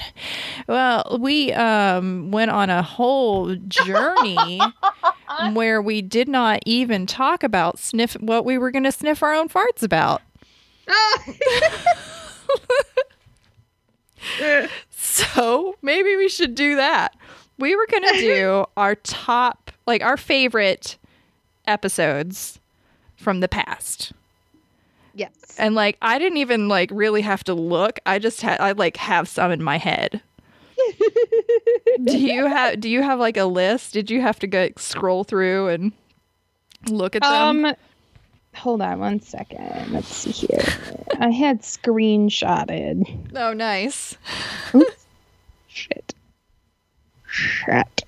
Well, 0.69 1.19
we 1.21 1.53
um 1.53 2.31
went 2.31 2.51
on 2.51 2.71
a 2.71 2.83
whole 2.83 3.57
journey 3.57 4.61
where 5.53 5.83
we 5.83 6.03
did 6.03 6.29
not 6.29 6.61
even 6.67 7.07
talk 7.07 7.43
about 7.43 7.79
sniff 7.79 8.15
what 8.15 8.45
we 8.45 8.59
were 8.59 8.71
going 8.71 8.85
to 8.85 8.93
sniff 8.93 9.23
our 9.23 9.35
own 9.35 9.49
farts 9.49 9.83
about. 9.83 10.23
So 14.91 15.77
maybe 15.83 16.17
we 16.17 16.29
should 16.29 16.55
do 16.55 16.77
that. 16.77 17.17
We 17.59 17.77
were 17.77 17.87
going 17.91 18.05
to 18.05 18.21
do 18.21 18.65
our 18.77 18.95
top, 18.95 19.71
like 19.87 20.03
our 20.03 20.17
favorite 20.17 20.97
episodes 21.67 22.59
from 23.17 23.41
the 23.41 23.49
past. 23.49 24.13
Yes. 25.15 25.33
And 25.59 25.75
like 25.75 25.97
I 26.03 26.19
didn't 26.19 26.39
even 26.39 26.69
like 26.69 26.91
really 26.93 27.23
have 27.23 27.45
to 27.45 27.55
look. 27.55 28.01
I 28.07 28.19
just 28.19 28.41
had 28.41 28.61
I 28.61 28.73
like 28.73 28.97
have 28.97 29.29
some 29.29 29.51
in 29.51 29.63
my 29.63 29.79
head. 29.79 30.21
do 32.05 32.19
you 32.19 32.47
have 32.47 32.81
do 32.81 32.89
you 32.89 33.03
have 33.03 33.19
like 33.19 33.37
a 33.37 33.45
list? 33.45 33.93
Did 33.93 34.11
you 34.11 34.21
have 34.21 34.39
to 34.41 34.47
go 34.47 34.71
scroll 34.77 35.25
through 35.25 35.69
and 35.69 35.93
look 36.89 37.17
at 37.17 37.23
them? 37.23 37.65
Um, 37.65 37.75
hold 38.55 38.83
on 38.83 38.99
one 39.01 39.21
second. 39.21 39.93
Let's 39.93 40.09
see 40.09 40.31
here. 40.31 40.65
I 41.19 41.31
had 41.31 41.63
screenshotted. 41.63 43.31
oh, 43.37 43.53
nice. 43.53 44.17
Shit. 45.69 46.15
Shit. 47.27 48.05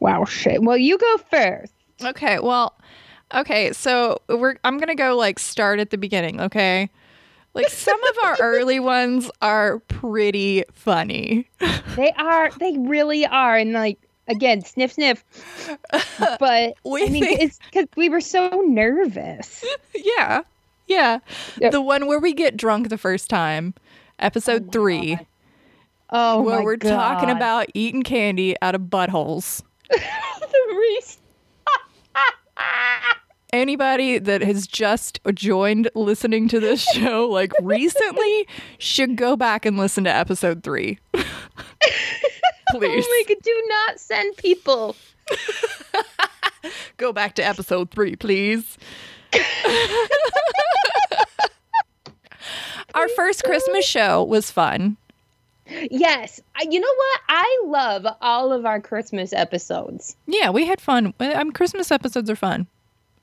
Wow, 0.00 0.24
shit. 0.24 0.62
Well, 0.62 0.76
you 0.76 0.98
go 0.98 1.16
first. 1.30 1.72
Okay, 2.02 2.38
well, 2.38 2.74
okay, 3.34 3.72
so 3.72 4.20
we're 4.28 4.56
I'm 4.64 4.78
gonna 4.78 4.94
go 4.94 5.16
like 5.16 5.38
start 5.38 5.78
at 5.80 5.90
the 5.90 5.98
beginning, 5.98 6.40
okay? 6.40 6.90
Like 7.54 7.68
some 7.68 8.02
of 8.02 8.16
our 8.24 8.36
early 8.40 8.80
ones 8.98 9.30
are 9.42 9.78
pretty 9.80 10.64
funny. 10.72 11.48
They 11.96 12.12
are. 12.16 12.50
They 12.58 12.76
really 12.78 13.26
are. 13.26 13.56
And 13.56 13.72
like 13.72 13.98
again, 14.28 14.64
sniff, 14.64 14.92
sniff. 14.92 15.22
But 16.38 16.74
We 16.84 17.04
I 17.04 17.08
mean, 17.08 17.24
think- 17.24 17.40
it's 17.40 17.58
because 17.70 17.88
we 17.96 18.08
were 18.08 18.20
so 18.22 18.48
nervous. 18.66 19.64
yeah. 19.94 20.42
Yeah. 20.86 21.18
Yep. 21.58 21.72
The 21.72 21.80
one 21.82 22.06
where 22.06 22.18
we 22.20 22.32
get 22.32 22.56
drunk 22.56 22.88
the 22.88 22.98
first 22.98 23.28
time 23.30 23.74
oh 23.76 23.82
episode 24.18 24.72
three, 24.72 25.18
Oh 26.10 26.42
where 26.42 26.62
we're 26.62 26.76
talking 26.76 27.30
about 27.30 27.66
eating 27.74 28.02
candy 28.02 28.54
out 28.62 28.74
of 28.74 28.82
buttholes. 28.82 29.62
the 29.90 30.76
Reese. 30.78 31.18
Anybody 33.52 34.18
that 34.18 34.40
has 34.42 34.66
just 34.66 35.20
joined 35.34 35.90
listening 35.94 36.48
to 36.48 36.58
this 36.58 36.82
show, 36.94 37.28
like 37.28 37.52
recently, 37.60 38.48
should 38.78 39.16
go 39.16 39.36
back 39.36 39.66
and 39.66 39.76
listen 39.76 40.04
to 40.04 40.10
episode 40.10 40.62
three. 40.62 40.98
Please. 41.12 41.24
Oh 42.74 42.80
my 42.80 43.24
God, 43.28 43.36
do 43.42 43.64
not 43.68 44.00
send 44.00 44.36
people. 44.38 44.96
Go 46.96 47.12
back 47.12 47.34
to 47.34 47.44
episode 47.44 47.90
three, 47.90 48.16
please. 48.16 48.78
Our 52.94 53.08
first 53.08 53.44
Christmas 53.44 53.84
show 53.84 54.22
was 54.24 54.50
fun. 54.50 54.96
Yes. 55.90 56.40
You 56.60 56.80
know 56.80 56.94
what? 56.94 57.20
I 57.28 57.62
love 57.64 58.06
all 58.20 58.52
of 58.52 58.66
our 58.66 58.80
Christmas 58.80 59.32
episodes. 59.32 60.16
Yeah, 60.26 60.50
we 60.50 60.66
had 60.66 60.80
fun. 60.80 61.14
Um, 61.18 61.52
Christmas 61.52 61.90
episodes 61.90 62.28
are 62.28 62.36
fun. 62.36 62.66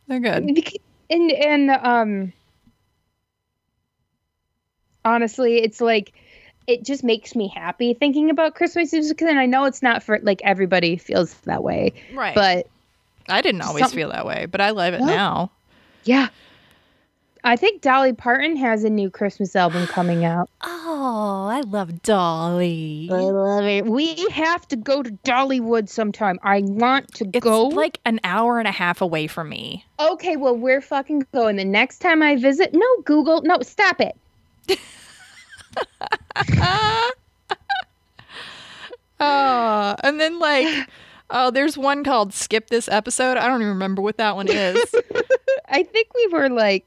They're 0.09 0.19
good. 0.19 0.69
And 1.09 1.31
and 1.31 1.69
um 1.71 2.33
honestly, 5.05 5.57
it's 5.57 5.79
like 5.81 6.13
it 6.67 6.83
just 6.83 7.03
makes 7.03 7.35
me 7.35 7.47
happy 7.47 7.93
thinking 7.93 8.29
about 8.29 8.55
Christmas 8.55 8.91
music 8.93 9.17
because 9.17 9.33
I 9.33 9.45
know 9.45 9.65
it's 9.65 9.81
not 9.81 10.03
for 10.03 10.19
like 10.19 10.41
everybody 10.43 10.97
feels 10.97 11.33
that 11.41 11.63
way. 11.63 11.93
Right. 12.13 12.35
But 12.35 12.67
I 13.27 13.41
didn't 13.41 13.61
always 13.61 13.81
Something- 13.83 13.97
feel 13.97 14.09
that 14.11 14.25
way, 14.25 14.45
but 14.45 14.61
I 14.61 14.71
love 14.71 14.93
it 14.93 14.99
No. 14.99 15.05
now. 15.05 15.51
yeah. 16.03 16.29
I 17.43 17.55
think 17.55 17.81
Dolly 17.81 18.13
Parton 18.13 18.55
has 18.57 18.83
a 18.83 18.89
new 18.89 19.09
Christmas 19.09 19.55
album 19.55 19.87
coming 19.87 20.25
out. 20.25 20.49
Oh, 20.91 21.45
I 21.47 21.61
love 21.61 22.01
Dolly. 22.01 23.09
I 23.11 23.15
love 23.15 23.63
it. 23.63 23.85
We 23.85 24.15
have 24.31 24.67
to 24.69 24.75
go 24.75 25.03
to 25.03 25.11
Dollywood 25.23 25.87
sometime. 25.87 26.39
I 26.41 26.61
want 26.61 27.13
to 27.15 27.29
It's 27.31 27.43
go. 27.43 27.65
like 27.67 27.99
an 28.05 28.19
hour 28.23 28.57
and 28.57 28.67
a 28.67 28.71
half 28.71 28.99
away 28.99 29.27
from 29.27 29.49
me. 29.49 29.85
okay, 29.99 30.35
well, 30.35 30.55
we're 30.57 30.81
fucking 30.81 31.27
going. 31.31 31.57
The 31.57 31.65
next 31.65 31.99
time 31.99 32.23
I 32.23 32.37
visit, 32.37 32.71
no, 32.73 32.87
Google, 33.05 33.43
no, 33.43 33.59
stop 33.61 34.01
it. 34.01 34.17
Oh, 39.19 39.95
and 40.03 40.19
then 40.19 40.39
like, 40.39 40.89
oh, 41.29 41.51
there's 41.51 41.77
one 41.77 42.03
called 42.03 42.33
"Skip 42.33 42.69
This 42.69 42.87
Episode." 42.89 43.37
I 43.37 43.47
don't 43.47 43.61
even 43.61 43.69
remember 43.73 44.01
what 44.01 44.17
that 44.17 44.35
one 44.35 44.47
is. 44.49 44.83
I 45.69 45.83
think 45.83 46.07
we 46.15 46.27
were 46.27 46.49
like 46.49 46.85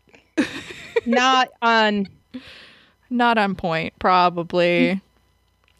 not 1.07 1.49
on. 1.61 2.09
Not 3.11 3.37
on 3.39 3.55
point, 3.55 3.93
probably. 3.99 5.01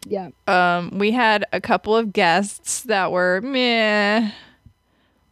Yeah. 0.05 0.29
Um, 0.47 0.97
we 0.99 1.11
had 1.11 1.45
a 1.51 1.59
couple 1.61 1.95
of 1.95 2.13
guests 2.13 2.81
that 2.83 3.11
were 3.11 3.41
meh. 3.41 4.29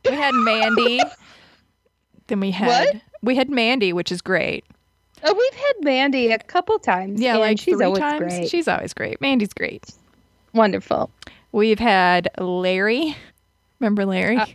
We 0.06 0.12
had 0.16 0.34
Mandy. 0.34 1.00
then 2.28 2.40
we 2.40 2.52
had 2.52 2.68
What? 2.68 3.02
we 3.22 3.36
had 3.36 3.50
Mandy, 3.50 3.94
which 3.94 4.12
is 4.12 4.22
great. 4.22 4.66
Oh, 5.24 5.34
we've 5.34 5.62
had 5.62 5.74
Mandy 5.84 6.32
a 6.32 6.40
couple 6.40 6.80
times. 6.80 7.22
Yeah, 7.22 7.38
like 7.38 7.60
she's 7.60 7.76
three 7.76 7.86
always 7.86 8.00
times. 8.00 8.20
great. 8.20 8.50
She's 8.50 8.68
always 8.68 8.94
great. 8.94 9.22
Mandy's 9.22 9.54
great. 9.54 9.86
Wonderful. 10.54 11.12
We've 11.52 11.78
had 11.80 12.30
Larry. 12.40 13.16
Remember 13.80 14.06
Larry? 14.06 14.38
Uh, 14.38 14.46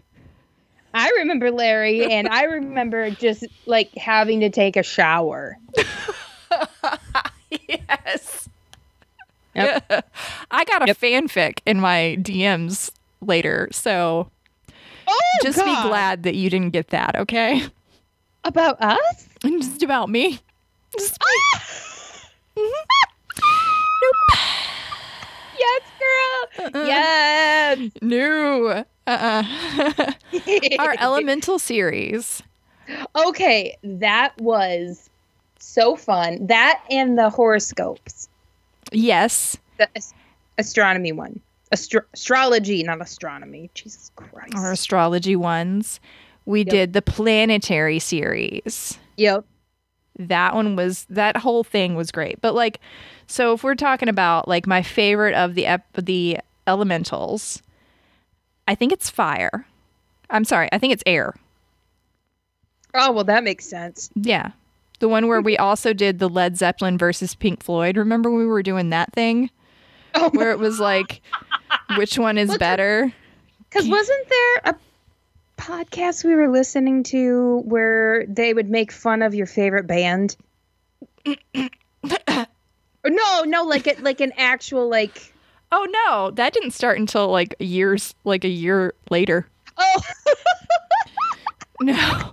I 0.97 1.11
remember 1.19 1.51
Larry, 1.51 2.05
and 2.13 2.29
I 2.29 2.45
remember 2.45 3.11
just 3.11 3.45
like 3.67 3.95
having 3.97 4.41
to 4.41 4.51
take 4.51 4.77
a 4.77 4.83
shower. 4.83 5.57
yes. 7.69 8.49
Yep. 9.55 10.05
I 10.51 10.65
got 10.65 10.83
a 10.83 10.87
Yep. 10.87 10.99
fanfic 10.99 11.59
in 11.67 11.81
my 11.81 12.17
DMs 12.21 12.91
later, 13.21 13.69
so 13.73 14.31
Oh, 15.09 15.21
just 15.43 15.59
God. 15.59 15.65
be 15.83 15.89
glad 15.89 16.23
that 16.25 16.35
you 16.35 16.51
didn't 16.51 16.71
get 16.71 16.89
that, 16.89 17.17
okay? 17.17 17.63
about 18.45 18.81
us. 18.81 19.29
And 19.45 19.61
just 19.63 19.83
about 19.83 20.09
me. 20.09 20.39
Just 20.97 21.19
ah! 21.21 21.63
mm-hmm. 22.57 22.85
Yes, 25.59 25.83
girl. 25.99 26.67
Uh-uh. 26.67 26.87
Yes. 26.87 27.91
no. 28.03 28.85
Uh-uh. 29.07 30.13
Our 30.79 30.95
elemental 30.99 31.59
series. 31.59 32.43
okay, 33.29 33.77
that 33.83 34.33
was 34.41 35.11
so 35.59 35.97
fun. 35.97 36.47
That 36.47 36.81
and 36.91 37.19
the 37.19 37.31
horoscopes, 37.31 38.29
Yes. 38.93 39.57
the 39.79 39.89
as- 39.97 40.15
astronomy 40.59 41.13
one, 41.13 41.41
Astro- 41.73 42.05
astrology, 42.15 42.83
not 42.83 43.01
astronomy. 43.01 43.71
Jesus 43.75 44.11
Christ. 44.17 44.55
Our 44.55 44.73
astrology 44.73 45.37
ones. 45.37 46.01
We 46.45 46.61
Yep. 46.61 46.69
did 46.69 46.93
the 46.93 47.03
planetary 47.03 47.99
series. 47.99 48.99
Yep. 49.17 49.45
that 50.19 50.55
one 50.55 50.77
was 50.77 51.05
that 51.11 51.37
whole 51.37 51.63
thing 51.63 51.95
was 51.95 52.11
great 52.11 52.41
but 52.41 52.55
like 52.55 52.81
so 53.27 53.53
if 53.53 53.63
we're 53.63 53.75
talking 53.75 54.09
about 54.09 54.49
like 54.49 54.67
my 54.67 54.81
favorite 54.83 55.35
of 55.35 55.55
the 55.55 55.67
ep- 55.67 55.93
the 55.93 56.39
elementals 56.67 57.61
i 58.67 58.75
think 58.75 58.93
it's 58.93 59.11
fire 59.11 59.67
i'm 60.31 60.45
sorry 60.45 60.69
i 60.73 60.79
think 60.79 60.93
it's 60.93 61.03
air 61.07 61.35
Oh 62.99 63.13
well, 63.13 63.25
that 63.25 63.45
makes 63.45 63.67
sense. 63.69 64.09
yeah 64.15 64.53
the 65.01 65.09
one 65.09 65.29
where 65.29 65.43
we 65.43 65.57
hmm. 65.57 65.63
also 65.63 65.93
did 65.93 66.19
the 66.19 66.29
led 66.29 66.57
zeppelin 66.57 66.97
versus 66.99 67.35
pink 67.35 67.63
floyd 67.63 67.97
remember 67.97 68.31
when 68.31 68.41
we 68.41 68.47
were 68.47 68.63
doing 68.63 68.91
that 68.91 69.13
thing 69.13 69.51
Oh, 70.15 70.31
where 70.31 70.51
it 70.51 70.59
was 70.59 70.81
like 70.81 71.21
which 71.97 72.19
one 72.19 72.39
is 72.39 72.57
better 72.57 73.13
because 73.69 73.87
wasn't 73.87 74.29
there 74.29 74.73
a 74.73 74.77
podcast 75.59 76.25
we 76.25 76.35
were 76.35 76.49
listening 76.51 77.03
to 77.03 77.63
where 77.67 78.25
they 78.27 78.53
would 78.55 78.71
make 78.71 78.93
fun 78.93 79.23
of 79.23 79.35
your 79.35 79.47
favorite 79.47 79.87
band? 79.87 80.37
No, 83.09 83.45
no, 83.45 83.63
like 83.63 83.87
it, 83.87 84.03
like 84.03 84.21
an 84.21 84.33
actual 84.37 84.89
like. 84.89 85.33
Oh 85.73 85.87
no 85.91 86.31
that 86.33 86.53
didn't 86.53 86.71
start 86.73 86.99
until 86.99 87.29
like 87.29 87.55
years 87.59 88.15
like 88.25 88.45
a 88.45 88.49
year 88.49 88.95
later 89.11 89.47
Oh, 89.79 90.01
No. 91.83 92.33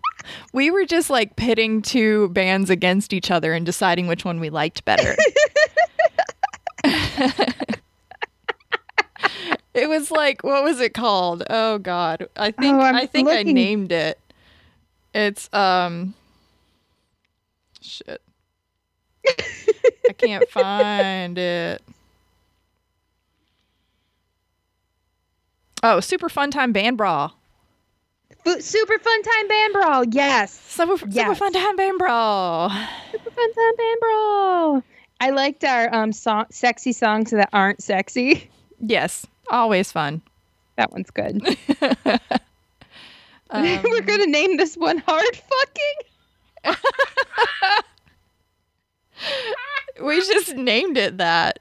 We 0.53 0.71
were 0.71 0.85
just 0.85 1.09
like 1.09 1.35
pitting 1.35 1.81
two 1.81 2.29
bands 2.29 2.69
against 2.69 3.11
each 3.11 3.29
other 3.29 3.51
and 3.53 3.65
deciding 3.65 4.07
which 4.07 4.23
one 4.23 4.39
we 4.39 4.49
liked 4.49 4.85
better. 4.85 5.17
it 9.73 9.89
was 9.89 10.11
like 10.11 10.43
what 10.43 10.63
was 10.63 10.79
it 10.79 10.93
called? 10.93 11.43
Oh 11.49 11.77
god. 11.79 12.27
I 12.37 12.51
think 12.51 12.77
Oh, 12.77 12.81
I 12.81 13.05
think 13.05 13.27
I 13.29 13.43
named 13.43 13.91
it. 13.91 14.17
It's 15.13 15.53
um 15.53 16.13
shit. 17.81 18.21
I 19.27 20.13
can't 20.17 20.47
find 20.49 21.37
it. 21.37 21.81
Oh, 25.83 25.99
Super 25.99 26.29
Fun 26.29 26.49
Time 26.51 26.71
Band 26.71 26.97
Brawl. 26.97 27.33
Super 28.59 28.99
fun 28.99 29.23
time 29.23 29.47
band 29.47 29.73
brawl. 29.73 30.03
Yes, 30.05 30.51
Super, 30.51 30.97
Super 30.97 31.11
Yes. 31.11 31.37
Fun 31.37 31.53
Time 31.53 31.75
Band 31.77 31.97
Brawl. 31.97 32.69
super 33.11 33.31
fun 33.31 33.53
time 33.53 33.75
band 33.77 33.99
brawl. 34.01 34.83
I 35.21 35.29
liked 35.29 35.63
our 35.63 35.93
um 35.93 36.11
song, 36.11 36.45
sexy 36.49 36.91
songs 36.91 37.31
that 37.31 37.49
aren't 37.53 37.81
sexy. 37.81 38.49
Yes, 38.81 39.25
always 39.49 39.91
fun. 39.93 40.21
That 40.77 40.91
one's 40.91 41.09
good. 41.11 41.41
Um, 43.49 43.83
We're 43.83 44.01
gonna 44.01 44.25
name 44.25 44.57
this 44.57 44.75
one 44.75 44.97
hard 44.97 45.35
fucking. 46.65 46.75
we 50.03 50.17
just 50.21 50.55
named 50.55 50.97
it 50.97 51.17
that. 51.19 51.59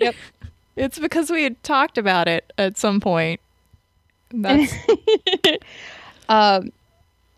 Yep. 0.00 0.14
It's 0.76 0.98
because 0.98 1.30
we 1.30 1.42
had 1.42 1.62
talked 1.62 1.96
about 1.98 2.26
it 2.28 2.52
at 2.58 2.76
some 2.76 3.00
point. 3.00 3.40
That's 4.30 4.72
um 6.28 6.70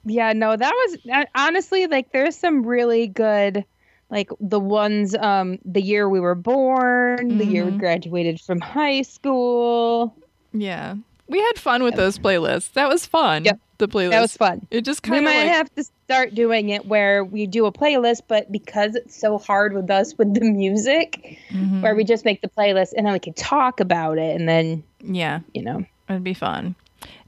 yeah 0.05 0.33
no 0.33 0.57
that 0.57 0.73
was 0.73 1.27
honestly 1.35 1.87
like 1.87 2.13
there's 2.13 2.37
some 2.37 2.65
really 2.65 3.07
good 3.07 3.65
like 4.11 4.31
the 4.41 4.61
ones 4.61 5.15
um 5.17 5.59
the 5.65 5.83
year 5.83 6.09
we 6.09 6.21
were 6.21 6.35
born 6.35 7.37
the 7.39 7.45
year 7.45 7.65
we 7.67 7.73
Mhm. 7.73 7.79
graduated 7.79 8.41
from 8.41 8.61
high 8.61 9.03
school 9.03 10.15
yeah. 10.55 10.95
We 11.31 11.41
had 11.43 11.59
fun 11.59 11.83
with 11.83 11.95
those 11.95 12.19
playlists. 12.19 12.73
That 12.73 12.89
was 12.89 13.05
fun. 13.05 13.45
Yep. 13.45 13.61
The 13.77 13.87
playlist. 13.87 14.11
that 14.13 14.21
was 14.23 14.37
fun 14.37 14.67
It 14.71 14.81
just 14.81 15.03
kind 15.03 15.17
of 15.19 15.21
We 15.21 15.25
might 15.27 15.45
like 15.45 15.53
have 15.53 15.75
to 15.75 15.85
start 16.07 16.35
doing 16.35 16.71
it 16.71 16.87
where 16.87 17.23
we 17.23 17.47
do 17.47 17.67
a 17.67 17.71
playlist 17.73 18.23
but 18.29 18.51
because 18.51 18.95
it's 18.95 19.15
so 19.15 19.37
hard 19.37 19.75
with 19.75 19.91
us 19.91 20.17
with 20.17 20.33
the 20.35 20.41
music 20.51 21.39
Mhm. 21.51 21.83
where 21.83 21.95
we 21.95 22.03
just 22.03 22.25
make 22.25 22.41
the 22.41 22.49
playlist 22.49 22.95
and 22.97 23.05
then 23.07 23.13
we 23.13 23.19
can 23.21 23.35
talk 23.35 23.79
about 23.79 24.17
it 24.17 24.35
and 24.41 24.49
then 24.49 24.83
yeah, 25.05 25.41
you 25.53 25.63
know 25.63 25.85
it'd 26.09 26.25
be 26.25 26.35
fun. 26.35 26.75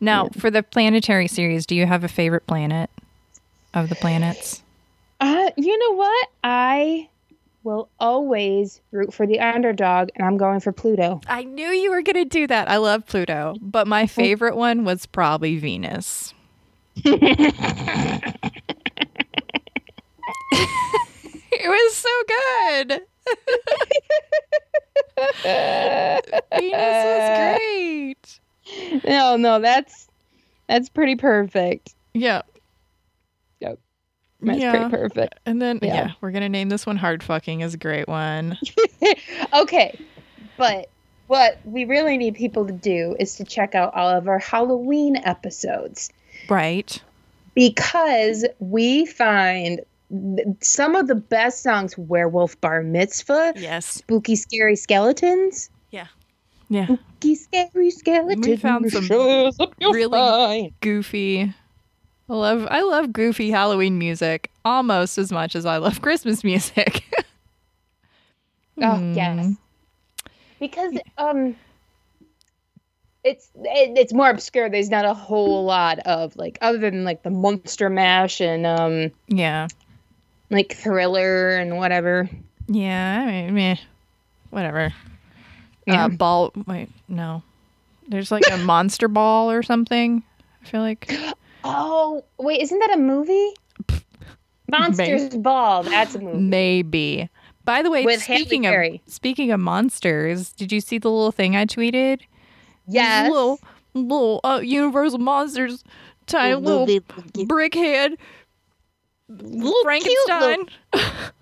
Now, 0.01 0.29
for 0.39 0.51
the 0.51 0.63
planetary 0.63 1.29
series, 1.29 1.67
do 1.67 1.75
you 1.75 1.87
have 1.87 2.05
a 2.05 2.09
favorite 2.09 2.47
planet 2.47 2.91
of 3.75 3.89
the 3.89 3.95
planets? 3.95 4.63
Uh, 5.21 5.51
you 5.57 5.79
know 5.79 5.97
what? 5.97 6.29
I 6.43 7.09
will 7.63 7.89
always 8.01 8.81
root 8.91 9.13
for 9.13 9.27
the 9.27 9.39
underdog, 9.39 10.09
and 10.17 10.27
I'm 10.27 10.39
going 10.39 10.61
for 10.61 10.73
Pluto. 10.73 11.21
I 11.29 11.45
knew 11.45 11.69
you 11.69 11.91
were 11.91 12.03
going 12.03 12.17
to 12.17 12.25
do 12.25 12.47
that. 12.47 12.71
I 12.71 12.79
love 12.79 13.07
Pluto, 13.07 13.57
but 13.61 13.87
my 13.87 14.07
favorite 14.07 14.57
one 14.57 14.85
was 14.85 15.07
probably 15.07 15.59
Venus. 15.59 16.33
it 16.97 17.55
was 21.63 21.95
so 21.95 22.09
good. 22.27 23.03
Venus 26.59 27.05
was 27.05 27.57
great. 27.59 28.40
No, 29.07 29.37
no, 29.37 29.61
that's 29.61 30.09
that's 30.69 30.89
pretty 30.89 31.17
perfect. 31.17 31.95
Yeah. 32.15 32.43
Yep. 33.61 33.79
That's 34.43 34.59
Yeah. 34.59 34.71
pretty 34.71 34.91
perfect. 34.97 35.41
And 35.47 35.61
then, 35.61 35.79
yeah. 35.83 35.95
Yeah. 35.95 36.11
we're 36.21 36.31
going 36.31 36.43
to 36.43 36.49
name 36.49 36.69
this 36.69 36.87
one 36.87 36.97
Hard 36.97 37.23
Fucking 37.23 37.61
is 37.61 37.75
a 37.75 37.79
great 37.79 38.09
one. 38.09 38.57
okay, 39.55 39.99
but 40.57 40.89
what 41.27 41.59
we 41.65 41.85
really 41.85 42.17
need 42.17 42.35
people 42.35 42.67
to 42.67 42.73
do 42.73 43.17
is 43.19 43.37
to 43.37 43.45
check 43.45 43.75
out 43.75 43.95
all 43.95 44.09
of 44.09 44.29
our 44.29 44.39
Halloween 44.39 45.17
episodes 45.17 46.11
Right. 46.49 47.01
because 47.55 48.47
we 48.61 49.07
find 49.07 49.81
some 50.61 50.97
of 50.97 51.07
the 51.07 51.15
best 51.15 51.63
songs 51.63 51.97
werewolf 51.97 52.61
bar 52.61 52.83
mitzvah 52.83 53.53
Yes. 53.57 53.87
spooky 53.87 54.35
scary 54.37 54.75
skeletons 54.75 55.71
Yeah. 56.73 56.87
spooky 56.87 57.35
scary 57.35 57.91
skeletons 57.91 58.61
found 58.63 58.91
some 58.93 59.05
shows 59.05 59.59
up 59.61 59.75
your 59.81 59.93
really- 59.93 60.19
spine. 60.19 60.75
Goofy. 60.81 61.53
I 62.29 62.33
love 62.33 62.67
I 62.71 62.83
love 62.83 63.13
goofy 63.13 63.51
Halloween 63.51 63.99
music 63.99 64.51
almost 64.65 65.19
as 65.19 65.33
much 65.33 65.57
as 65.57 65.67
I 65.67 65.79
love 65.79 66.01
Christmas 66.03 66.45
music. 66.45 67.03
oh 68.81 68.97
Hmm. 68.97 69.13
yes 69.15 69.55
because 70.61 70.95
um 71.19 71.57
it's 73.25 73.51
it, 73.57 73.99
it's 73.99 74.13
more 74.15 74.31
obscure 74.31 74.71
there's 74.71 74.91
not 74.91 75.05
a 75.05 75.13
whole 75.13 75.65
lot 75.65 75.99
of 76.01 76.37
like 76.37 76.57
other 76.63 76.79
than 76.79 77.03
like 77.05 77.23
the 77.25 77.31
monster 77.31 77.91
mash 77.91 78.41
and 78.41 78.65
um 78.65 79.11
Yeah. 79.27 79.67
like 80.51 80.73
thriller 80.73 81.57
and 81.57 81.77
whatever 81.79 82.31
Yeah, 82.69 83.25
I 83.27 83.27
mean, 83.51 83.55
meh. 83.55 83.77
whatever. 84.51 84.95
Yeah. 85.93 86.05
Uh, 86.07 86.09
ball. 86.09 86.53
Wait, 86.67 86.89
no. 87.09 87.43
There's 88.09 88.31
like 88.31 88.45
a 88.51 88.57
monster 88.65 89.09
ball 89.09 89.51
or 89.51 89.63
something. 89.63 90.23
I 90.63 90.67
feel 90.67 90.81
like. 90.81 91.11
oh 91.63 92.25
wait 92.39 92.61
isn't 92.63 92.79
that 92.79 92.91
a 92.95 92.97
movie 92.97 93.53
monsters 94.71 95.29
ball 95.37 95.83
that's 95.83 96.15
a 96.15 96.19
movie 96.19 96.39
Maybe. 96.39 97.29
By 97.67 97.83
the 97.83 97.91
way, 97.91 98.05
With 98.05 98.23
speaking 98.23 98.67
of 98.67 98.75
speaking 99.07 99.53
of 99.53 99.61
monsters, 99.61 100.53
did 100.53 100.73
you 100.73 100.81
see 100.81 100.97
the 100.99 101.11
little 101.11 101.33
thing 101.33 101.55
I 101.57 101.67
tweeted? 101.67 102.21
yes 102.87 103.31
Little 103.31 103.61
little 103.95 104.41
uh, 104.43 104.61
Universal 104.63 105.19
monsters, 105.19 105.85
tiny 106.27 106.55
little 106.55 106.87
brickhead 106.87 108.17
little 109.29 109.83
Frankenstein. 109.85 110.67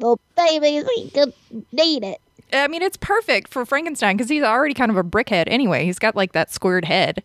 little 0.00 0.20
baby 0.36 0.82
we 0.86 1.10
could 1.10 1.32
need 1.72 2.02
it 2.04 2.20
I 2.52 2.68
mean, 2.68 2.82
it's 2.82 2.96
perfect 2.96 3.48
for 3.48 3.64
Frankenstein 3.66 4.16
because 4.16 4.28
he's 4.30 4.42
already 4.42 4.74
kind 4.74 4.90
of 4.90 4.96
a 4.96 5.04
brickhead 5.04 5.44
anyway. 5.46 5.84
He's 5.84 5.98
got 5.98 6.16
like 6.16 6.32
that 6.32 6.52
squared 6.52 6.84
head, 6.84 7.22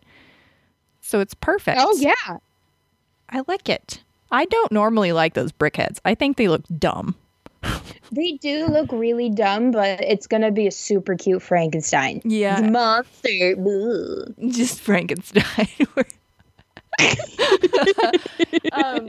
so 1.00 1.20
it's 1.20 1.34
perfect. 1.34 1.78
oh 1.80 1.96
yeah 1.98 2.38
I 3.30 3.42
like 3.46 3.68
it. 3.68 4.02
I 4.30 4.44
don't 4.46 4.72
normally 4.72 5.12
like 5.12 5.34
those 5.34 5.52
brickheads. 5.52 5.98
I 6.04 6.14
think 6.14 6.36
they 6.36 6.48
look 6.48 6.64
dumb. 6.78 7.14
they 8.12 8.32
do 8.32 8.66
look 8.66 8.92
really 8.92 9.30
dumb 9.30 9.70
but 9.70 9.98
it's 10.02 10.26
gonna 10.26 10.50
be 10.50 10.66
a 10.66 10.70
super 10.70 11.16
cute 11.16 11.40
frankenstein 11.40 12.20
Yeah, 12.22 12.60
monster 12.60 13.56
Boo. 13.56 14.26
just 14.50 14.80
Frankenstein. 14.80 15.42
um, 18.72 19.08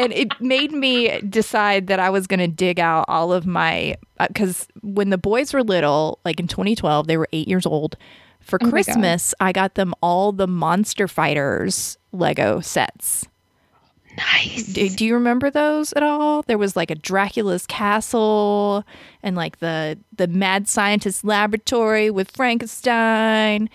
and 0.00 0.12
it 0.12 0.40
made 0.40 0.72
me 0.72 1.20
decide 1.22 1.86
that 1.88 2.00
I 2.00 2.10
was 2.10 2.26
going 2.26 2.40
to 2.40 2.48
dig 2.48 2.80
out 2.80 3.04
all 3.08 3.32
of 3.32 3.46
my 3.46 3.96
uh, 4.18 4.26
because 4.28 4.66
when 4.82 5.10
the 5.10 5.18
boys 5.18 5.52
were 5.52 5.62
little, 5.62 6.18
like 6.24 6.40
in 6.40 6.48
2012, 6.48 7.06
they 7.06 7.16
were 7.16 7.28
eight 7.32 7.48
years 7.48 7.66
old. 7.66 7.96
For 8.40 8.58
Oh. 8.62 8.70
Christmas, 8.70 9.34
I 9.40 9.52
got 9.52 9.74
them 9.74 9.94
all 10.02 10.32
the 10.32 10.46
Monster 10.46 11.06
Fighters 11.06 11.98
Lego 12.12 12.60
sets. 12.60 13.26
nice 14.16 14.64
Do, 14.72 14.88
do 14.88 15.04
you 15.04 15.14
remember 15.14 15.50
those 15.50 15.92
at 15.92 16.02
all? 16.02 16.42
There 16.42 16.58
was 16.58 16.74
like 16.74 16.90
a 16.90 16.94
Dracula's 16.96 17.66
castle 17.66 18.84
and 19.22 19.36
like 19.36 19.58
the 19.60 19.98
the 20.16 20.26
mad 20.26 20.68
scientist 20.68 21.22
laboratory 21.24 22.10
with 22.10 22.30
Frankenstein. 22.30 23.68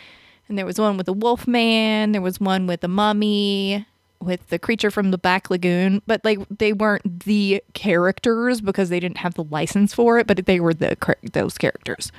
And 0.48 0.58
there 0.58 0.66
was 0.66 0.80
one 0.80 0.98
with 0.98 1.06
the 1.06 1.14
wolf 1.14 1.48
man, 1.48 2.12
there 2.12 2.22
was 2.22 2.40
one 2.40 2.68
with 2.68 2.82
the 2.82 2.88
mummy, 2.88 3.86
with 4.26 4.48
the 4.50 4.60
creature 4.60 4.92
from 4.92 5.12
the 5.12 5.18
Black 5.18 5.50
Lagoon, 5.50 6.02
but 6.08 6.24
like 6.26 6.40
they 6.50 6.74
weren't 6.74 7.24
the 7.26 7.64
characters 7.74 8.62
because 8.62 8.90
they 8.90 9.00
didn't 9.00 9.18
have 9.18 9.36
the 9.36 9.44
license 9.44 9.94
for 9.94 10.18
it, 10.20 10.28
but 10.28 10.46
they 10.46 10.60
were 10.60 10.74
the 10.74 10.98
those 11.34 11.58
characters. 11.58 12.12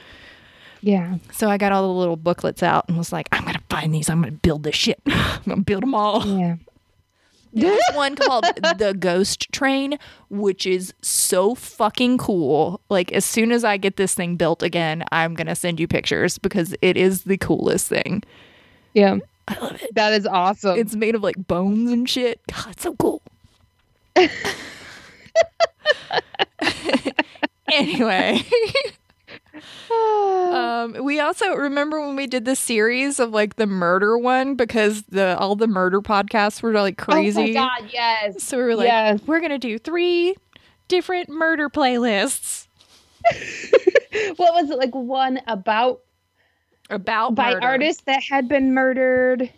yeah 0.81 1.19
So 1.33 1.51
I 1.51 1.59
got 1.59 1.73
all 1.73 1.83
the 1.83 1.99
little 1.99 2.17
booklets 2.17 2.63
out 2.63 2.89
and 2.89 2.97
was 2.97 3.13
like, 3.13 3.29
I'm 3.33 3.43
going 3.43 3.55
to 3.55 3.63
find 3.69 3.93
these. 3.95 4.09
I'm 4.09 4.23
going 4.23 4.33
to 4.35 4.39
build 4.39 4.63
this 4.63 4.77
shit. 4.77 5.01
I'm 5.07 5.43
going 5.45 5.59
to 5.59 5.65
build 5.65 5.83
them 5.83 5.95
all. 5.95 6.25
yeah 6.27 6.57
There's 7.53 7.81
one 7.95 8.17
called 8.17 8.45
The 8.45 8.95
Ghost 8.99 9.51
Train, 9.51 9.99
which 10.29 10.67
is 10.67 10.93
so 11.01 11.55
fucking 11.55 12.19
cool. 12.19 12.83
Like, 12.91 13.13
as 13.13 13.25
soon 13.25 13.51
as 13.51 13.65
I 13.65 13.79
get 13.79 13.97
this 13.97 14.13
thing 14.13 14.37
built 14.37 14.63
again, 14.63 15.05
I'm 15.11 15.33
going 15.33 15.47
to 15.47 15.55
send 15.55 15.81
you 15.81 15.89
pictures 15.89 16.37
because 16.37 16.75
it 16.83 16.99
is 16.99 17.23
the 17.23 17.39
coolest 17.39 17.89
thing. 17.89 18.23
yeah 18.93 19.17
I 19.49 19.59
love 19.59 19.81
it. 19.83 19.95
that 19.95 20.13
is 20.13 20.27
awesome 20.27 20.79
It's 20.79 20.95
made 20.97 21.15
of 21.15 21.23
like 21.23 21.37
bones 21.47 21.91
and 21.93 22.09
shit. 22.09 22.41
God, 22.53 22.67
it's 22.73 22.83
so 22.83 22.95
cool. 22.97 23.23
anyway, 27.71 28.43
um, 29.91 30.97
we 31.05 31.21
also 31.21 31.55
remember 31.55 32.01
when 32.01 32.17
we 32.17 32.27
did 32.27 32.45
the 32.45 32.57
series 32.57 33.21
of 33.21 33.31
like 33.31 33.57
the 33.57 33.67
murder 33.67 34.19
one 34.19 34.55
because 34.55 35.03
the 35.05 35.37
all 35.39 35.57
the 35.57 35.67
murder 35.67 36.01
podcasts 36.01 36.63
were 36.63 36.73
like 36.73 36.97
crazy. 36.99 37.57
Oh 37.57 37.61
my 37.63 37.81
god, 37.81 37.91
yes. 37.93 38.43
So 38.43 38.57
we 38.59 38.63
were 38.65 38.75
like, 38.77 38.87
Yes. 38.89 39.21
we're 39.27 39.41
gonna 39.41 39.59
do 39.59 39.79
three 39.79 40.37
different 40.89 41.29
murder 41.29 41.69
playlists 41.69 42.69
What 44.37 44.55
was 44.55 44.71
it 44.71 44.79
like 44.79 44.95
one 44.95 45.41
about 45.49 46.01
about 46.91 47.35
by 47.35 47.55
murder. 47.55 47.67
artists 47.67 48.03
that 48.05 48.23
had 48.23 48.49
been 48.49 48.75
murdered? 48.75 49.51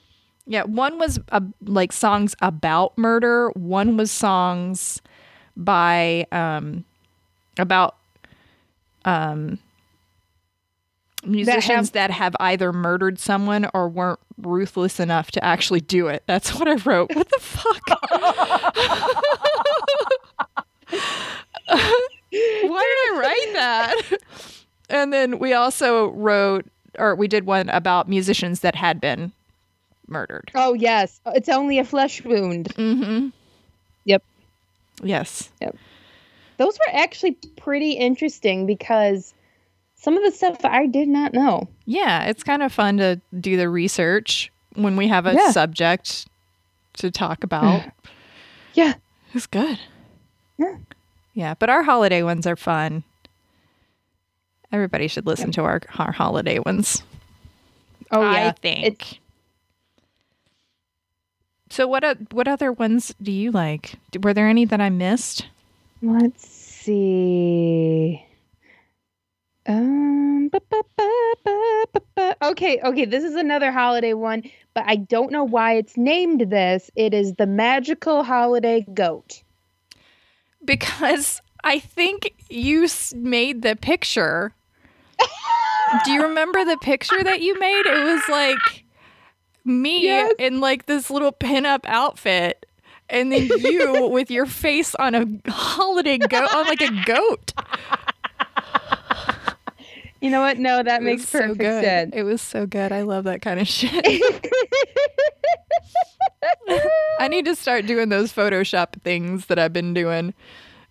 Yeah, 0.46 0.62
one 0.62 0.98
was 0.98 1.18
uh, 1.30 1.40
like 1.62 1.92
songs 1.92 2.34
about 2.40 2.96
murder. 2.96 3.50
One 3.50 3.96
was 3.96 4.10
songs 4.10 5.02
by 5.56 6.26
um 6.32 6.84
about 7.58 7.96
um 9.04 9.58
musicians 11.24 11.90
that 11.90 12.10
have, 12.10 12.34
either 12.40 12.72
murdered 12.72 13.18
someone 13.18 13.68
or 13.74 13.88
weren't 13.88 14.20
ruthless 14.40 15.00
enough 15.00 15.30
to 15.32 15.44
actually 15.44 15.80
do 15.80 16.06
it. 16.06 16.22
That's 16.26 16.54
what 16.54 16.68
I 16.68 16.74
wrote. 16.74 17.14
What 17.14 17.28
the 17.28 17.40
fuck? 17.40 17.88
Why 22.30 22.60
did 22.60 22.70
I 22.70 23.18
write 23.18 23.52
that? 23.54 24.02
And 24.88 25.12
then 25.12 25.38
we 25.38 25.52
also 25.52 26.08
wrote 26.10 26.66
or 26.98 27.14
we 27.14 27.28
did 27.28 27.46
one 27.46 27.68
about 27.70 28.08
musicians 28.08 28.60
that 28.60 28.74
had 28.74 29.00
been 29.00 29.32
murdered. 30.06 30.50
Oh 30.54 30.74
yes. 30.74 31.20
It's 31.26 31.48
only 31.48 31.78
a 31.78 31.84
flesh 31.84 32.22
wound. 32.24 32.74
Mm-hmm. 32.74 33.28
Yep. 34.04 34.22
Yes. 35.02 35.50
Yep. 35.60 35.76
Those 36.56 36.78
were 36.78 36.94
actually 36.98 37.32
pretty 37.56 37.92
interesting 37.92 38.66
because 38.66 39.32
some 39.94 40.16
of 40.16 40.22
the 40.24 40.30
stuff 40.30 40.64
I 40.64 40.86
did 40.86 41.08
not 41.08 41.32
know. 41.32 41.68
Yeah, 41.86 42.24
it's 42.24 42.42
kind 42.42 42.62
of 42.62 42.72
fun 42.72 42.96
to 42.98 43.20
do 43.40 43.56
the 43.56 43.68
research 43.68 44.50
when 44.74 44.96
we 44.96 45.08
have 45.08 45.26
a 45.26 45.34
Yeah. 45.34 45.50
subject 45.50 46.26
to 46.94 47.10
talk 47.10 47.44
about. 47.44 47.84
Yeah. 48.74 48.94
It's 49.34 49.46
good. 49.48 49.78
Yeah. 50.56 50.76
Yeah, 51.34 51.54
but 51.54 51.68
our 51.68 51.82
holiday 51.82 52.22
ones 52.22 52.46
are 52.46 52.54
fun. 52.54 53.02
Everybody 54.72 55.08
should 55.08 55.26
listen 55.26 55.50
to 55.52 55.62
our 55.62 55.80
our 55.98 56.12
holiday 56.12 56.58
ones. 56.58 57.02
Oh 58.10 58.20
yeah, 58.22 58.48
I 58.48 58.52
think. 58.52 58.84
It's- 58.86 59.14
so 61.70 61.86
what 61.86 62.02
o- 62.04 62.14
what 62.32 62.48
other 62.48 62.72
ones 62.72 63.14
do 63.22 63.30
you 63.30 63.50
like? 63.50 63.94
Were 64.22 64.32
there 64.32 64.48
any 64.48 64.64
that 64.64 64.80
I 64.80 64.88
missed? 64.90 65.46
Let's 66.02 66.46
see. 66.48 68.24
Um, 69.66 70.48
ba, 70.48 70.60
ba, 70.70 70.82
ba, 70.96 71.08
ba, 71.44 71.84
ba, 71.92 72.00
ba. 72.14 72.36
Okay, 72.42 72.80
okay, 72.82 73.04
this 73.04 73.22
is 73.22 73.34
another 73.34 73.70
holiday 73.70 74.14
one, 74.14 74.44
but 74.72 74.84
I 74.86 74.96
don't 74.96 75.30
know 75.30 75.44
why 75.44 75.74
it's 75.74 75.96
named 75.98 76.40
this. 76.50 76.90
It 76.96 77.12
is 77.12 77.34
the 77.34 77.46
magical 77.46 78.24
holiday 78.24 78.86
goat. 78.94 79.42
Because 80.64 81.42
I 81.64 81.78
think 81.80 82.32
you 82.48 82.88
made 83.14 83.60
the 83.60 83.76
picture. 83.76 84.54
Do 86.04 86.12
you 86.12 86.22
remember 86.22 86.64
the 86.64 86.76
picture 86.78 87.22
that 87.24 87.40
you 87.40 87.58
made? 87.58 87.86
It 87.86 88.04
was 88.04 88.22
like 88.28 88.84
me 89.64 90.04
Yes. 90.04 90.32
in 90.38 90.60
like 90.60 90.86
this 90.86 91.10
little 91.10 91.32
pinup 91.32 91.80
outfit, 91.84 92.66
and 93.08 93.32
then 93.32 93.46
you 93.46 94.06
with 94.12 94.30
your 94.30 94.44
face 94.46 94.94
on 94.96 95.14
a 95.14 95.26
holiday 95.50 96.18
goat, 96.18 96.52
on 96.54 96.66
like 96.66 96.80
a 96.82 96.90
goat. 97.04 97.52
You 100.20 100.30
know 100.30 100.40
what? 100.40 100.58
No, 100.58 100.82
that 100.82 101.00
It 101.00 101.04
makes 101.04 101.28
so 101.28 101.38
perfect 101.40 101.60
good. 101.60 101.84
sense. 101.84 102.12
It 102.14 102.24
was 102.24 102.42
so 102.42 102.66
good. 102.66 102.90
I 102.90 103.02
love 103.02 103.22
that 103.24 103.40
kind 103.40 103.60
of 103.60 103.68
shit. 103.68 104.04
I 107.20 107.28
need 107.28 107.44
to 107.46 107.54
start 107.54 107.86
doing 107.86 108.08
those 108.08 108.32
Photoshop 108.32 109.00
things 109.02 109.46
that 109.46 109.58
I've 109.58 109.72
been 109.72 109.94
doing 109.94 110.34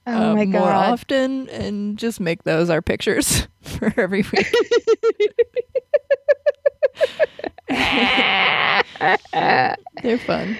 oh 0.07 0.31
uh, 0.31 0.35
my 0.35 0.45
more 0.45 0.71
often 0.71 1.47
and 1.49 1.97
just 1.97 2.19
make 2.19 2.43
those 2.43 2.69
our 2.69 2.81
pictures 2.81 3.47
for 3.61 3.93
every 3.97 4.23
week. 4.31 4.47
They're 10.03 10.17
fun. 10.25 10.57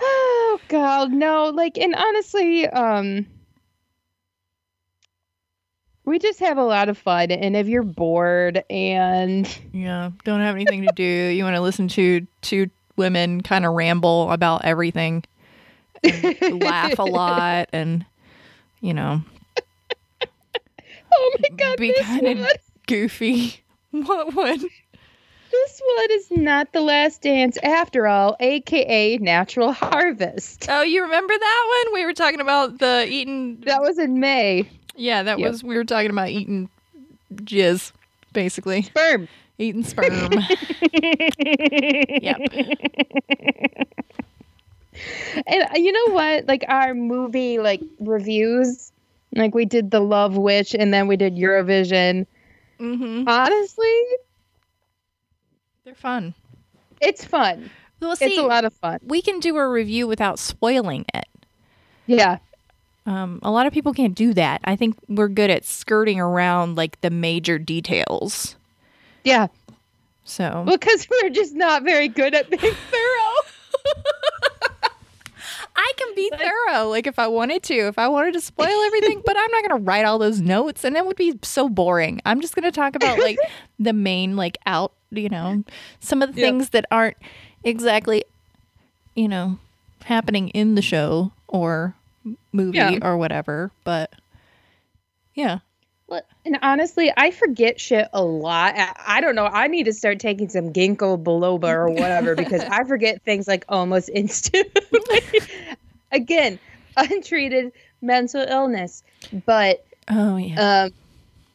Oh 0.00 0.60
god, 0.68 1.12
no, 1.12 1.46
like 1.54 1.78
and 1.78 1.94
honestly, 1.94 2.66
um 2.68 3.26
we 6.04 6.18
just 6.18 6.40
have 6.40 6.58
a 6.58 6.64
lot 6.64 6.88
of 6.88 6.98
fun 6.98 7.30
and 7.30 7.56
if 7.56 7.68
you're 7.68 7.84
bored 7.84 8.64
and 8.68 9.48
Yeah. 9.72 10.10
Don't 10.24 10.40
have 10.40 10.54
anything 10.56 10.82
to 10.82 10.92
do. 10.94 11.02
You 11.02 11.44
want 11.44 11.54
to 11.56 11.60
listen 11.62 11.88
to 11.88 12.26
two 12.42 12.68
women 12.96 13.40
kind 13.40 13.64
of 13.64 13.72
ramble 13.74 14.30
about 14.30 14.64
everything, 14.64 15.24
and 16.02 16.62
laugh 16.62 16.98
a 16.98 17.02
lot, 17.04 17.68
and, 17.72 18.04
you 18.82 18.92
know, 18.92 19.22
oh 21.14 21.36
my 21.40 21.56
god, 21.56 21.76
be 21.78 21.88
this 21.92 22.06
kind 22.06 22.26
of 22.26 22.46
goofy. 22.86 23.54
What 23.92 24.34
one? 24.34 24.58
this 24.58 25.82
one 25.96 26.10
is 26.12 26.30
not 26.30 26.72
the 26.72 26.80
last 26.80 27.20
dance 27.20 27.58
after 27.62 28.06
all, 28.06 28.36
aka 28.40 29.18
Natural 29.18 29.70
Harvest. 29.72 30.66
Oh, 30.70 30.80
you 30.82 31.02
remember 31.02 31.34
that 31.38 31.82
one? 31.84 31.94
We 31.94 32.06
were 32.06 32.14
talking 32.14 32.40
about 32.40 32.78
the 32.78 33.06
eating. 33.06 33.60
That 33.66 33.82
was 33.82 33.98
in 33.98 34.18
May. 34.18 34.66
yeah, 34.96 35.22
that 35.24 35.38
Yep. 35.38 35.50
was. 35.50 35.62
We 35.62 35.76
were 35.76 35.84
talking 35.84 36.10
about 36.10 36.30
eating 36.30 36.70
jizz, 37.34 37.92
basically 38.32 38.82
Sperm. 38.82 39.28
eating 39.58 39.84
sperm. 39.84 40.32
yep. 40.92 42.40
And 45.46 45.64
you 45.84 45.92
know 45.92 46.14
what? 46.14 46.46
Like 46.46 46.64
our 46.68 46.94
movie 46.94 47.58
like 47.58 47.80
reviews, 48.00 48.92
like 49.34 49.54
we 49.54 49.64
did 49.64 49.90
the 49.90 50.00
Love 50.00 50.36
Witch 50.36 50.74
and 50.74 50.92
then 50.92 51.08
we 51.08 51.16
did 51.16 51.34
Eurovision. 51.34 52.26
Mm-hmm. 52.78 53.28
Honestly, 53.28 54.02
They're 55.84 55.94
fun. 55.94 56.34
it's 57.00 57.24
fun. 57.24 57.70
Well, 58.00 58.16
see, 58.16 58.26
it's 58.26 58.38
a 58.38 58.42
lot 58.42 58.64
of 58.64 58.72
fun. 58.74 58.98
we 59.06 59.22
can 59.22 59.38
do 59.40 59.56
a 59.56 59.68
review 59.68 60.06
without 60.08 60.38
spoiling 60.38 61.04
it. 61.14 61.26
Yeah. 62.06 62.38
Um, 63.06 63.40
a 63.42 63.50
lot 63.50 63.66
of 63.66 63.72
people 63.72 63.92
can't 63.94 64.14
do 64.14 64.34
that. 64.34 64.60
I 64.64 64.76
think 64.76 64.96
we're 65.08 65.28
good 65.28 65.50
at 65.50 65.64
skirting 65.64 66.20
around 66.20 66.76
like 66.76 67.00
the 67.00 67.10
major 67.10 67.58
details. 67.58 68.56
Yeah. 69.24 69.46
So 70.24 70.64
Because 70.66 71.06
we're 71.10 71.30
just 71.30 71.54
not 71.54 71.82
very 71.84 72.08
good 72.08 72.34
at 72.34 72.50
being 72.50 72.60
thorough. 72.90 73.94
I 75.84 75.92
can 75.96 76.14
be 76.14 76.30
thorough, 76.30 76.88
like 76.88 77.06
if 77.08 77.18
I 77.18 77.26
wanted 77.26 77.62
to, 77.64 77.74
if 77.74 77.98
I 77.98 78.06
wanted 78.08 78.34
to 78.34 78.40
spoil 78.40 78.68
everything, 78.86 79.20
but 79.26 79.36
I'm 79.36 79.50
not 79.50 79.68
going 79.68 79.80
to 79.80 79.84
write 79.84 80.04
all 80.04 80.18
those 80.18 80.40
notes, 80.40 80.84
and 80.84 80.94
that 80.94 81.04
would 81.06 81.16
be 81.16 81.38
so 81.42 81.68
boring. 81.68 82.20
I'm 82.24 82.40
just 82.40 82.54
going 82.54 82.64
to 82.64 82.70
talk 82.70 82.94
about 82.94 83.18
like 83.18 83.38
the 83.78 83.92
main, 83.92 84.36
like 84.36 84.58
out, 84.64 84.92
you 85.10 85.28
know, 85.28 85.64
some 86.00 86.22
of 86.22 86.34
the 86.34 86.40
Yep. 86.40 86.48
things 86.48 86.70
that 86.70 86.84
aren't 86.92 87.16
exactly, 87.64 88.22
you 89.16 89.26
know, 89.28 89.58
happening 90.04 90.48
in 90.50 90.74
the 90.76 90.82
show 90.82 91.32
or 91.48 91.94
movie 92.52 92.78
Yeah. 92.78 92.98
or 93.02 93.16
whatever. 93.16 93.72
But 93.84 94.12
yeah, 95.34 95.58
And 96.44 96.58
honestly, 96.60 97.10
I 97.16 97.30
forget 97.30 97.80
shit 97.80 98.08
a 98.12 98.22
lot. 98.22 98.74
I, 98.76 99.20
don't 99.20 99.34
know. 99.34 99.46
I 99.46 99.68
need 99.68 99.84
to 99.84 99.92
start 99.92 100.18
taking 100.18 100.48
some 100.48 100.72
ginkgo 100.72 101.22
biloba 101.22 101.72
or 101.72 101.88
whatever 101.88 102.34
because 102.34 102.62
I 102.62 102.84
forget 102.84 103.22
things 103.22 103.48
like 103.48 103.64
almost 103.68 104.10
instantly. 104.14 105.22
Again, 106.10 106.58
untreated 106.96 107.72
mental 108.02 108.42
illness. 108.42 109.02
But 109.46 109.86
oh 110.10 110.36
yeah, 110.36 110.88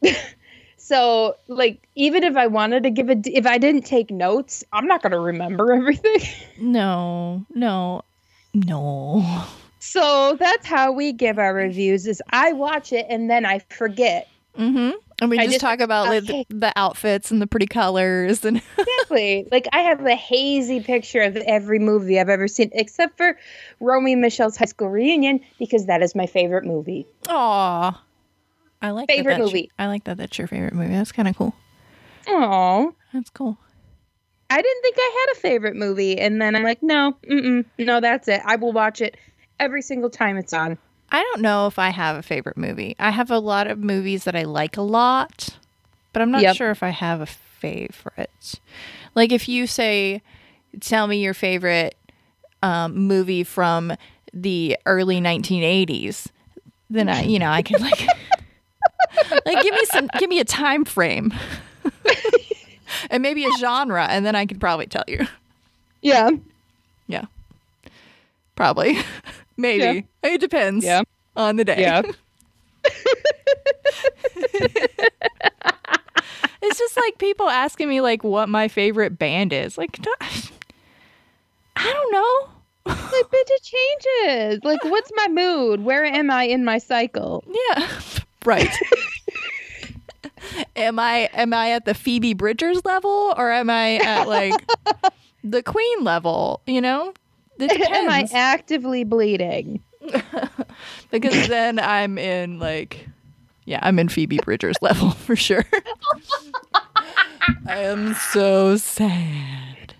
um 0.02 0.14
so 0.78 1.36
like 1.48 1.88
even 1.96 2.24
if 2.24 2.36
I 2.36 2.48
wanted 2.48 2.84
to 2.84 2.90
give 2.90 3.10
a 3.10 3.18
if 3.26 3.46
I 3.46 3.58
didn't 3.58 3.84
take 3.84 4.10
notes, 4.10 4.64
I'm 4.72 4.88
not 4.88 5.02
going 5.04 5.12
to 5.12 5.20
remember 5.20 5.74
everything. 5.74 6.22
no, 6.60 7.46
no, 7.54 8.04
no. 8.54 9.44
So 9.80 10.36
that's 10.40 10.66
how 10.66 10.92
we 10.92 11.14
give 11.14 11.38
our 11.38 11.54
reviews 11.54 12.08
is 12.08 12.22
I 12.32 12.54
watch 12.54 12.92
it 12.92 13.06
and 13.10 13.30
then 13.30 13.46
I 13.46 13.60
forget. 13.70 14.28
Mm-hmm. 14.58 14.92
And 15.22 15.30
we 15.30 15.38
just, 15.38 15.50
just- 15.50 15.62
talk 15.62 15.80
about 15.80 16.08
like, 16.08 16.24
okay. 16.24 16.46
the 16.50 16.72
outfits 16.76 17.32
and 17.32 17.42
the 17.42 17.48
pretty 17.48 17.66
colors 17.68 18.44
and 18.46 18.58
Exactly. 18.78 19.48
like 19.52 19.68
I 19.74 19.80
have 19.80 20.06
a 20.06 20.16
hazy 20.16 20.80
picture 20.82 21.22
of 21.22 21.36
every 21.38 21.80
movie 21.80 22.20
I've 22.20 22.30
ever 22.30 22.48
seen, 22.48 22.70
except 22.74 23.18
for 23.18 23.38
Romy 23.80 24.14
and 24.14 24.22
Michelle's 24.22 24.58
high 24.58 24.66
school 24.66 24.90
reunion, 24.90 25.40
because 25.60 25.86
that 25.88 26.02
is 26.02 26.14
my 26.16 26.26
favorite 26.26 26.66
movie. 26.66 27.08
Aw. 27.30 28.04
I 28.82 28.92
like 28.92 29.08
that 29.08 29.14
Favorite 29.16 29.34
that's- 29.34 29.48
movie. 29.48 29.72
I 29.80 29.88
like 29.88 30.04
that 30.04 30.18
that's 30.18 30.38
your 30.38 30.48
favorite 30.48 30.74
movie. 30.74 30.94
That's 30.94 31.12
kind 31.12 31.28
of 31.28 31.36
cool. 31.36 31.54
Oh. 32.28 32.94
That's 33.14 33.30
cool. 33.32 33.58
I 34.50 34.62
didn't 34.62 34.82
think 34.82 34.96
I 34.98 35.26
had 35.28 35.38
a 35.38 35.40
favorite 35.42 35.76
movie, 35.76 36.18
and 36.18 36.42
then 36.42 36.56
I'm 36.56 36.64
like, 36.64 36.82
no, 36.82 37.18
no, 37.28 38.00
that's 38.00 38.28
it. 38.30 38.42
I 38.46 38.56
will 38.56 38.72
watch 38.72 39.02
it 39.02 39.18
every 39.60 39.82
single 39.82 40.10
time 40.10 40.38
it's 40.38 40.54
on. 40.54 40.78
I 41.10 41.22
don't 41.24 41.42
know 41.42 41.68
if 41.68 41.80
I 41.80 41.90
have 41.90 42.18
a 42.18 42.22
favorite 42.22 42.58
movie. 42.58 42.96
I 43.00 43.12
have 43.12 43.32
a 43.32 43.40
lot 43.40 43.68
of 43.68 43.80
movies 43.80 44.26
that 44.26 44.36
I 44.36 44.44
like 44.44 44.76
a 44.78 44.82
lot, 44.82 45.58
but 46.14 46.22
I'm 46.22 46.32
not 46.32 46.42
Yep. 46.42 46.56
sure 46.58 46.70
if 46.72 46.84
I 46.84 46.90
have 46.90 47.22
a 47.22 47.26
favorite. 47.26 48.60
Like 49.16 49.32
if 49.32 49.48
you 49.48 49.68
say, 49.68 50.22
tell 50.82 51.08
me 51.08 51.24
your 51.24 51.34
favorite 51.34 51.96
um, 52.62 52.96
movie 52.96 53.44
from 53.44 53.94
the 54.34 54.78
early 54.86 55.20
1980s, 55.22 56.28
then 56.90 57.08
I, 57.10 57.24
you 57.24 57.40
know, 57.40 57.50
I 57.50 57.62
can 57.62 57.82
like, 57.82 58.02
like 59.46 59.62
give 59.62 59.74
me 59.74 59.86
some, 59.86 60.08
give 60.18 60.30
me 60.30 60.40
a 60.40 60.46
time 60.46 60.86
frame, 60.86 61.34
and 63.10 63.24
maybe 63.24 63.46
a 63.46 63.52
genre, 63.52 64.06
and 64.10 64.26
then 64.26 64.36
I 64.36 64.46
could 64.46 64.60
probably 64.60 64.88
tell 64.88 65.04
you. 65.08 65.26
Yeah. 66.02 66.30
Yeah, 67.08 67.26
probably, 68.56 68.98
maybe. 69.58 70.08
It 70.24 70.40
depends. 70.40 70.86
Yeah. 70.86 71.04
on 71.36 71.56
the 71.56 71.66
day. 71.66 71.82
Yeah. 71.82 72.04
It's 76.62 76.80
just 76.80 76.98
like 76.98 77.18
people 77.18 77.50
asking 77.50 77.88
me 77.88 78.02
like 78.02 78.24
what 78.24 78.50
my 78.50 78.68
favorite 78.68 79.18
band 79.18 79.54
is. 79.54 79.78
Like 79.78 80.00
I 81.76 81.94
don't 81.94 82.12
know. 82.12 82.50
like, 82.86 83.26
bitch, 83.26 83.50
it 83.50 83.64
changes. 83.64 84.64
Like, 84.64 84.84
what's 84.86 85.12
my 85.16 85.28
mood? 85.28 85.84
Where 85.84 86.06
am 86.06 86.32
I 86.32 86.44
in 86.44 86.66
my 86.66 86.78
cycle? 86.78 87.44
Yeah. 87.48 87.90
Right. 88.46 88.70
am 90.76 91.00
I 91.00 91.30
am 91.34 91.54
I 91.54 91.72
at 91.72 91.86
the 91.86 91.94
Phoebe 91.94 92.34
Bridgers 92.34 92.84
level 92.86 93.34
or 93.38 93.52
am 93.52 93.70
I 93.70 93.98
at 93.98 94.28
like 94.28 94.54
the 95.44 95.62
Queen 95.62 96.04
level, 96.04 96.62
you 96.66 96.82
know? 96.82 97.14
Am 97.90 98.10
I 98.10 98.28
actively 98.34 99.04
bleeding? 99.04 99.82
because 101.12 101.48
then 101.48 101.80
I'm 101.80 102.18
in 102.18 102.60
like 102.60 103.08
yeah, 103.66 103.80
I'm 103.82 104.00
in 104.00 104.08
Phoebe 104.10 104.40
Bridgers 104.44 104.76
level 104.82 105.12
for 105.26 105.36
sure. 105.36 105.66
I 107.66 107.80
am 107.80 108.14
so 108.14 108.78
sad. 108.78 109.94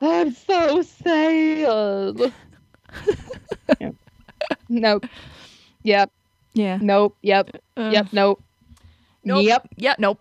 I'm 0.00 0.32
so 0.32 0.82
sad. 0.82 2.32
Yep. 3.80 3.94
Nope. 4.68 5.06
Yep. 5.82 6.10
Yeah. 6.54 6.78
Nope. 6.80 7.16
Yep. 7.22 7.50
Uh, 7.76 7.90
Yep. 7.92 8.06
Nope. 8.12 8.42
Nope. 9.24 9.44
Yep. 9.44 9.68
Yeah, 9.76 9.94
nope. 9.98 10.20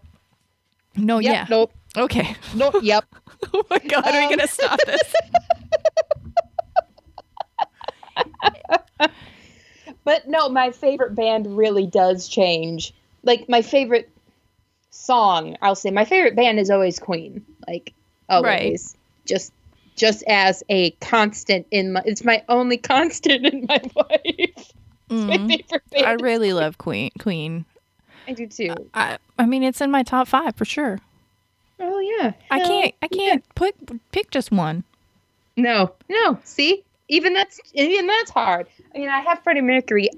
No, 0.95 1.20
Yep. 1.20 1.34
yeah. 1.34 1.45
Nope. 1.49 1.72
Okay. 1.95 2.36
Nope. 2.55 2.76
Yep. 2.82 3.05
Oh 3.53 3.64
my 3.70 3.78
god, 3.80 4.05
are 4.08 4.12
we 4.12 4.24
Um, 4.26 4.30
gonna 4.32 4.47
stop 4.47 4.80
this? 4.86 5.14
But 10.07 10.26
no, 10.26 10.47
my 10.47 10.72
favorite 10.72 11.15
band 11.15 11.57
really 11.57 11.86
does 11.86 12.30
change. 12.30 12.93
Like 13.24 13.49
my 13.49 13.61
favorite 13.61 14.09
song, 14.89 15.57
I'll 15.61 15.76
say 15.76 15.91
my 15.91 16.05
favorite 16.05 16.34
band 16.34 16.61
is 16.61 16.70
always 16.70 16.97
Queen. 16.97 17.45
Like 17.68 17.93
always. 18.30 18.95
Just 19.26 19.51
just 19.97 20.24
as 20.26 20.63
a 20.70 20.91
constant 20.91 21.68
in 21.72 21.91
my 21.91 22.03
it's 22.05 22.24
my 22.24 22.41
only 22.47 22.78
constant 22.93 23.47
in 23.47 23.65
my 23.68 23.82
life. 23.97 24.13
It's 24.30 24.74
my 25.09 25.38
mm-hmm. 25.38 25.47
favorite 25.47 26.05
I 26.05 26.13
really 26.13 26.53
love 26.53 26.78
Queen. 26.78 27.11
Queen. 27.20 27.65
I 28.30 28.32
do 28.32 28.47
too. 28.47 28.76
I 28.93 29.18
I 29.38 29.45
mean, 29.45 29.61
it's 29.61 29.82
in 29.82 29.91
my 29.91 30.03
top 30.03 30.30
five 30.30 30.55
for 30.55 30.63
sure. 30.63 30.99
Oh 31.82 31.99
yeah. 31.99 32.32
I 32.49 32.61
can't 32.61 32.95
I 33.01 33.09
can't 33.09 33.43
put 33.55 33.76
pick 34.13 34.32
just 34.32 34.53
one. 34.53 34.86
No, 35.57 35.91
no. 36.07 36.39
See, 36.45 36.86
even 37.10 37.34
that's 37.34 37.60
even 37.74 38.08
that's 38.08 38.32
hard. 38.32 38.68
I 38.95 38.99
mean, 38.99 39.10
I 39.10 39.22
have 39.22 39.41
Freddie 39.43 39.62
Mercury 39.62 40.10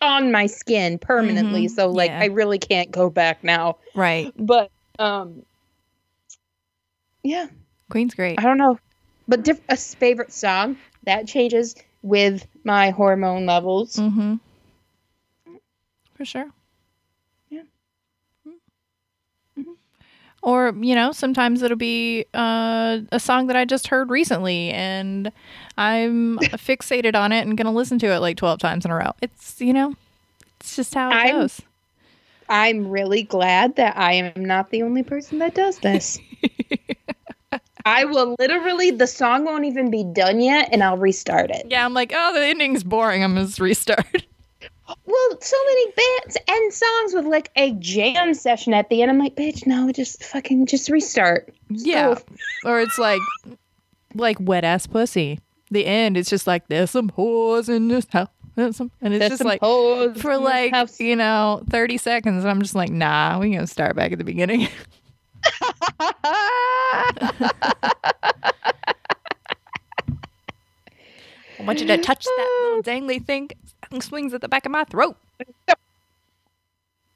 on 0.00 0.30
my 0.32 0.46
skin 0.46 0.98
permanently, 0.98 1.66
Mhm, 1.66 1.70
so 1.70 1.88
like 1.90 2.10
yeah. 2.10 2.20
I 2.20 2.26
really 2.26 2.58
can't 2.58 2.90
go 2.90 3.10
back 3.10 3.42
now. 3.44 3.78
Right. 3.94 4.32
But 4.36 4.70
um, 4.98 5.42
yeah, 7.22 7.46
Queen's 7.90 8.14
great. 8.14 8.38
I 8.38 8.42
don't 8.42 8.58
know. 8.58 8.78
But 9.26 9.42
diff- 9.44 9.60
a 9.68 9.76
favorite 9.76 10.32
song 10.32 10.76
that 11.04 11.26
changes 11.26 11.74
with 12.02 12.46
my 12.64 12.90
hormone 12.90 13.46
levels. 13.46 13.96
Mm-hmm. 13.96 14.34
For 16.14 16.24
sure. 16.24 16.50
Yeah. 17.50 17.62
Mhm. 19.56 19.76
Or, 20.48 20.72
you 20.80 20.94
know, 20.94 21.12
sometimes 21.12 21.60
it'll 21.62 21.76
be 21.76 22.24
uh, 22.32 23.00
a 23.12 23.20
song 23.20 23.48
that 23.48 23.56
I 23.56 23.66
just 23.66 23.88
heard 23.88 24.08
recently 24.08 24.70
and 24.70 25.30
I'm 25.76 26.38
fixated 26.56 27.14
on 27.14 27.32
it 27.32 27.46
and 27.46 27.54
going 27.58 27.66
to 27.66 27.70
listen 27.70 27.98
to 27.98 28.06
it 28.06 28.20
like 28.20 28.38
12 28.38 28.58
times 28.58 28.86
in 28.86 28.90
a 28.90 28.94
row. 28.96 29.12
It's, 29.20 29.60
you 29.60 29.74
know, 29.74 29.94
it's 30.58 30.74
just 30.76 30.94
how 30.94 31.10
it 31.10 31.14
I'm- 31.14 31.40
goes. 31.40 31.60
I'm 32.48 32.88
really 32.88 33.24
glad 33.24 33.76
that 33.76 33.98
I 33.98 34.14
am 34.14 34.32
not 34.42 34.70
the 34.70 34.82
only 34.82 35.02
person 35.02 35.38
that 35.40 35.54
does 35.54 35.80
this. 35.80 36.18
I 37.84 38.06
will 38.06 38.36
literally, 38.38 38.90
the 38.90 39.06
song 39.06 39.44
won't 39.44 39.66
even 39.66 39.90
be 39.90 40.02
done 40.02 40.40
yet, 40.40 40.70
and 40.72 40.82
I'll 40.82 40.96
restart 40.96 41.50
it. 41.50 41.66
Yeah, 41.68 41.84
I'm 41.84 41.92
like, 41.92 42.12
oh, 42.16 42.32
the 42.32 42.40
ending's 42.46 42.84
boring. 42.84 43.22
I'm 43.22 43.34
to 43.36 43.62
restart. 43.62 44.24
Well, 45.04 45.38
so 45.40 45.56
many 45.66 45.86
bands 45.92 46.36
end 46.48 46.72
songs 46.72 47.12
with 47.14 47.26
like 47.26 47.50
a 47.56 47.72
jam 47.72 48.32
session 48.34 48.72
at 48.74 48.88
the 48.88 49.02
end. 49.02 49.10
I'm 49.10 49.18
like, 49.18 49.34
bitch, 49.36 49.66
no, 49.66 49.92
just 49.92 50.24
fucking 50.24 50.66
just 50.66 50.88
restart. 50.88 51.52
Yeah. 51.68 52.14
So- 52.14 52.24
or 52.64 52.80
it's 52.80 52.98
like, 52.98 53.20
like 54.14 54.38
wet 54.40 54.64
ass 54.64 54.86
pussy. 54.86 55.40
The 55.70 55.84
end, 55.84 56.16
it's 56.16 56.30
just 56.30 56.46
like, 56.46 56.68
there's 56.68 56.90
some 56.90 57.10
whores 57.10 57.68
in 57.68 57.88
this 57.88 58.06
house. 58.10 58.28
There's 58.54 58.76
some, 58.76 58.90
and 59.02 59.12
it's 59.14 59.20
There's 59.20 59.30
just 59.32 59.44
like, 59.44 59.60
hoes 59.60 60.20
for 60.20 60.36
like 60.38 60.72
house. 60.72 60.98
you 60.98 61.14
know 61.14 61.62
30 61.70 61.96
seconds 61.96 62.42
and 62.42 62.50
i'm 62.50 62.60
just 62.60 62.74
like 62.74 62.90
nah 62.90 63.38
we 63.38 63.52
gonna 63.52 63.68
start 63.68 63.94
back 63.94 64.10
at 64.10 64.18
the 64.18 64.24
beginning 64.24 64.66
i 71.60 71.62
want 71.64 71.80
you 71.80 71.86
to 71.86 71.98
touch 71.98 72.24
that 72.24 72.60
little 72.64 72.82
dangly 72.82 73.24
thing 73.24 73.48
that 73.90 74.02
swings 74.02 74.34
at 74.34 74.40
the 74.40 74.48
back 74.48 74.66
of 74.66 74.72
my 74.72 74.84
throat 74.84 75.16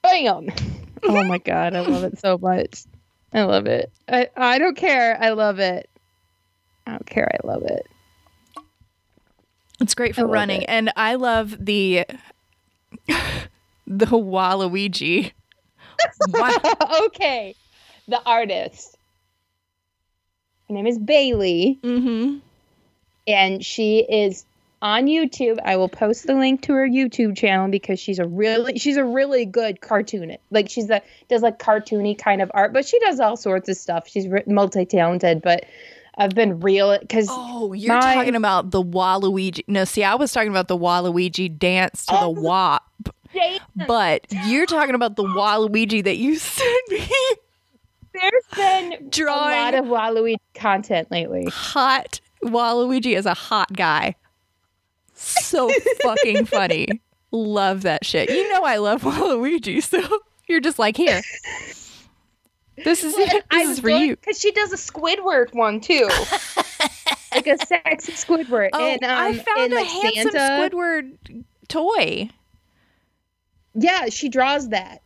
Bam! 0.03 0.49
Oh 1.05 1.25
my 1.25 1.39
god, 1.39 1.75
I 1.75 1.81
love 1.81 2.03
it 2.05 2.19
so 2.19 2.37
much. 2.39 2.85
I 3.33 3.43
love 3.43 3.67
it. 3.67 3.91
I 4.09 4.29
I 4.37 4.59
don't 4.59 4.77
care. 4.77 5.17
I 5.21 5.31
love 5.31 5.59
it. 5.61 5.89
I 6.87 6.91
don't 6.93 7.07
care. 7.07 7.31
I 7.33 7.47
love 7.47 7.63
it. 7.63 7.87
it's 9.81 9.95
great 9.95 10.15
for 10.17 10.27
running 10.27 10.63
it. 10.63 10.69
and 10.69 10.93
i 10.97 11.15
love 11.15 11.57
the 11.65 12.05
the 13.87 14.07
waluigi 14.07 15.33
okay, 17.07 17.55
the 18.09 18.21
artist. 18.27 18.97
Her 20.69 20.75
name 20.75 20.87
is 20.87 20.99
Bailey, 20.99 21.79
mm-hmm 21.83 22.39
and 23.27 23.65
she 23.65 24.01
is 24.01 24.45
on 24.83 25.07
YouTube. 25.07 25.59
I 25.65 25.77
will 25.77 25.89
post 25.89 26.27
the 26.27 26.35
link 26.35 26.61
to 26.63 26.75
her 26.75 26.87
YouTube 26.87 27.37
channel 27.37 27.69
because 27.69 27.99
she's 27.99 28.19
a 28.19 28.27
really 28.27 28.79
she's 28.79 28.97
a 28.99 29.05
really 29.05 29.47
good 29.47 29.81
cartoonist. 29.81 30.41
Like 30.51 30.69
she's 30.69 30.91
a 30.91 31.01
does 31.29 31.41
like 31.41 31.59
cartoony 31.59 32.19
kind 32.19 32.43
of 32.43 32.51
art, 32.53 32.73
but 32.75 32.85
she 32.85 32.99
does 32.99 33.21
all 33.21 33.37
sorts 33.39 33.69
of 33.71 33.77
stuff. 33.79 34.07
She's 34.09 34.27
multi 34.47 34.85
talented, 34.85 35.41
but 35.41 35.65
I've 36.19 36.35
been 36.35 36.61
real 36.61 36.99
because 36.99 37.29
Oh, 37.31 37.73
you're 37.73 37.95
My- 37.95 38.15
talking 38.15 38.35
about 38.37 38.71
the 38.71 38.83
Waluigi. 38.83 39.63
No, 39.69 39.85
see, 39.85 40.05
I 40.05 40.15
was 40.17 40.31
talking 40.33 40.51
about 40.51 40.69
the 40.69 40.77
Waluigi 40.77 41.59
dance 41.59 42.05
to 42.07 42.15
Oh. 42.21 42.35
the 42.35 42.41
WAP. 42.43 42.83
But 43.87 44.27
you're 44.47 44.67
talking 44.67 44.95
about 44.95 45.17
the 45.17 45.23
Waluigi 45.25 46.05
that 46.05 46.19
you 46.19 46.37
sent 46.39 46.91
me. 46.91 47.09
there's 48.13 48.45
been 48.55 48.93
a 49.23 49.25
lot 49.31 49.75
of 49.75 49.87
Waluigi 49.87 50.37
content 50.55 51.11
lately. 51.11 51.47
hot 51.51 52.21
Waluigi 52.45 53.17
is 53.17 53.25
a 53.25 53.33
hot 53.35 53.73
guy. 53.73 54.15
So 55.53 55.71
fucking 56.03 56.47
funny. 56.47 56.89
Love 57.31 57.83
that 57.83 58.07
shit. 58.07 58.31
You 58.31 58.51
know 58.51 58.63
I 58.65 58.79
love 58.79 59.03
Waluigi, 59.03 59.83
so 59.83 60.01
you're 60.49 60.61
just 60.61 60.79
like, 60.79 60.97
here. 60.97 61.21
This 62.83 63.05
is 63.05 63.15
this 63.15 63.43
is 63.53 63.81
for 63.81 63.91
you. 63.91 64.17
because 64.17 64.41
she 64.41 64.51
does 64.53 64.73
a 64.73 64.77
Squidward 64.77 65.53
one 65.55 65.81
too, 65.81 66.09
like 67.35 67.47
a 67.47 67.59
sexy 67.67 68.13
Squidward. 68.13 68.71
Oh, 68.73 68.83
and, 68.83 69.05
um, 69.05 69.11
I 69.11 69.35
found 69.35 69.61
and, 69.61 69.73
a 69.75 69.77
like, 69.77 69.87
handsome 69.89 70.33
Santa. 70.33 70.71
Squidward 70.71 71.45
toy. 71.69 72.31
Yeah, 73.75 74.07
she 74.07 74.31
draws 74.31 74.71
that. 74.71 75.03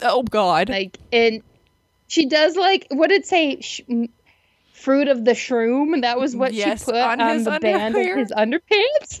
Oh 0.00 0.22
God. 0.22 0.70
like 0.70 0.96
and 1.12 1.42
she 2.08 2.24
does 2.24 2.56
like 2.56 2.86
what 2.90 3.10
did 3.10 3.20
it 3.20 3.26
say 3.26 3.60
sh- 3.60 3.82
fruit 4.72 5.08
of 5.08 5.26
the 5.26 5.32
shroom 5.32 6.00
that 6.00 6.18
was 6.18 6.34
what 6.34 6.54
Yes, 6.54 6.80
she 6.80 6.86
put 6.86 6.94
on 6.94 7.20
on, 7.20 7.34
his 7.34 7.44
the 7.44 7.58
band 7.60 7.94
of 7.94 8.16
his 8.16 8.30
underpants 8.30 9.20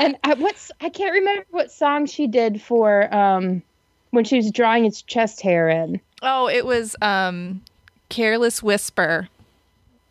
and 0.00 0.16
I, 0.24 0.34
what's 0.34 0.70
i 0.80 0.88
can't 0.88 1.12
remember 1.12 1.44
what 1.50 1.70
song 1.70 2.06
she 2.06 2.26
did 2.26 2.60
for 2.62 3.12
um 3.14 3.62
when 4.10 4.24
she 4.24 4.36
was 4.36 4.50
drawing 4.50 4.84
its 4.84 5.02
chest 5.02 5.40
hair 5.40 5.68
in 5.68 6.00
Oh, 6.22 6.48
it 6.48 6.64
was 6.64 6.96
um 7.02 7.60
Careless 8.08 8.62
Whisper. 8.62 9.28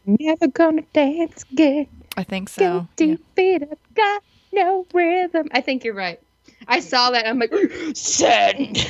never 0.06 0.48
gonna 0.48 0.84
dance 0.94 1.44
again 1.52 1.88
I 2.18 2.24
think 2.24 2.50
so. 2.50 2.88
guilty 2.98 3.06
Yeah. 3.06 3.16
feet 3.36 3.62
have 3.70 3.78
got 3.96 4.24
no 4.52 4.86
rhythm 4.94 5.48
i 5.52 5.62
think 5.62 5.84
you're 5.84 5.96
right 5.96 6.20
i 6.68 6.80
saw 6.80 7.10
that 7.12 7.26
i'm 7.28 7.40
like 7.40 7.54
send 7.96 8.88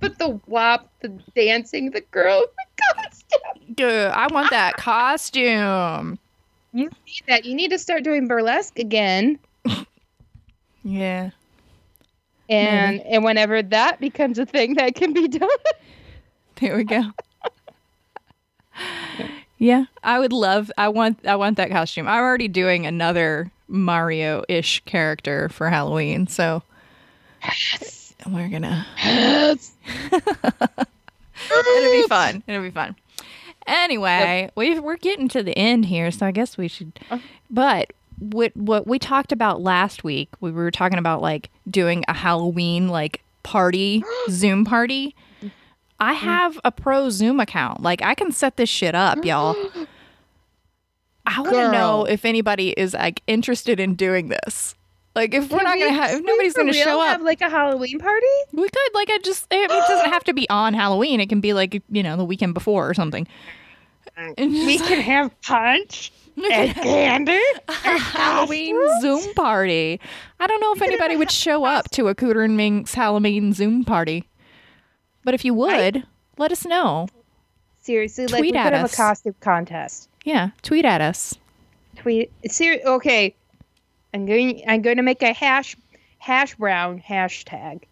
but 0.00 0.18
the 0.18 0.38
WAP 0.46 0.88
the 1.00 1.08
dancing 1.34 1.90
the 1.90 2.00
girl 2.10 2.44
my 2.56 2.64
god. 2.96 3.12
Good. 3.76 4.10
I 4.10 4.26
want 4.32 4.50
that 4.50 4.76
costume. 4.76 6.18
You 6.72 6.84
need 7.06 7.22
that. 7.28 7.44
You 7.44 7.54
need 7.54 7.70
to 7.70 7.78
start 7.78 8.02
doing 8.04 8.26
burlesque 8.28 8.78
again. 8.78 9.38
Yeah. 10.84 11.30
And 12.48 13.00
and 13.02 13.22
whenever 13.22 13.62
that 13.62 14.00
becomes 14.00 14.36
a 14.38 14.44
thing 14.44 14.74
that 14.74 14.96
can 14.96 15.12
be 15.12 15.28
done. 15.38 15.48
There 16.56 16.76
we 16.76 16.82
go. 16.82 17.02
yeah, 19.58 19.84
I 20.02 20.18
would 20.18 20.32
love 20.32 20.72
I 20.76 20.88
want 20.88 21.24
I 21.24 21.36
want 21.36 21.56
that 21.58 21.70
costume. 21.70 22.08
I'm 22.08 22.20
already 22.20 22.48
doing 22.48 22.84
another 22.84 23.50
Mario-ish 23.68 24.82
character 24.84 25.48
for 25.50 25.70
Halloween, 25.70 26.26
so 26.26 26.62
Yes. 27.44 28.12
we're 28.26 28.48
going 28.48 28.62
to 28.62 28.84
Yes. 29.04 29.72
It'll 30.12 31.92
be 31.92 32.06
fun. 32.08 32.42
It'll 32.46 32.62
be 32.62 32.70
fun. 32.70 32.96
Anyway, 33.66 34.50
we 34.54 34.78
we're 34.78 34.96
getting 34.96 35.28
to 35.28 35.42
the 35.42 35.56
end 35.56 35.86
here, 35.86 36.10
so 36.10 36.26
I 36.26 36.30
guess 36.30 36.56
we 36.56 36.68
should. 36.68 36.98
Uh-huh. 37.10 37.22
But 37.50 37.92
what 38.18 38.56
what 38.56 38.86
we 38.86 38.98
talked 38.98 39.32
about 39.32 39.60
last 39.60 40.04
week, 40.04 40.28
we 40.40 40.50
were 40.50 40.70
talking 40.70 40.98
about 40.98 41.22
like 41.22 41.50
doing 41.68 42.04
a 42.08 42.14
Halloween 42.14 42.88
like 42.88 43.22
party, 43.42 44.04
Zoom 44.30 44.64
party. 44.64 45.14
I 45.98 46.14
mm-hmm. 46.14 46.24
have 46.24 46.60
a 46.64 46.72
pro 46.72 47.10
Zoom 47.10 47.40
account. 47.40 47.82
Like 47.82 48.02
I 48.02 48.14
can 48.14 48.32
set 48.32 48.56
this 48.56 48.68
shit 48.68 48.94
up, 48.94 49.24
y'all. 49.24 49.56
I 51.26 51.40
want 51.40 51.54
to 51.54 51.70
know 51.70 52.04
if 52.04 52.24
anybody 52.24 52.70
is 52.70 52.94
like 52.94 53.22
interested 53.26 53.78
in 53.78 53.94
doing 53.94 54.28
this. 54.28 54.74
Like 55.14 55.34
if 55.34 55.50
we're 55.50 55.62
not 55.62 55.74
we- 55.74 55.80
gonna 55.80 55.92
have, 55.92 56.10
if 56.12 56.24
nobody's 56.24 56.54
gonna 56.54 56.72
show 56.72 57.00
up, 57.00 57.08
Have 57.08 57.22
like 57.22 57.40
a 57.42 57.50
Halloween 57.50 57.98
party? 57.98 58.26
we 58.52 58.62
could 58.68 58.94
like 58.94 59.10
I 59.10 59.18
just 59.18 59.46
I 59.50 59.56
mean, 59.56 59.64
it 59.64 59.68
doesn't 59.68 60.10
have 60.10 60.24
to 60.24 60.32
be 60.32 60.48
on 60.48 60.72
Halloween. 60.74 61.20
It 61.20 61.28
can 61.28 61.40
be 61.40 61.52
like 61.52 61.82
you 61.90 62.02
know 62.02 62.16
the 62.16 62.24
weekend 62.24 62.54
before 62.54 62.88
or 62.88 62.94
something. 62.94 63.26
And 64.16 64.36
We 64.38 64.78
just- 64.78 64.88
can 64.88 65.00
have 65.00 65.38
punch 65.42 66.12
and 66.36 66.46
have 66.52 66.82
candy. 66.84 67.40
a 67.68 67.72
Halloween 67.98 68.76
Zoom 69.00 69.34
party. 69.34 70.00
I 70.40 70.46
don't 70.46 70.60
know 70.60 70.72
if 70.72 70.82
anybody 70.82 71.16
would 71.16 71.30
show 71.30 71.64
up 71.64 71.90
to 71.92 72.08
a 72.08 72.14
Cooter 72.14 72.44
and 72.44 72.56
Minx 72.56 72.94
Halloween 72.94 73.52
Zoom 73.52 73.84
party, 73.84 74.28
but 75.24 75.34
if 75.34 75.44
you 75.44 75.54
would, 75.54 76.04
let 76.38 76.52
us 76.52 76.64
know. 76.64 77.06
Seriously, 77.80 78.26
like 78.28 78.38
Tweet 78.40 78.52
we 78.54 78.58
at 78.58 78.64
could 78.64 78.72
have 78.74 78.84
us. 78.86 78.94
a 78.94 78.96
costume 78.96 79.34
contest. 79.40 80.08
Yeah, 80.24 80.50
tweet 80.62 80.84
at 80.84 81.00
us. 81.00 81.34
Tweet. 81.96 82.30
Ser- 82.48 82.80
okay. 82.86 83.34
I'm 84.14 84.26
going. 84.26 84.62
I'm 84.66 84.82
going 84.82 84.96
to 84.98 85.02
make 85.02 85.22
a 85.22 85.32
hash 85.32 85.76
hash 86.18 86.54
brown 86.56 87.00
hashtag. 87.06 87.82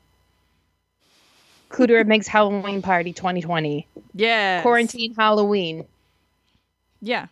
Cooter 1.70 2.04
Minx 2.06 2.26
Halloween 2.26 2.82
party 2.82 3.12
2020 3.12 3.86
Yeah, 4.14 4.60
quarantine 4.62 5.14
Halloween. 5.14 5.84
Yeah, 7.00 7.26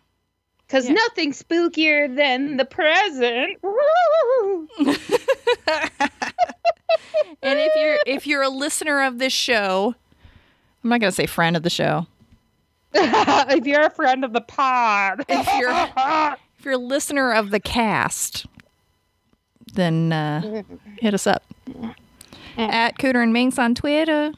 Because 0.65 0.87
Yeah. 0.87 0.93
nothing's 0.93 1.43
spookier 1.43 2.13
than 2.15 2.55
the 2.57 2.63
present. 2.65 3.57
And 7.41 7.57
if 7.57 7.71
you're 7.75 7.97
if 8.05 8.27
you're 8.27 8.41
a 8.41 8.49
listener 8.49 9.01
of 9.03 9.17
this 9.19 9.31
show, 9.33 9.95
I'm 10.83 10.89
not 10.89 10.99
gonna 10.99 11.11
say 11.11 11.25
friend 11.25 11.55
of 11.55 11.63
the 11.63 11.69
show. 11.69 12.05
if 12.93 13.65
you're 13.65 13.85
a 13.85 13.89
friend 13.89 14.25
of 14.25 14.33
the 14.33 14.41
pod. 14.41 15.23
If 15.29 15.47
you're- 15.59 16.35
If 16.59 16.65
you're 16.65 16.73
a 16.73 16.77
listener 16.77 17.31
of 17.31 17.51
the 17.51 17.59
cast, 17.61 18.45
then 19.75 20.11
uh, 20.13 20.63
hit 20.99 21.13
us 21.13 21.27
up 21.27 21.43
at 22.57 22.97
Cooter 22.97 23.21
and 23.23 23.33
Minx 23.33 23.57
on 23.59 23.75
Twitter. 23.75 24.31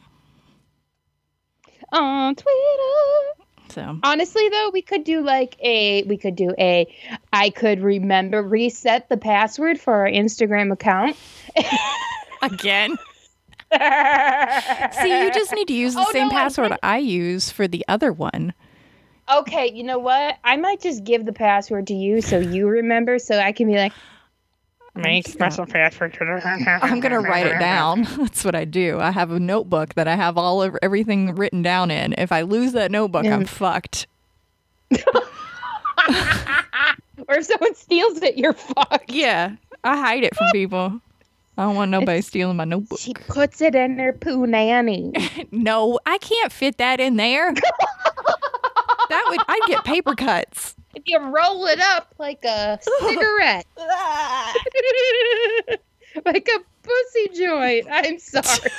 on 1.91 2.35
Twitter. 2.35 3.43
So 3.69 3.97
Honestly, 4.03 4.49
though, 4.49 4.69
we 4.73 4.81
could 4.81 5.03
do 5.05 5.21
like 5.21 5.55
a 5.61 6.03
we 6.03 6.17
could 6.17 6.35
do 6.35 6.53
a 6.59 6.93
I 7.31 7.49
could 7.51 7.79
remember 7.79 8.43
reset 8.43 9.07
the 9.07 9.15
password 9.17 9.79
for 9.79 9.93
our 9.93 10.07
Instagram 10.07 10.73
account. 10.73 11.15
again, 12.41 12.97
see, 13.71 15.23
you 15.23 15.31
just 15.31 15.53
need 15.53 15.67
to 15.69 15.73
use 15.73 15.93
the 15.95 16.01
Oh, 16.01 16.11
same 16.11 16.27
no, 16.27 16.35
I 16.35 16.41
password 16.41 16.77
I 16.83 16.97
use 16.97 17.49
for 17.49 17.65
the 17.67 17.85
other 17.87 18.11
one. 18.11 18.53
okay, 19.33 19.71
you 19.71 19.83
know 19.83 19.99
what? 19.99 20.37
I 20.43 20.57
might 20.57 20.81
just 20.81 21.05
give 21.05 21.25
the 21.25 21.31
password 21.33 21.87
to 21.87 21.93
you 21.93 22.21
so 22.21 22.39
you 22.39 22.67
remember, 22.67 23.19
so 23.19 23.39
I 23.39 23.53
can 23.53 23.67
be 23.67 23.75
like, 23.77 23.93
make 24.95 25.25
just 25.25 25.37
gonna- 25.37 25.51
special 25.51 25.65
password. 25.71 26.17
I'm 26.81 26.99
gonna 26.99 27.19
write 27.21 27.47
it 27.47 27.59
down. 27.59 28.03
That's 28.17 28.43
what 28.43 28.55
I 28.55 28.65
do. 28.65 28.99
I 28.99 29.11
have 29.11 29.31
a 29.31 29.39
notebook 29.39 29.93
that 29.95 30.07
I 30.07 30.15
have 30.15 30.37
all 30.37 30.61
of 30.61 30.77
everything 30.81 31.35
written 31.35 31.61
down 31.61 31.91
in. 31.91 32.13
If 32.17 32.31
I 32.31 32.41
lose 32.41 32.73
that 32.73 32.91
notebook, 32.91 33.25
I'm 33.25 33.45
fucked. 33.45 34.07
or 34.91 34.97
if 37.35 37.45
someone 37.45 37.75
steals 37.75 38.21
it, 38.21 38.37
you're 38.37 38.53
fucked. 38.53 39.11
Yeah, 39.11 39.55
I 39.83 39.97
hide 39.97 40.23
it 40.23 40.35
from 40.35 40.47
people. 40.51 40.99
I 41.57 41.63
don't 41.65 41.75
want 41.75 41.91
nobody 41.91 42.21
stealing 42.21 42.57
my 42.57 42.65
notebook. 42.65 42.99
She 42.99 43.13
puts 43.13 43.61
it 43.61 43.75
in 43.75 43.99
her 43.99 44.13
poo 44.13 44.47
nanny. 44.47 45.13
No, 45.51 45.99
I 46.05 46.17
can't 46.17 46.51
fit 46.51 46.77
that 46.77 46.99
in 46.99 47.17
there. 47.17 47.53
that 47.53 49.25
would 49.29 49.39
I'd 49.47 49.61
get 49.67 49.83
paper 49.83 50.15
cuts. 50.15 50.75
If 50.95 51.03
you 51.05 51.19
roll 51.19 51.67
it 51.67 51.79
up 51.79 52.15
like 52.17 52.43
a 52.45 52.79
cigarette, 52.81 53.67
like 56.25 56.47
a 56.47 56.59
pussy 56.83 57.29
joint. 57.37 57.87
I'm 57.89 58.19
sorry. 58.19 58.45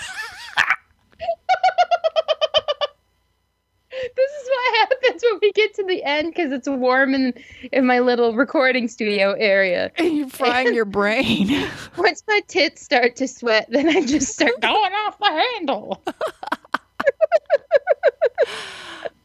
this 4.17 4.31
is 4.31 4.49
what 4.49 4.79
happens 4.79 5.23
when 5.23 5.39
we 5.41 5.53
get 5.53 5.75
to 5.75 5.85
the 5.85 6.03
end 6.05 6.35
because 6.35 6.53
it's 6.53 6.69
warm 6.69 7.15
in 7.15 7.33
in 7.73 7.87
my 7.87 8.01
little 8.01 8.35
recording 8.35 8.89
studio 8.89 9.33
area. 9.33 9.91
And 9.97 10.17
you're 10.17 10.29
frying 10.29 10.75
your 10.75 10.85
brain. 10.85 11.69
Once 11.97 12.23
my 12.29 12.41
tits 12.49 12.83
start 12.83 13.17
to 13.17 13.29
sweat, 13.29 13.69
then 13.71 13.89
I 13.89 14.05
just 14.05 14.35
start 14.35 14.61
going 14.61 14.93
off 14.93 15.19
the 15.19 15.45
handle. 15.55 16.03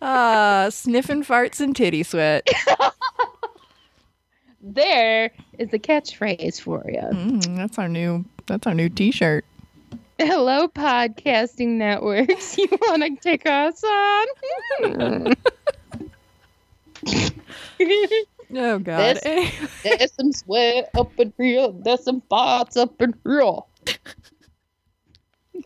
Uh, 0.01 0.69
sniffing 0.69 1.23
farts 1.23 1.59
and 1.59 1.75
titty 1.75 2.03
sweat. 2.03 2.47
There 4.61 5.31
is 5.57 5.69
the 5.69 5.79
catchphrase 5.79 6.59
for 6.61 6.83
you. 6.87 6.99
Mm, 6.99 7.55
that's 7.55 7.79
our 7.79 7.87
new. 7.87 8.25
That's 8.47 8.67
our 8.67 8.73
new 8.73 8.89
T-shirt. 8.89 9.45
Hello, 10.19 10.67
podcasting 10.67 11.77
networks. 11.77 12.57
You 12.57 12.67
want 12.81 13.03
to 13.03 13.15
take 13.21 13.45
us 13.45 13.83
on? 13.83 14.27
Oh 18.55 18.79
God. 18.79 19.19
There's 19.23 20.13
some 20.13 20.31
sweat 20.31 20.89
up 20.95 21.11
in 21.19 21.33
here. 21.37 21.69
There's 21.83 22.03
some 22.03 22.21
farts 22.31 22.77
up 22.77 23.01
in 23.01 23.13
here. 23.25 23.51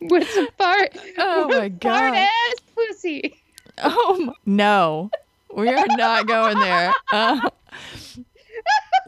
With 0.09 0.27
some 0.29 0.47
fart. 0.57 0.97
Oh 1.19 1.47
my 1.47 1.69
Fart 1.69 1.79
God. 1.79 2.13
ass 2.15 2.55
pussy. 2.73 3.40
Oh 3.81 4.33
no, 4.45 5.09
we 5.53 5.69
are 5.69 5.85
not 5.97 6.27
going 6.27 6.59
there. 6.59 6.93
Uh, 7.11 7.49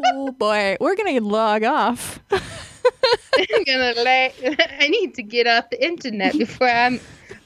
oh 0.05 0.32
boy, 0.32 0.78
we're 0.80 0.95
gonna 0.95 1.19
log 1.19 1.63
off. 1.63 2.19
I'm 2.32 3.63
gonna 3.65 3.93
lay. 4.01 4.34
I 4.80 4.88
need 4.88 5.15
to 5.15 5.24
get 5.24 5.47
off 5.47 5.69
the 5.69 5.84
internet 5.84 6.38
before 6.38 6.67
I'm 6.69 6.99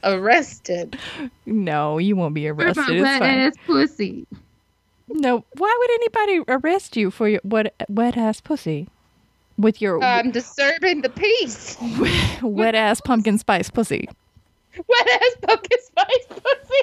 arrested. 0.04 0.98
No, 1.46 1.98
you 1.98 2.16
won't 2.16 2.34
be 2.34 2.46
For 2.48 2.54
arrested. 2.54 3.02
my 3.02 3.16
It's 3.16 3.20
wet 3.20 3.22
ass 3.22 3.52
pussy. 3.66 4.26
No, 5.08 5.44
why 5.56 5.76
would 5.78 5.90
anybody 5.90 6.40
arrest 6.48 6.96
you 6.96 7.10
for 7.10 7.28
your 7.28 7.40
wet 7.44 7.74
wet 7.88 8.16
ass 8.16 8.40
pussy? 8.40 8.88
With 9.56 9.82
your 9.82 10.02
I'm 10.02 10.30
disturbing 10.30 11.02
the 11.02 11.08
peace. 11.08 11.76
wet 12.42 12.74
ass 12.74 13.00
pumpkin 13.00 13.38
spice 13.38 13.70
pussy. 13.70 14.08
Wet 14.76 15.08
ass 15.08 15.36
pumpkin 15.42 15.78
spice 15.82 16.26
pussy. 16.28 16.82